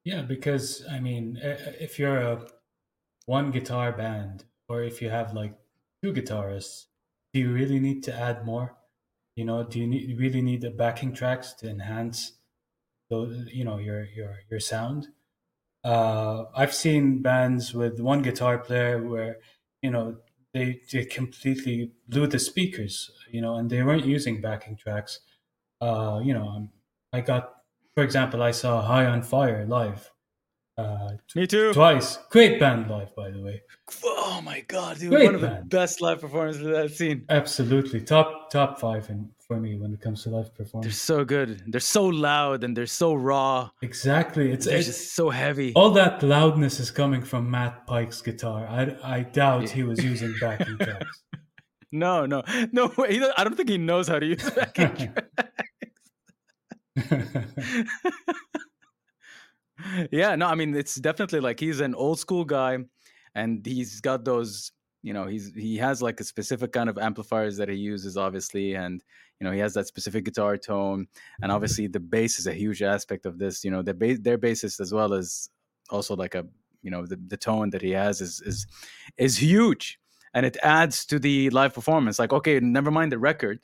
Yeah, 0.03 0.21
because 0.21 0.83
I 0.89 0.99
mean, 0.99 1.39
if 1.41 1.99
you're 1.99 2.17
a 2.17 2.47
one 3.25 3.51
guitar 3.51 3.91
band, 3.91 4.45
or 4.67 4.83
if 4.83 5.01
you 5.01 5.09
have 5.09 5.33
like 5.33 5.55
two 6.03 6.13
guitarists, 6.13 6.85
do 7.33 7.39
you 7.39 7.51
really 7.51 7.79
need 7.79 8.03
to 8.03 8.13
add 8.13 8.45
more? 8.45 8.77
You 9.35 9.45
know, 9.45 9.63
do 9.63 9.79
you 9.79 9.87
need, 9.87 10.19
really 10.19 10.41
need 10.41 10.61
the 10.61 10.71
backing 10.71 11.13
tracks 11.13 11.53
to 11.53 11.69
enhance, 11.69 12.33
the 13.09 13.49
you 13.51 13.63
know, 13.63 13.77
your 13.77 14.05
your 14.05 14.39
your 14.49 14.59
sound? 14.59 15.07
Uh, 15.83 16.45
I've 16.55 16.73
seen 16.73 17.21
bands 17.21 17.73
with 17.73 17.99
one 17.99 18.21
guitar 18.21 18.59
player 18.59 19.01
where 19.01 19.37
you 19.81 19.89
know 19.91 20.15
they 20.53 20.81
they 20.91 21.05
completely 21.05 21.91
blew 22.09 22.27
the 22.27 22.39
speakers 22.39 23.11
you 23.31 23.41
know 23.41 23.55
and 23.55 23.69
they 23.69 23.81
weren't 23.83 24.05
using 24.05 24.41
backing 24.41 24.75
tracks. 24.75 25.19
Uh 25.81 26.19
you 26.23 26.33
know 26.33 26.47
um, 26.47 26.69
i 27.13 27.21
got 27.21 27.55
for 27.95 28.03
example 28.03 28.43
i 28.43 28.51
saw 28.51 28.81
high 28.81 29.05
on 29.05 29.21
fire 29.23 29.65
live 29.65 30.11
uh 30.77 31.11
me 31.35 31.45
too. 31.47 31.73
twice. 31.73 32.17
Great 32.29 32.59
band 32.59 32.89
live 32.89 33.13
by 33.15 33.29
the 33.31 33.41
way. 33.41 33.61
Oh 34.03 34.41
my 34.43 34.61
god 34.67 34.99
dude 34.99 35.09
great 35.11 35.25
one 35.25 35.35
of 35.35 35.41
band. 35.41 35.63
the 35.65 35.75
best 35.77 36.01
live 36.01 36.21
performances 36.21 36.65
i've 36.67 36.93
seen. 36.95 37.25
Absolutely. 37.29 38.01
Top 38.01 38.49
top 38.49 38.79
five 38.79 39.09
in 39.09 39.29
for 39.51 39.59
me 39.59 39.75
when 39.75 39.93
it 39.93 39.99
comes 39.99 40.23
to 40.23 40.29
live 40.29 40.55
performance. 40.55 40.85
They're 40.85 41.17
so 41.17 41.25
good. 41.25 41.61
They're 41.67 41.81
so 41.81 42.05
loud 42.05 42.63
and 42.63 42.75
they're 42.75 42.85
so 42.85 43.13
raw. 43.13 43.69
Exactly. 43.81 44.49
It's, 44.49 44.65
it's 44.65 44.85
just 44.85 45.13
so 45.13 45.29
heavy. 45.29 45.73
All 45.73 45.91
that 45.91 46.23
loudness 46.23 46.79
is 46.79 46.89
coming 46.89 47.21
from 47.21 47.51
Matt 47.51 47.85
Pike's 47.85 48.21
guitar. 48.21 48.65
I, 48.65 48.95
I 49.03 49.23
doubt 49.23 49.63
yeah. 49.63 49.73
he 49.73 49.83
was 49.83 50.01
using 50.01 50.33
backing 50.39 50.77
tracks. 50.77 51.23
No, 51.93 52.25
no, 52.25 52.41
no. 52.71 52.89
I 52.97 53.43
don't 53.43 53.57
think 53.57 53.67
he 53.67 53.77
knows 53.77 54.07
how 54.07 54.17
to 54.17 54.25
use 54.25 54.49
backing 54.51 54.95
tracks. 54.95 55.27
yeah, 60.09 60.37
no, 60.37 60.47
I 60.47 60.55
mean 60.55 60.73
it's 60.73 60.95
definitely 60.95 61.41
like 61.41 61.59
he's 61.59 61.81
an 61.81 61.93
old 61.93 62.17
school 62.17 62.45
guy, 62.45 62.77
and 63.35 63.65
he's 63.65 63.99
got 63.99 64.23
those. 64.23 64.71
You 65.03 65.13
know, 65.13 65.25
he's 65.25 65.53
he 65.55 65.77
has 65.77 66.01
like 66.01 66.19
a 66.19 66.23
specific 66.23 66.71
kind 66.71 66.89
of 66.89 66.97
amplifiers 66.97 67.57
that 67.57 67.69
he 67.69 67.75
uses, 67.75 68.17
obviously, 68.17 68.75
and 68.75 69.03
you 69.41 69.47
know 69.47 69.51
he 69.51 69.59
has 69.59 69.73
that 69.73 69.87
specific 69.87 70.23
guitar 70.23 70.55
tone 70.55 70.99
and 70.99 71.07
mm-hmm. 71.09 71.51
obviously 71.51 71.87
the 71.87 71.99
bass 71.99 72.37
is 72.37 72.45
a 72.45 72.53
huge 72.53 72.83
aspect 72.83 73.25
of 73.25 73.39
this 73.39 73.63
you 73.63 73.71
know 73.71 73.81
their 73.81 73.95
bass 73.95 74.19
their 74.21 74.37
bassist 74.37 74.79
as 74.79 74.93
well 74.93 75.13
as 75.13 75.49
also 75.89 76.15
like 76.15 76.35
a 76.35 76.45
you 76.83 76.91
know 76.91 77.05
the, 77.07 77.19
the 77.27 77.37
tone 77.37 77.71
that 77.71 77.81
he 77.81 77.89
has 77.89 78.21
is 78.21 78.41
is 78.45 78.67
is 79.17 79.37
huge 79.37 79.99
and 80.35 80.45
it 80.45 80.57
adds 80.61 81.05
to 81.05 81.17
the 81.17 81.49
live 81.49 81.73
performance 81.73 82.19
like 82.19 82.31
okay 82.31 82.59
never 82.59 82.91
mind 82.91 83.11
the 83.11 83.17
record 83.17 83.59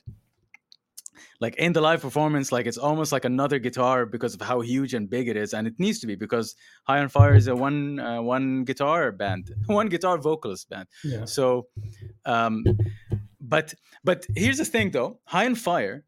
like 1.40 1.56
in 1.56 1.72
the 1.72 1.80
live 1.80 2.02
performance 2.02 2.52
like 2.52 2.66
it's 2.66 2.78
almost 2.78 3.12
like 3.12 3.24
another 3.24 3.58
guitar 3.58 4.06
because 4.06 4.34
of 4.34 4.40
how 4.40 4.60
huge 4.60 4.94
and 4.94 5.08
big 5.10 5.28
it 5.28 5.36
is 5.36 5.54
and 5.54 5.66
it 5.66 5.74
needs 5.78 5.98
to 5.98 6.06
be 6.06 6.14
because 6.14 6.54
high 6.84 6.98
on 6.98 7.08
fire 7.08 7.34
is 7.34 7.46
a 7.46 7.54
one 7.54 7.98
uh, 7.98 8.20
one 8.20 8.64
guitar 8.64 9.12
band 9.12 9.50
one 9.66 9.88
guitar 9.88 10.18
vocalist 10.18 10.68
band 10.68 10.86
yeah. 11.04 11.24
so 11.24 11.66
um 12.24 12.64
but 13.40 13.74
but 14.04 14.26
here's 14.36 14.58
the 14.58 14.64
thing 14.64 14.90
though 14.90 15.18
high 15.24 15.46
on 15.46 15.54
fire 15.54 16.04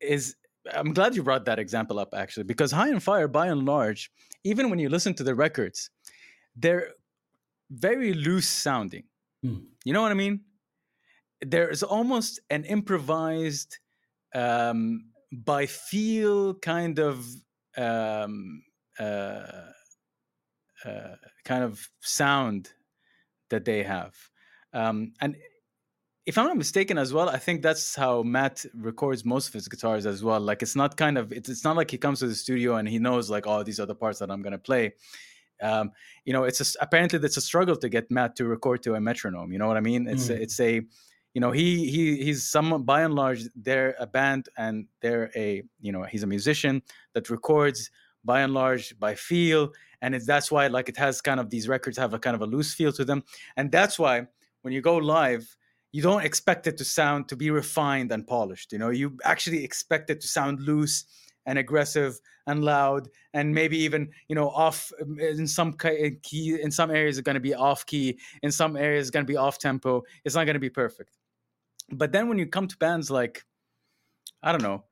is 0.00 0.36
i'm 0.74 0.92
glad 0.92 1.14
you 1.14 1.22
brought 1.22 1.44
that 1.44 1.58
example 1.58 1.98
up 1.98 2.14
actually 2.14 2.44
because 2.44 2.72
high 2.72 2.90
on 2.90 3.00
fire 3.00 3.28
by 3.28 3.46
and 3.46 3.64
large 3.64 4.10
even 4.44 4.70
when 4.70 4.78
you 4.78 4.88
listen 4.88 5.14
to 5.14 5.22
the 5.22 5.34
records 5.34 5.90
they're 6.56 6.88
very 7.70 8.12
loose 8.14 8.48
sounding 8.48 9.04
mm. 9.44 9.62
you 9.84 9.92
know 9.92 10.02
what 10.02 10.10
i 10.10 10.14
mean 10.14 10.40
there's 11.44 11.82
almost 11.82 12.40
an 12.50 12.64
improvised 12.64 13.78
um, 14.34 15.06
by 15.32 15.66
feel 15.66 16.54
kind 16.54 16.98
of 16.98 17.26
um, 17.76 18.62
uh, 18.98 19.70
uh, 20.84 21.16
kind 21.44 21.64
of 21.64 21.88
sound 22.00 22.70
that 23.50 23.64
they 23.64 23.82
have 23.82 24.14
um, 24.72 25.12
and 25.20 25.36
if 26.26 26.38
I'm 26.38 26.46
not 26.46 26.56
mistaken 26.56 26.96
as 26.96 27.12
well, 27.12 27.28
I 27.28 27.38
think 27.38 27.62
that's 27.62 27.94
how 27.94 28.22
Matt 28.22 28.64
records 28.74 29.24
most 29.24 29.48
of 29.48 29.54
his 29.54 29.68
guitars 29.68 30.06
as 30.06 30.24
well. 30.24 30.40
Like 30.40 30.62
it's 30.62 30.74
not 30.74 30.96
kind 30.96 31.18
of 31.18 31.32
it's, 31.32 31.48
it's 31.48 31.64
not 31.64 31.76
like 31.76 31.90
he 31.90 31.98
comes 31.98 32.20
to 32.20 32.26
the 32.26 32.34
studio 32.34 32.76
and 32.76 32.88
he 32.88 32.98
knows 32.98 33.28
like 33.28 33.46
oh 33.46 33.62
these 33.62 33.78
are 33.78 33.86
the 33.86 33.94
parts 33.94 34.18
that 34.20 34.30
I'm 34.30 34.42
gonna 34.42 34.58
play. 34.58 34.94
Um, 35.62 35.92
you 36.24 36.32
know, 36.32 36.44
it's 36.44 36.60
a, 36.60 36.82
apparently 36.82 37.18
it's 37.20 37.36
a 37.36 37.42
struggle 37.42 37.76
to 37.76 37.88
get 37.88 38.10
Matt 38.10 38.36
to 38.36 38.46
record 38.46 38.82
to 38.84 38.94
a 38.94 39.00
metronome. 39.00 39.52
You 39.52 39.58
know 39.58 39.68
what 39.68 39.76
I 39.76 39.80
mean? 39.80 40.08
It's 40.08 40.28
mm. 40.28 40.30
a, 40.30 40.42
it's 40.42 40.60
a 40.60 40.82
you 41.34 41.40
know 41.40 41.50
he 41.50 41.90
he 41.90 42.22
he's 42.24 42.44
some 42.44 42.84
by 42.84 43.02
and 43.02 43.14
large 43.14 43.44
they're 43.56 43.94
a 43.98 44.06
band 44.06 44.48
and 44.56 44.86
they're 45.02 45.30
a 45.36 45.62
you 45.80 45.92
know 45.92 46.04
he's 46.04 46.22
a 46.22 46.26
musician 46.26 46.82
that 47.12 47.28
records 47.28 47.90
by 48.24 48.40
and 48.40 48.54
large 48.54 48.98
by 48.98 49.14
feel. 49.14 49.72
And 50.02 50.14
it's 50.14 50.26
that's 50.26 50.50
why 50.50 50.66
like 50.66 50.88
it 50.88 50.96
has 50.96 51.20
kind 51.20 51.40
of 51.40 51.50
these 51.50 51.68
records 51.68 51.96
have 51.98 52.14
a 52.14 52.18
kind 52.18 52.34
of 52.34 52.42
a 52.42 52.46
loose 52.46 52.74
feel 52.74 52.92
to 52.92 53.04
them. 53.04 53.22
And 53.56 53.70
that's 53.70 53.98
why 53.98 54.26
when 54.62 54.72
you 54.72 54.80
go 54.80 54.96
live 54.96 55.56
you 55.92 56.02
don't 56.02 56.24
expect 56.24 56.66
it 56.66 56.76
to 56.76 56.84
sound 56.84 57.28
to 57.28 57.36
be 57.36 57.50
refined 57.50 58.10
and 58.10 58.26
polished 58.26 58.72
you 58.72 58.78
know? 58.78 58.90
You 58.90 59.16
actually 59.24 59.62
expect 59.62 60.10
it 60.10 60.20
to 60.22 60.28
sound 60.28 60.60
loose 60.60 61.04
and 61.46 61.56
aggressive 61.58 62.18
and 62.46 62.64
loud 62.64 63.08
and 63.32 63.54
maybe 63.54 63.78
even 63.78 64.10
you 64.28 64.34
know 64.34 64.48
off 64.50 64.90
um, 65.00 65.18
in 65.20 65.46
some 65.46 65.74
key 66.22 66.58
in 66.60 66.70
some 66.70 66.90
areas 66.90 67.18
it's 67.18 67.24
going 67.24 67.34
to 67.34 67.40
be 67.40 67.54
off 67.54 67.86
key. 67.86 68.18
In 68.42 68.50
some 68.50 68.76
areas 68.76 69.06
it's 69.06 69.10
going 69.10 69.26
to 69.26 69.30
be 69.30 69.36
off 69.36 69.58
tempo. 69.58 70.02
It's 70.24 70.34
not 70.34 70.44
going 70.44 70.54
to 70.54 70.60
be 70.60 70.70
perfect 70.70 71.16
but 71.96 72.12
then 72.12 72.28
when 72.28 72.38
you 72.38 72.46
come 72.46 72.66
to 72.68 72.76
bands 72.78 73.10
like 73.10 73.44
i 74.42 74.52
don't 74.52 74.62
know 74.62 74.84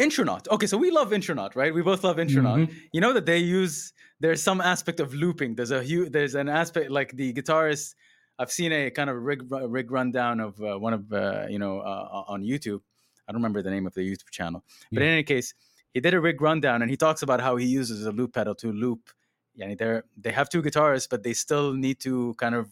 Intronaut. 0.00 0.48
Okay, 0.48 0.66
so 0.66 0.78
we 0.78 0.90
love 0.90 1.12
Intronaut, 1.12 1.54
right? 1.54 1.74
We 1.74 1.82
both 1.82 2.02
love 2.04 2.18
Intronaut. 2.18 2.60
Mm-hmm. 2.60 2.74
You 2.94 3.02
know 3.02 3.12
that 3.12 3.26
they 3.26 3.36
use 3.36 3.92
there's 4.18 4.42
some 4.42 4.62
aspect 4.62 4.98
of 4.98 5.12
looping. 5.12 5.56
There's 5.56 5.72
a 5.72 5.82
there's 6.08 6.34
an 6.34 6.48
aspect 6.48 6.90
like 6.90 7.14
the 7.14 7.34
guitarist 7.34 7.94
I've 8.38 8.50
seen 8.50 8.72
a 8.72 8.90
kind 8.90 9.10
of 9.10 9.16
rig 9.22 9.42
rig 9.50 9.90
rundown 9.90 10.40
of 10.40 10.58
uh, 10.62 10.78
one 10.78 10.94
of 10.94 11.12
uh, 11.12 11.46
you 11.50 11.58
know 11.58 11.80
uh, 11.80 12.24
on 12.28 12.42
YouTube. 12.42 12.80
I 13.28 13.32
don't 13.32 13.42
remember 13.42 13.60
the 13.60 13.70
name 13.70 13.86
of 13.86 13.92
the 13.92 14.00
YouTube 14.00 14.30
channel, 14.30 14.64
but 14.90 15.02
Yeah. 15.02 15.08
in 15.08 15.12
any 15.12 15.22
case, 15.22 15.52
he 15.92 16.00
did 16.00 16.14
a 16.14 16.20
rig 16.20 16.40
rundown 16.40 16.80
and 16.80 16.90
he 16.90 16.96
talks 16.96 17.22
about 17.22 17.42
how 17.42 17.56
he 17.56 17.66
uses 17.66 18.06
a 18.06 18.10
loop 18.10 18.32
pedal 18.32 18.54
to 18.56 18.72
loop. 18.72 19.10
Yeah, 19.54 19.74
they 19.74 20.00
they 20.16 20.32
have 20.32 20.48
two 20.48 20.62
guitars, 20.62 21.06
but 21.06 21.22
they 21.22 21.34
still 21.34 21.74
need 21.74 22.00
to 22.00 22.34
kind 22.38 22.54
of 22.54 22.70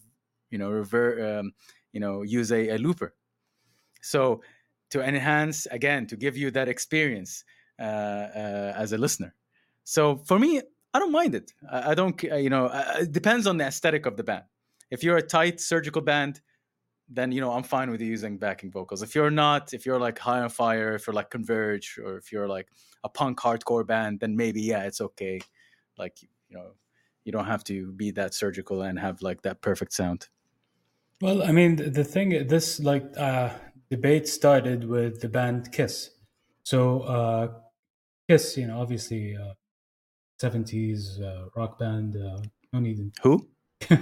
you 0.51 0.57
know 0.57 0.71
revert, 0.71 1.21
um, 1.21 1.53
you 1.93 2.01
know, 2.01 2.23
use 2.23 2.51
a, 2.53 2.71
a 2.71 2.79
looper. 2.79 3.13
So 4.09 4.43
to 4.91 5.03
enhance 5.03 5.67
again 5.67 6.07
to 6.07 6.17
give 6.17 6.37
you 6.37 6.51
that 6.53 6.69
experience 6.69 7.45
uh, 7.79 7.83
uh, 7.83 8.73
as 8.77 8.93
a 8.93 8.99
listener. 8.99 9.35
So 9.85 10.17
for 10.17 10.39
me, 10.39 10.61
I 10.95 10.99
don't 10.99 11.13
mind 11.13 11.35
it. 11.35 11.53
I, 11.71 11.91
I 11.91 11.95
don't, 11.95 12.21
you 12.23 12.51
know, 12.51 12.71
it 12.99 13.13
depends 13.13 13.47
on 13.47 13.59
the 13.59 13.65
aesthetic 13.65 14.07
of 14.07 14.17
the 14.17 14.25
band. 14.25 14.45
If 14.91 15.03
you're 15.05 15.19
a 15.19 15.23
tight 15.23 15.61
surgical 15.61 16.03
band, 16.03 16.41
then 17.11 17.33
you 17.33 17.41
know 17.41 17.53
I'm 17.53 17.63
fine 17.63 17.91
with 17.91 18.01
using 18.01 18.37
backing 18.39 18.71
vocals. 18.71 19.03
If 19.03 19.15
you're 19.15 19.31
not, 19.31 19.73
if 19.73 19.87
you're 19.87 19.99
like 19.99 20.19
High 20.19 20.41
on 20.41 20.51
Fire, 20.51 20.95
if 20.95 21.07
you're 21.07 21.15
like 21.15 21.31
Converge, 21.31 21.99
or 22.05 22.17
if 22.19 22.33
you're 22.33 22.49
like 22.49 22.69
a 23.03 23.09
punk 23.09 23.39
hardcore 23.39 23.87
band, 23.87 24.21
then 24.21 24.37
maybe 24.37 24.61
yeah, 24.61 24.85
it's 24.85 25.01
okay. 25.01 25.41
Like 25.97 26.21
you 26.23 26.57
know, 26.57 26.73
you 27.25 27.33
don't 27.33 27.47
have 27.47 27.65
to 27.65 27.93
be 27.93 28.11
that 28.13 28.35
surgical 28.35 28.83
and 28.83 28.99
have 28.99 29.23
like 29.23 29.43
that 29.43 29.63
perfect 29.63 29.93
sound. 29.93 30.29
Well, 31.21 31.43
I 31.43 31.51
mean, 31.51 31.77
the, 31.77 31.91
the 31.91 32.05
thing, 32.05 32.47
this 32.47 32.79
like 32.79 33.05
uh, 33.17 33.51
debate 33.90 34.28
started 34.28 34.88
with 34.88 35.22
the 35.22 35.30
band 35.30 35.72
Kiss. 35.72 36.10
So 36.64 37.02
uh, 37.02 37.48
Kiss, 38.30 38.58
you 38.58 38.68
know, 38.68 38.80
obviously 38.82 39.36
uh, 39.36 39.54
70s 40.42 41.22
uh, 41.22 41.50
rock 41.56 41.80
band. 41.80 42.16
Uh, 42.18 42.40
no 42.72 42.80
need. 42.80 43.12
Who? 43.22 43.48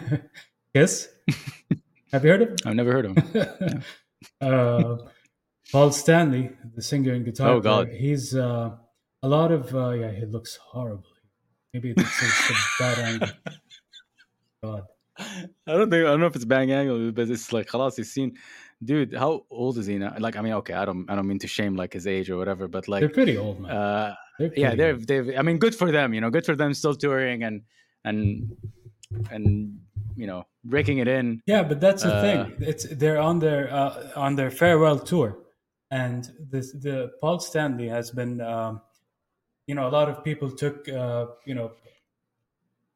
Kiss. 0.76 1.10
Have 2.12 2.24
you 2.26 2.32
heard 2.32 2.42
of? 2.44 2.50
I've 2.66 2.76
never 2.76 2.92
heard 2.92 3.06
of 3.06 3.18
him. 3.18 3.84
uh, 4.42 4.98
Paul 5.72 5.92
Stanley, 5.92 6.52
the 6.76 6.82
singer 6.82 7.14
and 7.14 7.24
guitar 7.26 7.50
Oh, 7.52 7.60
God. 7.60 7.88
player, 7.88 7.98
he's 7.98 8.36
uh, 8.36 8.72
a 9.24 9.28
lot 9.28 9.52
of 9.52 9.74
uh, 9.76 9.92
yeah. 9.92 10.12
He 10.12 10.26
looks 10.26 10.58
horrible. 10.58 11.06
Maybe 11.74 11.92
it's, 11.92 12.02
it's 12.02 12.50
a 12.50 12.54
bad 12.80 13.00
angle. 13.00 13.30
God. 14.64 14.84
I 15.20 15.48
don't 15.68 15.90
think 15.90 16.06
I 16.06 16.10
don't 16.12 16.20
know 16.20 16.26
if 16.28 16.36
it's 16.36 16.46
bang 16.46 16.72
angle, 16.72 17.12
but 17.12 17.30
it's 17.30 17.54
like 17.54 17.68
خلاص 17.68 17.96
he's 17.98 18.12
seen 18.12 18.36
dude, 18.85 19.15
how 19.15 19.45
old 19.51 19.79
is 19.79 19.87
he 19.87 19.99
now? 19.99 20.15
Like 20.19 20.37
I 20.37 20.43
mean, 20.43 20.53
okay, 20.55 20.75
I 20.75 20.85
don't 20.85 21.09
I 21.11 21.15
don't 21.15 21.27
mean 21.27 21.39
to 21.41 21.49
shame 21.49 21.77
like 21.77 21.93
his 21.93 22.07
age 22.07 22.31
or 22.31 22.37
whatever, 22.37 22.69
but 22.69 22.89
like 22.89 23.01
They're 23.01 23.09
pretty 23.09 23.37
old, 23.37 23.61
man. 23.61 23.71
uh 23.71 24.15
They're 24.39 24.53
yeah, 24.57 24.75
they're 24.75 24.97
they've. 24.97 25.29
I 25.39 25.43
mean 25.43 25.59
good 25.59 25.75
for 25.75 25.91
them, 25.91 26.15
you 26.15 26.21
know, 26.21 26.31
good 26.31 26.45
for 26.47 26.57
them 26.57 26.75
still 26.75 26.95
touring 26.95 27.43
and 27.43 27.63
and 28.05 28.53
and 29.31 29.79
you 30.17 30.27
know, 30.27 30.45
breaking 30.65 30.99
it 30.99 31.09
in. 31.09 31.43
Yeah, 31.47 31.63
but 31.63 31.79
that's 31.81 32.03
the 32.03 32.15
Uh, 32.15 32.21
thing. 32.23 32.41
It's 32.61 32.85
they're 33.01 33.21
on 33.21 33.39
their 33.39 33.73
uh, 33.73 34.13
on 34.17 34.37
their 34.37 34.51
farewell 34.51 34.99
tour, 34.99 35.37
and 35.91 36.29
this 36.51 36.73
the 36.73 37.13
Paul 37.21 37.39
Stanley 37.41 37.89
has 37.89 38.11
been. 38.11 38.41
Um, 38.41 38.81
you 39.69 39.75
know, 39.75 39.89
a 39.89 39.95
lot 39.99 40.09
of 40.09 40.23
people 40.23 40.49
took 40.51 40.89
uh, 40.89 41.27
you 41.45 41.55
know 41.55 41.73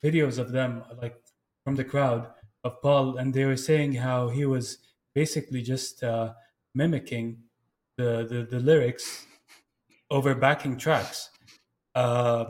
videos 0.03 0.39
of 0.39 0.53
them 0.53 0.83
like 1.03 1.17
from 1.65 1.75
the 1.77 1.85
crowd 1.85 2.29
of 2.65 2.81
Paul, 2.83 3.17
and 3.19 3.35
they 3.35 3.45
were 3.45 3.57
saying 3.57 3.95
how 3.95 4.29
he 4.29 4.45
was 4.47 4.79
basically 5.15 5.63
just 5.63 6.03
uh, 6.03 6.33
mimicking 6.75 7.39
the, 7.97 8.27
the 8.29 8.47
the 8.51 8.61
lyrics 8.61 9.27
over 10.11 10.35
backing 10.35 10.77
tracks, 10.77 11.31
uh, 11.95 12.45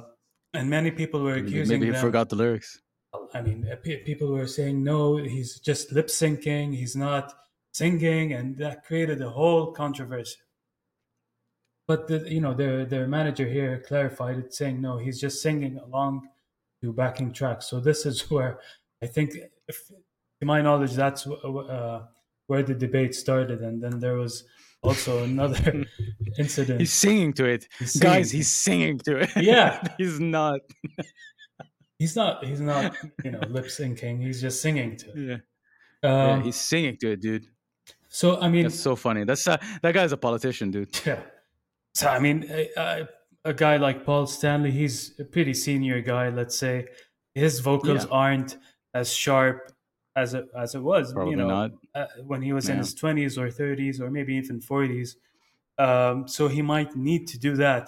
and 0.55 0.69
many 0.69 0.91
people 0.91 1.23
were 1.23 1.35
accusing 1.35 1.81
Maybe 1.81 1.87
he 1.87 1.93
them. 1.93 2.01
forgot 2.01 2.29
the 2.29 2.37
lyrics. 2.37 2.81
I 3.35 3.43
mean, 3.43 3.69
uh, 3.71 3.77
people 3.77 4.29
were 4.33 4.47
saying 4.47 4.83
no, 4.83 5.17
he's 5.17 5.59
just 5.59 5.93
lip 5.93 6.07
syncing, 6.07 6.75
he's 6.75 6.95
not 6.95 7.33
singing, 7.73 8.33
and 8.33 8.57
that 8.59 8.85
created 8.85 9.21
a 9.21 9.31
whole 9.31 9.73
controversy. 9.73 10.39
But 11.89 12.07
the, 12.07 12.19
you 12.31 12.41
know, 12.41 12.55
their 12.55 12.85
their 12.85 13.09
manager 13.09 13.49
here 13.49 13.83
clarified 13.87 14.39
it, 14.39 14.55
saying 14.55 14.81
no, 14.81 14.99
he's 14.99 15.21
just 15.21 15.43
singing 15.43 15.79
along 15.79 16.29
to 16.83 16.93
backing 16.93 17.33
tracks. 17.33 17.67
So 17.67 17.81
this 17.81 18.07
is 18.07 18.31
where 18.31 18.61
I 19.03 19.07
think, 19.07 19.37
if, 19.67 19.89
to 19.89 20.47
my 20.47 20.61
knowledge, 20.63 20.93
that's 20.93 21.27
uh, 21.27 22.07
where 22.51 22.63
the 22.71 22.75
debate 22.75 23.15
started, 23.15 23.61
and 23.63 23.81
then 23.83 24.01
there 24.01 24.17
was 24.17 24.45
also 24.83 25.23
another 25.25 25.85
incident. 26.39 26.81
He's 26.81 26.93
singing 26.93 27.33
to 27.35 27.45
it. 27.45 27.69
He's 27.79 27.97
Guys, 27.97 28.31
he's 28.31 28.51
singing 28.51 28.99
to 29.07 29.13
it. 29.25 29.31
Yeah. 29.53 29.81
he's 29.99 30.19
not. 30.19 30.61
He's 31.99 32.17
not. 32.17 32.45
He's 32.45 32.61
not. 32.61 32.97
You 33.25 33.31
know, 33.33 33.41
lip 33.49 33.67
syncing. 33.67 34.23
He's 34.27 34.41
just 34.41 34.61
singing 34.63 34.97
to 34.97 35.07
it. 35.11 35.17
Yeah. 35.17 35.39
Um, 36.03 36.39
yeah, 36.39 36.43
he's 36.45 36.57
singing 36.57 36.97
to 37.03 37.13
it, 37.13 37.21
dude. 37.21 37.47
so 38.09 38.41
I 38.41 38.49
mean, 38.49 38.65
That's 38.65 38.81
so 38.81 38.97
funny. 38.97 39.25
That's 39.25 39.47
uh, 39.47 39.59
that 39.83 39.93
guy's 39.95 40.13
a 40.13 40.17
politician, 40.17 40.71
dude. 40.71 40.89
Yeah. 41.07 41.21
So 41.95 42.09
I 42.09 42.19
mean, 42.19 42.51
a 43.45 43.53
guy 43.55 43.77
like 43.77 44.05
Paul 44.07 44.27
Stanley, 44.27 44.71
he's 44.71 45.19
a 45.21 45.25
pretty 45.25 45.55
senior 45.55 46.01
guy. 46.01 46.31
Let's 46.31 46.57
say 46.59 46.87
his 47.35 47.61
vocals 47.61 48.05
Yeah. 48.05 48.11
aren't 48.23 48.57
as 48.95 49.13
sharp 49.13 49.73
as 50.23 50.35
it 50.39 50.47
as 50.65 50.75
it 50.75 50.83
was. 50.93 51.13
Probably 51.13 51.31
you 51.33 51.37
know, 51.37 51.49
not. 51.49 51.71
Uh, 51.95 52.07
when 52.31 52.41
he 52.43 52.53
was 52.53 52.69
in 52.69 52.79
his 52.79 52.95
twenties 52.95 53.35
or 53.41 53.51
thirties 53.51 54.01
or 54.01 54.11
maybe 54.11 54.33
even 54.41 54.61
forties. 54.61 55.17
Um, 55.87 56.29
so 56.29 56.43
he 56.57 56.63
might 56.63 56.95
need 57.09 57.23
to 57.33 57.39
do 57.39 57.53
that. 57.57 57.87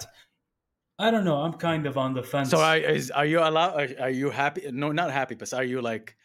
I 1.05 1.11
don't 1.11 1.25
know. 1.29 1.37
I'm 1.45 1.53
kind 1.69 1.85
of 1.85 1.97
on 1.97 2.13
the 2.13 2.23
fence. 2.23 2.49
So 2.49 2.59
are, 2.59 2.77
is, 2.77 3.11
are 3.11 3.25
you 3.33 3.39
allowed? 3.39 3.73
Are, 3.79 3.89
are 4.05 4.09
you 4.21 4.29
happy? 4.29 4.61
No, 4.71 4.91
not 4.91 5.11
happy, 5.11 5.35
but 5.35 5.53
are 5.53 5.63
you 5.63 5.81
like, 5.81 6.15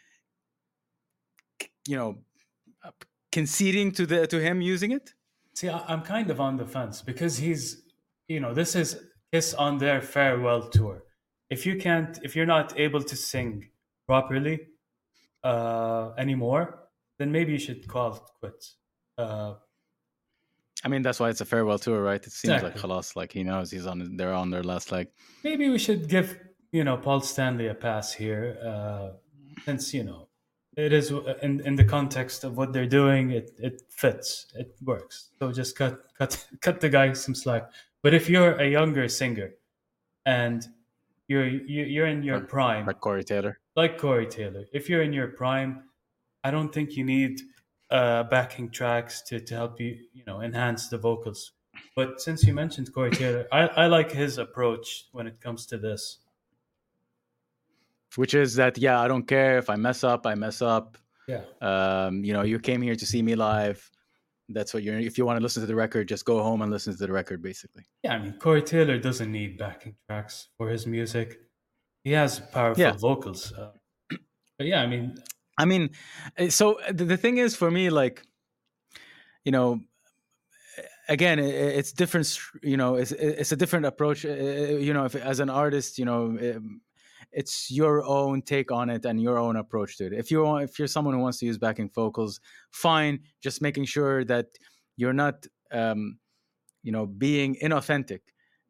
you 1.86 1.96
know, 1.96 2.10
uh, 2.84 2.90
conceding 3.32 3.92
to 3.92 4.06
the 4.06 4.26
to 4.26 4.38
him 4.40 4.60
using 4.74 4.92
it? 4.92 5.14
See, 5.54 5.68
I- 5.68 5.84
I'm 5.92 6.02
kind 6.02 6.30
of 6.30 6.38
on 6.40 6.56
the 6.56 6.66
fence 6.66 7.02
because 7.02 7.36
he's, 7.38 7.82
you 8.28 8.40
know, 8.40 8.54
this 8.54 8.74
is 8.74 8.88
Kiss 9.32 9.54
on 9.54 9.78
their 9.78 10.00
farewell 10.00 10.62
tour. 10.70 11.02
If 11.50 11.66
you 11.66 11.76
can't, 11.76 12.18
if 12.22 12.36
you're 12.36 12.52
not 12.58 12.78
able 12.78 13.02
to 13.02 13.16
sing 13.16 13.68
properly 14.06 14.56
uh, 15.44 16.12
anymore, 16.18 16.88
then 17.18 17.30
maybe 17.32 17.52
you 17.52 17.58
should 17.58 17.86
call 17.88 18.14
it 18.14 18.22
quits. 18.40 18.76
Uh, 19.16 19.54
I 20.84 20.88
mean, 20.88 21.02
that's 21.02 21.18
why 21.18 21.28
it's 21.28 21.40
a 21.40 21.44
farewell 21.44 21.78
tour, 21.78 22.02
right? 22.02 22.24
It 22.24 22.30
seems 22.32 22.54
Exactly. 22.54 22.70
like 22.70 22.80
Khalas, 22.80 23.16
like 23.16 23.32
he 23.32 23.42
knows 23.42 23.70
he's 23.70 23.86
on. 23.86 24.16
They're 24.16 24.32
on 24.32 24.50
their 24.50 24.62
last 24.62 24.92
leg. 24.92 25.08
maybe 25.42 25.68
we 25.68 25.78
should 25.78 26.08
give, 26.08 26.38
you 26.70 26.84
know, 26.84 26.96
Paul 26.96 27.20
Stanley 27.20 27.66
a 27.66 27.74
pass 27.74 28.12
here, 28.12 28.56
uh, 28.64 29.16
since 29.64 29.92
you 29.92 30.04
know 30.04 30.28
it 30.76 30.92
is 30.92 31.10
in 31.42 31.60
in 31.66 31.74
the 31.74 31.84
context 31.84 32.44
of 32.44 32.56
what 32.56 32.72
they're 32.72 32.86
doing. 32.86 33.30
It 33.30 33.50
it 33.58 33.82
fits. 33.90 34.46
It 34.54 34.76
works. 34.82 35.30
So 35.40 35.50
just 35.50 35.76
cut 35.76 35.98
cut 36.16 36.46
cut 36.60 36.80
the 36.80 36.88
guy 36.88 37.12
some 37.14 37.34
slack. 37.34 37.70
But 38.02 38.14
if 38.14 38.30
you're 38.30 38.54
a 38.54 38.68
younger 38.70 39.08
singer, 39.08 39.54
and 40.24 40.64
you're 41.28 41.46
you- 41.46 41.84
you're 41.84 42.06
in 42.06 42.22
your 42.22 42.38
Like- 42.40 42.48
prime, 42.48 42.86
Like 42.86 43.00
Corey 43.00 43.22
Taylor. 43.24 43.60
like 43.76 43.98
Corey 43.98 44.26
Taylor, 44.26 44.64
if 44.72 44.88
you're 44.88 45.02
in 45.02 45.12
your 45.12 45.28
prime, 45.28 45.84
I 46.42 46.50
don't 46.50 46.72
think 46.72 46.96
you 46.96 47.04
need 47.04 47.40
uh, 47.90 48.24
backing 48.24 48.70
tracks 48.70 49.22
to, 49.22 49.40
to 49.40 49.54
help 49.54 49.80
you, 49.80 49.96
you 50.12 50.22
know, 50.26 50.40
enhance 50.42 50.88
the 50.88 50.98
vocals. 50.98 51.52
But 51.96 52.20
since 52.20 52.44
you 52.44 52.52
mentioned 52.52 52.92
Corey 52.92 53.10
Taylor, 53.10 53.46
I, 53.52 53.60
I 53.68 53.86
like 53.86 54.10
his 54.12 54.36
approach 54.38 55.06
when 55.12 55.26
it 55.26 55.40
comes 55.40 55.64
to 55.66 55.78
this. 55.78 56.18
which 58.16 58.34
is 58.34 58.54
that 58.56 58.78
yeah, 58.78 59.00
I 59.00 59.08
don't 59.08 59.26
care 59.26 59.58
if 59.58 59.70
I 59.70 59.76
mess 59.76 60.02
up, 60.04 60.26
I 60.26 60.34
mess 60.34 60.60
up. 60.62 60.98
Yeah. 61.28 61.42
Um, 61.60 62.24
you 62.24 62.32
know, 62.32 62.42
you 62.42 62.58
came 62.58 62.82
here 62.82 62.96
to 62.96 63.06
see 63.06 63.22
me 63.22 63.34
live. 63.34 63.90
That's 64.50 64.72
what 64.72 64.82
you're. 64.82 64.98
If 64.98 65.18
you 65.18 65.26
want 65.26 65.38
to 65.38 65.42
listen 65.42 65.60
to 65.62 65.66
the 65.66 65.74
record, 65.74 66.08
just 66.08 66.24
go 66.24 66.42
home 66.42 66.62
and 66.62 66.70
listen 66.72 66.96
to 66.96 67.06
the 67.06 67.12
record, 67.12 67.42
basically. 67.42 67.84
Yeah, 68.02 68.14
I 68.14 68.18
mean, 68.18 68.32
Corey 68.38 68.62
Taylor 68.62 68.98
doesn't 68.98 69.30
need 69.30 69.58
backing 69.58 69.94
tracks 70.08 70.48
for 70.56 70.68
his 70.70 70.86
music. 70.86 71.38
He 72.04 72.12
has 72.12 72.40
powerful 72.40 72.82
Yeah. 72.82 72.92
vocals. 72.92 73.52
Uh, 73.52 73.72
but 74.56 74.66
yeah, 74.66 74.80
I 74.80 74.86
mean, 74.86 75.16
I 75.58 75.64
mean, 75.66 75.90
uh, 76.38 76.48
so 76.48 76.78
the, 76.90 77.04
the 77.04 77.16
thing 77.16 77.38
is 77.38 77.54
for 77.56 77.70
me, 77.70 77.90
like, 77.90 78.22
you 79.44 79.52
know, 79.52 79.80
again, 81.08 81.38
i- 81.38 81.42
i- 81.42 81.74
it's 81.78 81.92
different. 81.92 82.38
You 82.62 82.76
know, 82.76 82.94
it's 82.94 83.12
it's 83.12 83.52
a 83.52 83.56
different 83.56 83.84
approach. 83.86 84.24
You 84.24 84.92
know, 84.94 85.04
if 85.04 85.14
as 85.14 85.40
an 85.40 85.50
artist, 85.50 85.98
you 85.98 86.04
know, 86.04 86.38
it's 87.32 87.70
your 87.70 88.04
own 88.04 88.42
take 88.42 88.72
on 88.72 88.90
it 88.90 89.04
and 89.04 89.20
your 89.20 89.38
own 89.38 89.56
approach 89.56 89.96
to 89.98 90.06
it. 90.06 90.12
If 90.12 90.30
you're 90.30 90.62
if 90.62 90.78
you're 90.78 90.88
someone 90.88 91.14
who 91.14 91.20
wants 91.20 91.38
to 91.38 91.46
use 91.46 91.58
backing 91.58 91.90
vocals, 91.90 92.40
fine. 92.70 93.20
Just 93.42 93.62
making 93.62 93.84
sure 93.84 94.24
that 94.24 94.46
you're 94.96 95.12
not, 95.12 95.46
um, 95.70 96.18
you 96.82 96.92
know, 96.92 97.06
being 97.06 97.56
inauthentic 97.62 98.20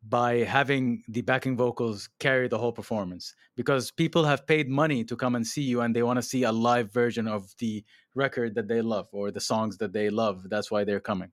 by 0.06 0.38
having 0.38 1.02
the 1.08 1.22
backing 1.22 1.56
vocals 1.56 2.08
carry 2.20 2.48
the 2.48 2.58
whole 2.58 2.72
performance 2.72 3.34
because 3.56 3.90
people 3.90 4.24
have 4.24 4.46
paid 4.46 4.68
money 4.68 5.02
to 5.04 5.16
come 5.16 5.34
and 5.34 5.46
see 5.46 5.62
you 5.62 5.80
and 5.80 5.94
they 5.94 6.02
want 6.02 6.16
to 6.16 6.22
see 6.22 6.44
a 6.44 6.52
live 6.52 6.92
version 6.92 7.26
of 7.26 7.52
the 7.58 7.84
record 8.14 8.54
that 8.54 8.68
they 8.68 8.80
love 8.80 9.08
or 9.12 9.30
the 9.30 9.40
songs 9.40 9.76
that 9.78 9.92
they 9.92 10.08
love 10.08 10.48
that's 10.48 10.70
why 10.70 10.84
they're 10.84 11.00
coming 11.00 11.32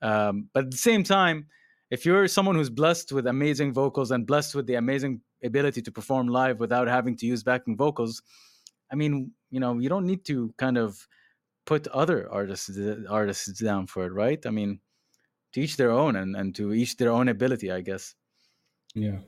um, 0.00 0.48
but 0.54 0.64
at 0.64 0.70
the 0.70 0.76
same 0.76 1.04
time 1.04 1.46
if 1.94 2.06
you're 2.06 2.26
someone 2.26 2.56
who's 2.56 2.70
blessed 2.82 3.12
with 3.12 3.26
amazing 3.26 3.72
vocals 3.72 4.10
and 4.10 4.26
blessed 4.26 4.54
with 4.54 4.66
the 4.66 4.76
amazing 4.76 5.20
ability 5.44 5.82
to 5.82 5.92
perform 5.92 6.26
live 6.28 6.58
without 6.58 6.88
having 6.88 7.14
to 7.16 7.26
use 7.26 7.42
backing 7.42 7.76
vocals 7.76 8.22
i 8.92 8.94
mean 8.94 9.30
you 9.50 9.60
know 9.60 9.78
you 9.78 9.88
don't 9.88 10.06
need 10.06 10.24
to 10.24 10.36
kind 10.56 10.78
of 10.78 11.06
put 11.64 11.86
other 11.88 12.30
artists 12.30 12.70
artists 13.08 13.60
down 13.60 13.86
for 13.86 14.06
it, 14.06 14.12
right? 14.12 14.44
I 14.46 14.50
mean, 14.50 14.80
to 15.52 15.60
each 15.60 15.76
their 15.76 15.90
own 15.90 16.16
and, 16.16 16.36
and 16.36 16.54
to 16.56 16.72
each 16.72 16.96
their 16.96 17.10
own 17.10 17.28
ability, 17.28 17.70
I 17.70 17.80
guess. 17.80 18.14
Yeah. 18.94 19.18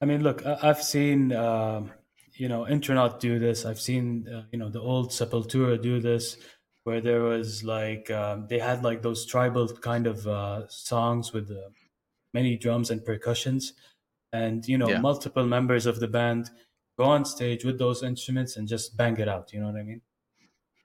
I 0.00 0.04
mean, 0.04 0.22
look, 0.22 0.44
I've 0.44 0.82
seen, 0.82 1.32
uh, 1.32 1.82
you 2.34 2.48
know, 2.48 2.66
Intronaut 2.66 3.20
do 3.20 3.38
this. 3.38 3.64
I've 3.64 3.80
seen, 3.80 4.26
uh, 4.28 4.42
you 4.50 4.58
know, 4.58 4.68
the 4.68 4.80
old 4.80 5.10
Sepultura 5.10 5.80
do 5.80 6.00
this, 6.00 6.36
where 6.84 7.00
there 7.00 7.22
was 7.22 7.62
like, 7.62 8.10
um, 8.10 8.46
they 8.48 8.58
had 8.58 8.82
like 8.82 9.02
those 9.02 9.26
tribal 9.26 9.68
kind 9.68 10.06
of 10.06 10.26
uh, 10.26 10.66
songs 10.68 11.32
with 11.32 11.50
uh, 11.50 11.70
many 12.34 12.56
drums 12.56 12.90
and 12.90 13.04
percussions. 13.04 13.74
And, 14.32 14.66
you 14.66 14.78
know, 14.78 14.88
yeah. 14.88 15.00
multiple 15.00 15.46
members 15.46 15.86
of 15.86 16.00
the 16.00 16.08
band 16.08 16.50
go 16.98 17.04
on 17.04 17.24
stage 17.24 17.64
with 17.64 17.78
those 17.78 18.02
instruments 18.02 18.56
and 18.56 18.66
just 18.66 18.96
bang 18.96 19.16
it 19.18 19.28
out. 19.28 19.52
You 19.52 19.60
know 19.60 19.66
what 19.66 19.76
I 19.76 19.82
mean? 19.82 20.00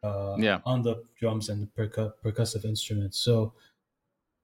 Uh, 0.04 0.36
yeah. 0.38 0.60
On 0.66 0.82
the 0.82 1.04
drums 1.20 1.50
and 1.50 1.64
the 1.64 1.68
percu- 1.68 2.14
percussive 2.24 2.66
instruments. 2.66 3.20
So, 3.20 3.54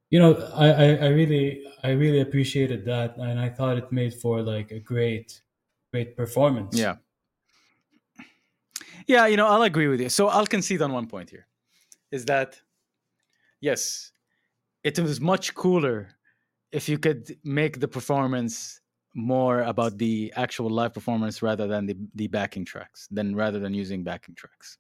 you 0.10 0.20
know, 0.20 0.34
I, 0.54 0.68
I, 0.70 0.86
I 0.96 1.08
really 1.08 1.64
I 1.84 1.90
really 1.92 2.22
appreciated 2.22 2.86
that, 2.86 3.18
and 3.18 3.40
I 3.40 3.50
thought 3.50 3.78
it 3.78 3.92
made 3.92 4.14
for 4.14 4.44
like 4.44 4.70
a 4.72 4.80
great 4.80 5.42
great 5.92 6.16
performance. 6.16 6.78
Yeah. 6.78 6.98
Yeah, 9.08 9.28
you 9.28 9.38
know, 9.38 9.48
I'll 9.48 9.64
agree 9.64 9.88
with 9.88 10.02
you. 10.02 10.10
So 10.10 10.28
I'll 10.28 10.46
concede 10.46 10.82
on 10.82 10.92
one 10.92 11.08
point 11.08 11.30
here, 11.30 11.48
is 12.12 12.26
that 12.26 12.60
yes, 13.62 14.12
it 14.84 15.00
was 15.00 15.20
much 15.20 15.54
cooler 15.56 16.10
if 16.72 16.90
you 16.90 16.98
could 16.98 17.38
make 17.44 17.80
the 17.80 17.88
performance 17.88 18.82
more 19.16 19.62
about 19.62 19.98
the 19.98 20.34
actual 20.36 20.70
live 20.70 20.94
performance 20.94 21.42
rather 21.42 21.68
than 21.68 21.86
the, 21.86 21.96
the 22.16 22.28
backing 22.28 22.66
tracks, 22.66 23.08
than 23.12 23.36
rather 23.36 23.60
than 23.60 23.74
using 23.74 24.04
backing 24.04 24.36
tracks. 24.36 24.78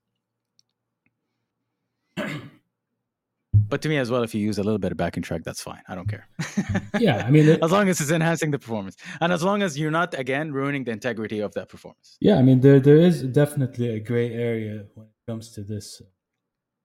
But 3.73 3.81
to 3.81 3.89
me 3.89 3.97
as 3.97 4.11
well, 4.11 4.21
if 4.21 4.35
you 4.35 4.39
use 4.39 4.59
a 4.59 4.63
little 4.63 4.77
bit 4.77 4.91
of 4.91 4.99
backing 4.99 5.23
track, 5.23 5.41
that's 5.43 5.59
fine. 5.59 5.81
I 5.87 5.95
don't 5.95 6.07
care. 6.07 6.27
yeah, 6.99 7.25
I 7.25 7.31
mean, 7.31 7.47
it, 7.53 7.63
as 7.63 7.71
long 7.71 7.89
as 7.89 7.99
it's 7.99 8.11
enhancing 8.11 8.51
the 8.51 8.59
performance, 8.59 8.97
and 9.19 9.33
as 9.33 9.41
long 9.41 9.63
as 9.63 9.79
you're 9.79 9.89
not 9.89 10.13
again 10.13 10.53
ruining 10.53 10.83
the 10.83 10.91
integrity 10.91 11.39
of 11.39 11.55
that 11.55 11.69
performance. 11.69 12.15
Yeah, 12.21 12.35
I 12.35 12.43
mean, 12.43 12.59
there 12.59 12.79
there 12.79 12.97
is 12.97 13.23
definitely 13.23 13.95
a 13.95 13.99
gray 13.99 14.31
area 14.31 14.85
when 14.93 15.07
it 15.07 15.25
comes 15.27 15.49
to 15.53 15.63
this 15.63 16.03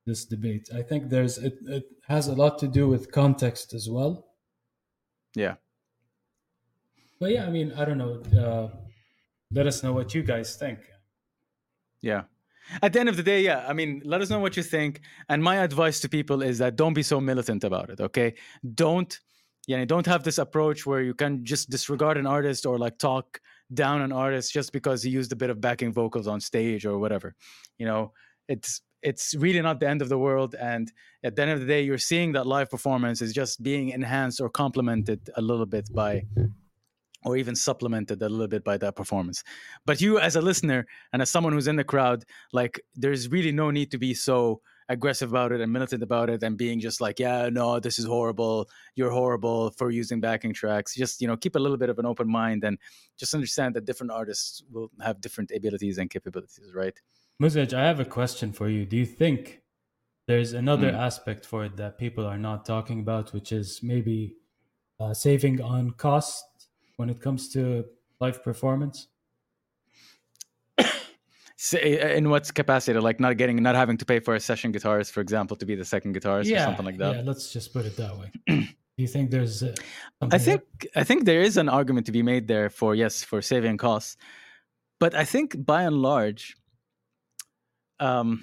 this 0.06 0.24
debate. 0.24 0.70
I 0.74 0.80
think 0.80 1.10
there's 1.10 1.36
it, 1.36 1.58
it 1.66 1.84
has 2.06 2.28
a 2.28 2.34
lot 2.34 2.58
to 2.60 2.66
do 2.66 2.88
with 2.88 3.12
context 3.12 3.74
as 3.74 3.90
well. 3.90 4.24
Yeah. 5.34 5.56
But 7.20 7.32
yeah, 7.32 7.44
I 7.44 7.50
mean, 7.50 7.74
I 7.76 7.84
don't 7.84 7.98
know. 7.98 8.22
Uh, 8.32 8.68
let 9.50 9.66
us 9.66 9.82
know 9.82 9.92
what 9.92 10.14
you 10.14 10.22
guys 10.22 10.56
think. 10.56 10.78
Yeah 12.00 12.22
at 12.82 12.92
the 12.92 13.00
end 13.00 13.08
of 13.08 13.16
the 13.16 13.22
day, 13.22 13.42
yeah, 13.42 13.64
I 13.66 13.72
mean, 13.72 14.02
let 14.04 14.20
us 14.20 14.30
know 14.30 14.38
what 14.38 14.56
you 14.56 14.62
think. 14.62 15.00
And 15.28 15.42
my 15.42 15.56
advice 15.56 16.00
to 16.00 16.08
people 16.08 16.42
is 16.42 16.58
that 16.58 16.76
don't 16.76 16.94
be 16.94 17.02
so 17.02 17.20
militant 17.20 17.64
about 17.64 17.90
it, 17.90 18.00
okay? 18.00 18.34
Don't, 18.74 19.18
yeah, 19.66 19.84
don't 19.84 20.06
have 20.06 20.24
this 20.24 20.38
approach 20.38 20.86
where 20.86 21.02
you 21.02 21.14
can 21.14 21.44
just 21.44 21.70
disregard 21.70 22.16
an 22.16 22.26
artist 22.26 22.66
or 22.66 22.78
like 22.78 22.98
talk 22.98 23.40
down 23.74 24.00
an 24.00 24.12
artist 24.12 24.52
just 24.52 24.72
because 24.72 25.02
he 25.02 25.10
used 25.10 25.32
a 25.32 25.36
bit 25.36 25.50
of 25.50 25.60
backing 25.60 25.92
vocals 25.92 26.26
on 26.26 26.40
stage 26.40 26.86
or 26.86 26.98
whatever. 26.98 27.34
You 27.78 27.86
know, 27.86 28.12
it's 28.48 28.80
it's 29.02 29.34
really 29.34 29.60
not 29.60 29.78
the 29.78 29.88
end 29.88 30.02
of 30.02 30.08
the 30.08 30.18
world. 30.18 30.54
And 30.58 30.90
at 31.22 31.36
the 31.36 31.42
end 31.42 31.52
of 31.52 31.60
the 31.60 31.66
day, 31.66 31.82
you're 31.82 31.98
seeing 31.98 32.32
that 32.32 32.46
live 32.46 32.70
performance 32.70 33.22
is 33.22 33.32
just 33.32 33.62
being 33.62 33.90
enhanced 33.90 34.40
or 34.40 34.48
complemented 34.48 35.30
a 35.36 35.42
little 35.42 35.66
bit 35.66 35.92
by 35.92 36.24
or 37.24 37.36
even 37.36 37.54
supplemented 37.54 38.22
a 38.22 38.28
little 38.28 38.48
bit 38.48 38.64
by 38.64 38.78
that 38.78 38.96
performance. 38.96 39.42
But 39.86 40.00
you, 40.00 40.18
as 40.18 40.36
a 40.36 40.40
listener 40.40 40.86
and 41.12 41.20
as 41.22 41.30
someone 41.30 41.52
who's 41.52 41.68
in 41.68 41.76
the 41.76 41.84
crowd, 41.84 42.24
like 42.52 42.80
there's 42.94 43.28
really 43.28 43.52
no 43.52 43.70
need 43.70 43.90
to 43.90 43.98
be 43.98 44.14
so 44.14 44.60
aggressive 44.88 45.30
about 45.30 45.52
it 45.52 45.60
and 45.60 45.72
militant 45.72 46.02
about 46.02 46.30
it 46.30 46.42
and 46.42 46.56
being 46.56 46.80
just 46.80 47.00
like, 47.00 47.18
yeah, 47.18 47.50
no, 47.50 47.78
this 47.78 47.98
is 47.98 48.06
horrible. 48.06 48.68
You're 48.94 49.10
horrible 49.10 49.70
for 49.72 49.90
using 49.90 50.20
backing 50.20 50.54
tracks. 50.54 50.94
Just, 50.94 51.20
you 51.20 51.26
know, 51.26 51.36
keep 51.36 51.56
a 51.56 51.58
little 51.58 51.76
bit 51.76 51.90
of 51.90 51.98
an 51.98 52.06
open 52.06 52.30
mind 52.30 52.64
and 52.64 52.78
just 53.18 53.34
understand 53.34 53.74
that 53.74 53.84
different 53.84 54.12
artists 54.12 54.62
will 54.70 54.90
have 55.02 55.20
different 55.20 55.50
abilities 55.54 55.98
and 55.98 56.08
capabilities, 56.08 56.72
right? 56.74 56.98
Muzaj, 57.42 57.74
I 57.74 57.84
have 57.84 58.00
a 58.00 58.04
question 58.04 58.52
for 58.52 58.68
you. 58.68 58.86
Do 58.86 58.96
you 58.96 59.06
think 59.06 59.62
there's 60.26 60.52
another 60.52 60.92
mm. 60.92 60.98
aspect 60.98 61.44
for 61.44 61.64
it 61.64 61.76
that 61.76 61.98
people 61.98 62.26
are 62.26 62.38
not 62.38 62.64
talking 62.64 63.00
about, 63.00 63.32
which 63.32 63.52
is 63.52 63.80
maybe 63.82 64.36
uh, 64.98 65.14
saving 65.14 65.60
on 65.60 65.92
costs 65.92 66.44
when 66.98 67.08
it 67.08 67.20
comes 67.22 67.48
to 67.50 67.84
live 68.20 68.42
performance? 68.42 69.08
in 71.82 72.30
what 72.30 72.52
capacity? 72.54 72.98
Like 72.98 73.18
not 73.20 73.36
getting, 73.36 73.62
not 73.62 73.74
having 73.74 73.96
to 73.98 74.04
pay 74.04 74.20
for 74.20 74.34
a 74.34 74.40
session 74.40 74.72
guitarist, 74.72 75.10
for 75.10 75.20
example, 75.20 75.56
to 75.56 75.66
be 75.66 75.74
the 75.74 75.84
second 75.84 76.14
guitarist 76.14 76.46
yeah, 76.46 76.62
or 76.62 76.66
something 76.66 76.86
like 76.86 76.98
that. 76.98 77.16
Yeah, 77.16 77.22
let's 77.24 77.52
just 77.52 77.72
put 77.72 77.86
it 77.86 77.96
that 77.96 78.16
way. 78.16 78.30
Do 78.48 79.02
you 79.02 79.08
think 79.08 79.30
there's? 79.30 79.62
Uh, 79.62 79.74
I 80.22 80.38
think 80.38 80.62
there? 80.80 81.02
I 81.02 81.04
think 81.04 81.24
there 81.24 81.40
is 81.40 81.56
an 81.56 81.68
argument 81.68 82.06
to 82.06 82.12
be 82.12 82.22
made 82.22 82.48
there 82.48 82.68
for 82.68 82.94
yes 82.94 83.22
for 83.22 83.40
saving 83.42 83.76
costs, 83.76 84.16
but 84.98 85.14
I 85.14 85.24
think 85.24 85.64
by 85.64 85.82
and 85.82 85.96
large, 85.96 86.56
um, 88.00 88.42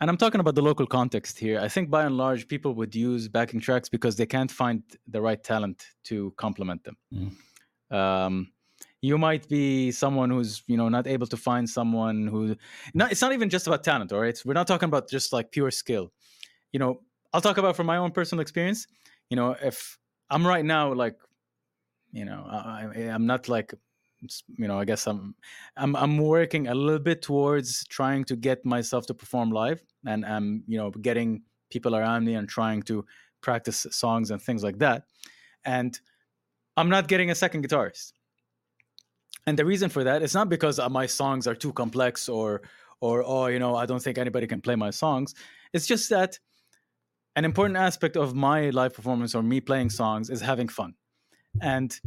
and 0.00 0.08
I'm 0.08 0.16
talking 0.16 0.40
about 0.40 0.54
the 0.54 0.62
local 0.62 0.86
context 0.86 1.38
here. 1.38 1.58
I 1.58 1.68
think 1.68 1.90
by 1.90 2.04
and 2.04 2.16
large, 2.16 2.46
people 2.46 2.74
would 2.74 2.94
use 2.94 3.28
backing 3.28 3.60
tracks 3.60 3.88
because 3.88 4.14
they 4.16 4.26
can't 4.26 4.50
find 4.50 4.82
the 5.08 5.20
right 5.20 5.42
talent 5.42 5.84
to 6.04 6.32
complement 6.36 6.84
them. 6.84 6.96
Mm. 7.12 7.32
Um, 7.90 8.52
you 9.02 9.18
might 9.18 9.48
be 9.48 9.92
someone 9.92 10.30
who's 10.30 10.62
you 10.66 10.76
know 10.76 10.88
not 10.88 11.06
able 11.06 11.26
to 11.28 11.36
find 11.36 11.68
someone 11.68 12.26
who 12.26 12.56
not 12.94 13.12
it's 13.12 13.22
not 13.22 13.32
even 13.32 13.48
just 13.48 13.66
about 13.66 13.84
talent 13.84 14.12
all 14.12 14.20
right? 14.20 14.40
We're 14.44 14.54
not 14.54 14.66
talking 14.66 14.88
about 14.88 15.08
just 15.08 15.32
like 15.32 15.52
pure 15.52 15.70
skill. 15.70 16.12
You 16.72 16.80
know 16.80 17.00
i'll 17.32 17.40
talk 17.40 17.58
about 17.58 17.76
from 17.76 17.86
my 17.86 17.96
own 17.96 18.10
personal 18.10 18.40
experience. 18.40 18.86
You 19.30 19.36
know 19.36 19.56
if 19.62 19.98
i'm 20.30 20.46
right 20.46 20.64
now 20.64 20.92
like 20.92 21.16
you 22.12 22.24
know 22.24 22.44
I, 22.48 23.10
i'm 23.14 23.26
not 23.26 23.48
like 23.48 23.74
you 24.58 24.66
know 24.66 24.78
i 24.80 24.84
guess 24.84 25.06
i'm 25.06 25.34
i'm 25.76 25.94
i'm 25.94 26.18
working 26.18 26.68
a 26.68 26.74
little 26.74 26.98
bit 26.98 27.22
towards 27.22 27.84
trying 27.86 28.24
to 28.24 28.36
get 28.36 28.64
myself 28.64 29.06
to 29.06 29.14
perform 29.14 29.50
live 29.50 29.82
and 30.06 30.24
i'm 30.24 30.64
you 30.66 30.78
know 30.78 30.90
getting 30.90 31.42
people 31.70 31.94
around 31.94 32.24
me 32.24 32.34
and 32.34 32.48
trying 32.48 32.82
to 32.82 33.04
practice 33.40 33.86
songs 33.90 34.30
and 34.30 34.40
things 34.40 34.62
like 34.62 34.78
that. 34.78 35.04
And 35.64 35.98
I'm 36.76 36.88
not 36.88 37.08
getting 37.08 37.30
a 37.30 37.34
second 37.34 37.66
guitarist. 37.66 38.12
And 39.46 39.58
the 39.58 39.64
reason 39.64 39.88
for 39.88 40.04
that 40.04 40.22
is 40.22 40.34
not 40.34 40.48
because 40.48 40.78
uh, 40.78 40.88
my 40.88 41.06
songs 41.06 41.46
are 41.46 41.54
too 41.54 41.72
complex 41.72 42.28
or 42.28 42.62
or 43.00 43.22
oh 43.24 43.46
you 43.46 43.58
know 43.58 43.76
I 43.76 43.86
don't 43.86 44.02
think 44.02 44.18
anybody 44.18 44.46
can 44.46 44.60
play 44.60 44.74
my 44.74 44.90
songs. 44.90 45.34
It's 45.72 45.86
just 45.86 46.10
that 46.10 46.38
an 47.36 47.44
important 47.44 47.76
aspect 47.76 48.16
of 48.16 48.34
my 48.34 48.70
live 48.70 48.94
performance 48.94 49.34
or 49.34 49.42
me 49.42 49.60
playing 49.60 49.90
songs 49.90 50.30
is 50.30 50.40
having 50.40 50.68
fun 50.68 50.94
and 51.60 51.98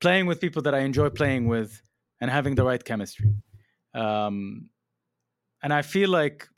playing 0.00 0.26
with 0.26 0.40
people 0.40 0.62
that 0.62 0.74
I 0.74 0.80
enjoy 0.80 1.08
playing 1.08 1.48
with 1.48 1.82
and 2.20 2.30
having 2.30 2.54
the 2.54 2.64
right 2.64 2.84
chemistry. 2.84 3.34
Um, 3.94 4.68
and 5.62 5.72
I 5.72 5.82
feel 5.82 6.10
like 6.10 6.48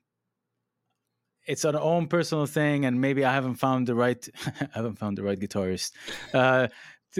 it's 1.50 1.64
an 1.64 1.76
own 1.76 2.06
personal 2.06 2.46
thing, 2.46 2.84
and 2.84 3.00
maybe 3.00 3.24
I 3.24 3.32
haven't 3.32 3.56
found 3.56 3.86
the 3.88 3.94
right 3.94 4.26
I 4.46 4.68
haven't 4.74 4.98
found 4.98 5.18
the 5.18 5.22
right 5.22 5.38
guitarist. 5.38 5.92
Uh, 6.32 6.68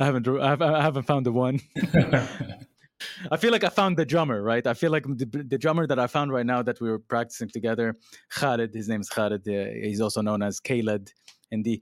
I 0.00 0.04
haven't 0.04 0.28
I 0.28 0.82
haven't 0.82 1.04
found 1.04 1.26
the 1.26 1.32
one. 1.32 1.60
I 3.30 3.36
feel 3.36 3.52
like 3.52 3.62
I 3.62 3.68
found 3.68 3.96
the 3.96 4.04
drummer, 4.04 4.42
right? 4.42 4.66
I 4.66 4.74
feel 4.74 4.90
like 4.90 5.04
the, 5.04 5.44
the, 5.46 5.56
drummer 5.56 5.86
that 5.86 6.00
I 6.00 6.08
found 6.08 6.32
right 6.32 6.44
now 6.44 6.62
that 6.62 6.80
we 6.80 6.90
were 6.90 6.98
practicing 6.98 7.48
together, 7.48 7.94
Khalid, 8.30 8.74
his 8.74 8.88
name 8.88 9.00
is 9.00 9.08
Khalid. 9.08 9.46
Uh, 9.46 9.70
he's 9.86 10.00
also 10.00 10.20
known 10.20 10.42
as 10.42 10.58
Khaled 10.58 11.12
in 11.52 11.62
the 11.62 11.80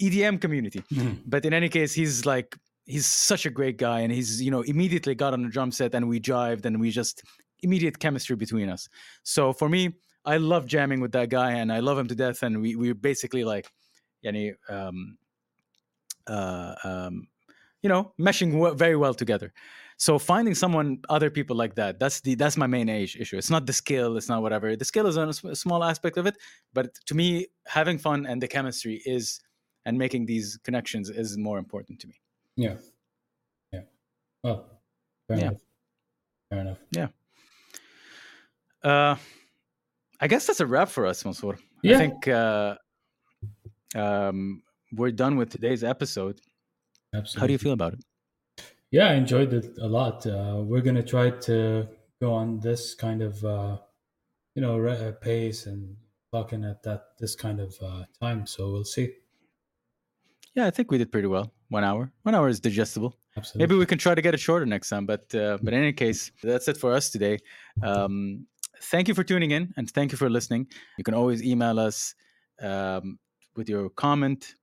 EDM 0.00 0.40
community. 0.40 0.82
Mm-hmm. 0.92 1.22
But 1.24 1.44
in 1.44 1.54
any 1.54 1.68
case, 1.68 1.92
he's 1.92 2.26
like 2.26 2.56
he's 2.84 3.06
such 3.06 3.46
a 3.46 3.50
great 3.50 3.76
guy, 3.78 4.00
and 4.00 4.12
he's 4.12 4.42
you 4.42 4.50
know 4.50 4.62
immediately 4.62 5.14
got 5.14 5.34
on 5.34 5.42
the 5.42 5.48
drum 5.48 5.70
set 5.70 5.94
and 5.94 6.08
we 6.08 6.18
jived 6.20 6.64
and 6.64 6.80
we 6.80 6.90
just 6.90 7.22
immediate 7.62 7.98
chemistry 7.98 8.36
between 8.36 8.68
us. 8.68 8.88
So 9.22 9.52
for 9.52 9.68
me, 9.68 9.94
I 10.24 10.36
love 10.36 10.66
jamming 10.66 11.00
with 11.00 11.12
that 11.12 11.30
guy, 11.30 11.52
and 11.52 11.72
I 11.72 11.80
love 11.80 11.98
him 11.98 12.08
to 12.08 12.14
death. 12.14 12.42
And 12.42 12.60
we 12.60 12.76
we're 12.76 12.94
basically 12.94 13.44
like, 13.44 13.70
yani, 14.24 14.54
um, 14.68 15.18
uh, 16.26 16.74
um, 16.84 17.26
you 17.82 17.88
know, 17.88 18.12
meshing 18.20 18.76
very 18.76 18.96
well 18.96 19.14
together. 19.14 19.52
So 19.96 20.18
finding 20.18 20.54
someone, 20.54 20.98
other 21.08 21.30
people 21.30 21.54
like 21.56 21.74
that, 21.76 21.98
that's 21.98 22.20
the 22.20 22.34
that's 22.34 22.56
my 22.56 22.66
main 22.66 22.88
age 22.88 23.16
issue. 23.16 23.36
It's 23.36 23.50
not 23.50 23.66
the 23.66 23.72
skill, 23.72 24.16
it's 24.16 24.28
not 24.28 24.42
whatever. 24.42 24.74
The 24.76 24.84
skill 24.84 25.06
is 25.06 25.16
a 25.16 25.54
small 25.54 25.84
aspect 25.84 26.16
of 26.16 26.26
it, 26.26 26.36
but 26.72 26.94
to 27.06 27.14
me, 27.14 27.46
having 27.66 27.98
fun 27.98 28.26
and 28.26 28.42
the 28.42 28.48
chemistry 28.48 29.02
is, 29.04 29.40
and 29.84 29.98
making 29.98 30.26
these 30.26 30.58
connections 30.64 31.10
is 31.10 31.36
more 31.36 31.58
important 31.58 32.00
to 32.00 32.08
me. 32.08 32.20
Yeah, 32.56 32.76
yeah. 33.72 33.80
Well, 34.42 34.80
fair 35.28 35.36
yeah. 35.36 35.44
enough. 35.44 35.60
Fair 36.50 36.60
enough. 36.60 36.78
Yeah. 36.90 37.08
Uh, 38.82 39.16
I 40.20 40.28
guess 40.28 40.46
that's 40.46 40.60
a 40.60 40.66
wrap 40.66 40.88
for 40.88 41.06
us, 41.06 41.24
Mansoor. 41.24 41.58
Yeah. 41.82 41.96
I 41.96 41.98
think 41.98 42.28
uh, 42.28 42.76
um, 43.94 44.62
we're 44.92 45.10
done 45.10 45.36
with 45.36 45.50
today's 45.50 45.82
episode. 45.82 46.40
Absolutely. 47.14 47.40
How 47.40 47.46
do 47.46 47.52
you 47.52 47.58
feel 47.58 47.72
about 47.72 47.94
it? 47.94 48.04
Yeah, 48.90 49.08
I 49.08 49.14
enjoyed 49.14 49.52
it 49.52 49.78
a 49.80 49.86
lot. 49.86 50.26
Uh, 50.26 50.60
we're 50.62 50.82
gonna 50.82 51.02
try 51.02 51.30
to 51.30 51.88
go 52.20 52.32
on 52.32 52.60
this 52.60 52.94
kind 52.94 53.22
of 53.22 53.42
uh, 53.44 53.78
you 54.54 54.62
know 54.62 54.76
re- 54.78 55.08
uh, 55.08 55.12
pace 55.12 55.66
and 55.66 55.96
talking 56.32 56.64
at 56.64 56.82
that 56.82 57.04
this 57.18 57.34
kind 57.34 57.58
of 57.60 57.74
uh, 57.82 58.04
time. 58.20 58.46
So 58.46 58.70
we'll 58.70 58.84
see. 58.84 59.14
Yeah, 60.54 60.66
I 60.66 60.70
think 60.70 60.90
we 60.90 60.98
did 60.98 61.10
pretty 61.10 61.28
well. 61.28 61.52
One 61.70 61.84
hour. 61.84 62.12
One 62.22 62.34
hour 62.34 62.48
is 62.48 62.60
digestible. 62.60 63.16
Absolutely. 63.36 63.66
Maybe 63.66 63.78
we 63.78 63.86
can 63.86 63.96
try 63.96 64.14
to 64.14 64.20
get 64.20 64.34
it 64.34 64.40
shorter 64.40 64.66
next 64.66 64.90
time. 64.90 65.06
But 65.06 65.34
uh, 65.34 65.58
but 65.62 65.72
in 65.72 65.80
any 65.80 65.94
case, 65.94 66.30
that's 66.42 66.68
it 66.68 66.76
for 66.76 66.92
us 66.92 67.08
today. 67.08 67.38
Um, 67.82 68.46
thank 68.82 69.08
you 69.08 69.14
for 69.14 69.24
tuning 69.24 69.50
in 69.50 69.72
and 69.76 69.90
thank 69.90 70.12
you 70.12 70.18
for 70.18 70.28
listening. 70.28 70.66
You 70.98 71.04
can 71.04 71.14
always 71.14 71.42
email 71.42 71.78
us 71.78 72.14
um, 72.60 73.18
with 73.56 73.68
your 73.68 73.90
comment, 73.90 74.54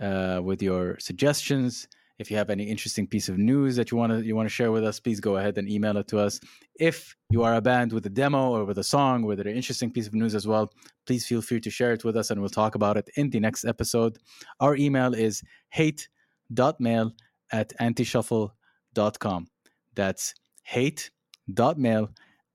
uh, 0.00 0.40
with 0.42 0.62
your 0.62 0.98
suggestions. 0.98 1.88
If 2.18 2.30
you 2.30 2.36
have 2.36 2.50
any 2.50 2.64
interesting 2.64 3.06
piece 3.06 3.30
of 3.30 3.38
news 3.38 3.76
that 3.76 3.90
you 3.90 3.96
want 3.96 4.12
to 4.12 4.22
you 4.22 4.36
want 4.36 4.46
to 4.46 4.54
share 4.54 4.70
with 4.70 4.84
us, 4.84 5.00
please 5.00 5.20
go 5.20 5.38
ahead 5.38 5.56
and 5.56 5.66
email 5.68 5.96
it 5.96 6.06
to 6.08 6.18
us. 6.18 6.38
If 6.78 7.16
you 7.30 7.42
are 7.42 7.54
a 7.54 7.62
band 7.62 7.92
with 7.92 8.04
a 8.04 8.10
demo 8.10 8.50
or 8.50 8.64
with 8.66 8.78
a 8.78 8.84
song 8.84 9.22
with 9.22 9.40
an 9.40 9.46
interesting 9.46 9.90
piece 9.90 10.06
of 10.06 10.14
news 10.14 10.34
as 10.34 10.46
well, 10.46 10.70
please 11.06 11.26
feel 11.26 11.40
free 11.40 11.60
to 11.60 11.70
share 11.70 11.92
it 11.92 12.04
with 12.04 12.16
us 12.16 12.30
and 12.30 12.40
we'll 12.40 12.50
talk 12.50 12.74
about 12.74 12.98
it 12.98 13.08
in 13.16 13.30
the 13.30 13.40
next 13.40 13.64
episode. 13.64 14.18
Our 14.60 14.76
email 14.76 15.14
is 15.14 15.42
hate.mail 15.70 17.12
at 17.52 17.72
antishuffle.com. 17.80 19.46
That's 19.94 20.34
hate.mail 20.64 22.10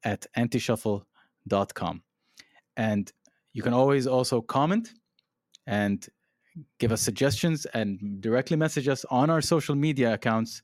at 0.06 0.26
antishuffle.com. 0.38 2.04
And 2.78 3.12
you 3.54 3.64
can 3.64 3.74
always 3.74 4.08
also 4.08 4.42
comment 4.42 4.94
and 5.68 6.08
give 6.80 6.92
us 6.92 7.02
suggestions 7.02 7.66
and 7.74 8.22
directly 8.22 8.56
message 8.56 8.88
us 8.88 9.04
on 9.10 9.30
our 9.30 9.42
social 9.42 9.76
media 9.76 10.14
accounts. 10.14 10.62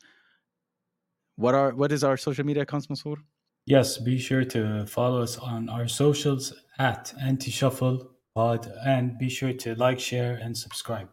What 1.35 1.55
are 1.55 1.71
what 1.73 1.91
is 1.91 2.03
our 2.03 2.17
social 2.17 2.45
media 2.45 2.63
accounts, 2.63 2.87
Mansoor? 2.89 3.17
Yes, 3.65 3.97
be 3.97 4.17
sure 4.17 4.43
to 4.45 4.85
follow 4.85 5.21
us 5.21 5.37
on 5.37 5.69
our 5.69 5.87
socials 5.87 6.53
at 6.79 7.13
Anti 7.21 7.51
Shuffle 7.51 8.11
Pod 8.35 8.71
and 8.85 9.17
be 9.17 9.29
sure 9.29 9.53
to 9.53 9.75
like, 9.75 9.99
share, 9.99 10.39
and 10.41 10.57
subscribe. 10.57 11.09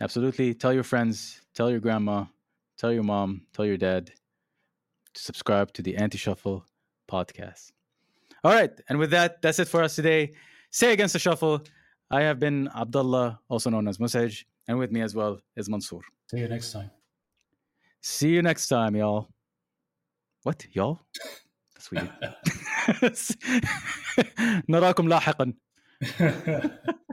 Absolutely. 0.00 0.54
Tell 0.54 0.72
your 0.72 0.82
friends, 0.82 1.40
tell 1.54 1.70
your 1.70 1.80
grandma, 1.80 2.24
tell 2.76 2.92
your 2.92 3.04
mom, 3.04 3.46
tell 3.52 3.64
your 3.64 3.76
dad 3.76 4.12
to 5.13 5.21
subscribe 5.21 5.73
to 5.73 5.81
the 5.81 5.95
Anti 5.95 6.17
Shuffle 6.17 6.65
podcast. 7.09 7.71
All 8.43 8.53
right. 8.53 8.71
And 8.87 8.99
with 8.99 9.11
that, 9.11 9.41
that's 9.41 9.59
it 9.59 9.67
for 9.67 9.83
us 9.83 9.95
today. 9.95 10.33
Say 10.71 10.93
against 10.93 11.13
the 11.13 11.19
shuffle. 11.19 11.61
I 12.11 12.21
have 12.21 12.39
been 12.39 12.69
Abdullah, 12.75 13.39
also 13.49 13.69
known 13.69 13.87
as 13.87 13.97
Musaj, 13.97 14.45
and 14.67 14.79
with 14.79 14.91
me 14.91 15.01
as 15.01 15.13
well 15.13 15.39
is 15.55 15.69
Mansour. 15.69 16.01
See 16.31 16.39
you 16.39 16.47
next 16.47 16.71
time. 16.71 16.91
See 18.01 18.29
you 18.29 18.41
next 18.41 18.67
time, 18.67 18.95
y'all. 18.95 19.27
What, 20.43 20.65
y'all? 20.73 21.01
That's 21.73 21.91
weird. 21.91 22.09
نراكم 24.69 25.07
لاحقا 25.07 25.53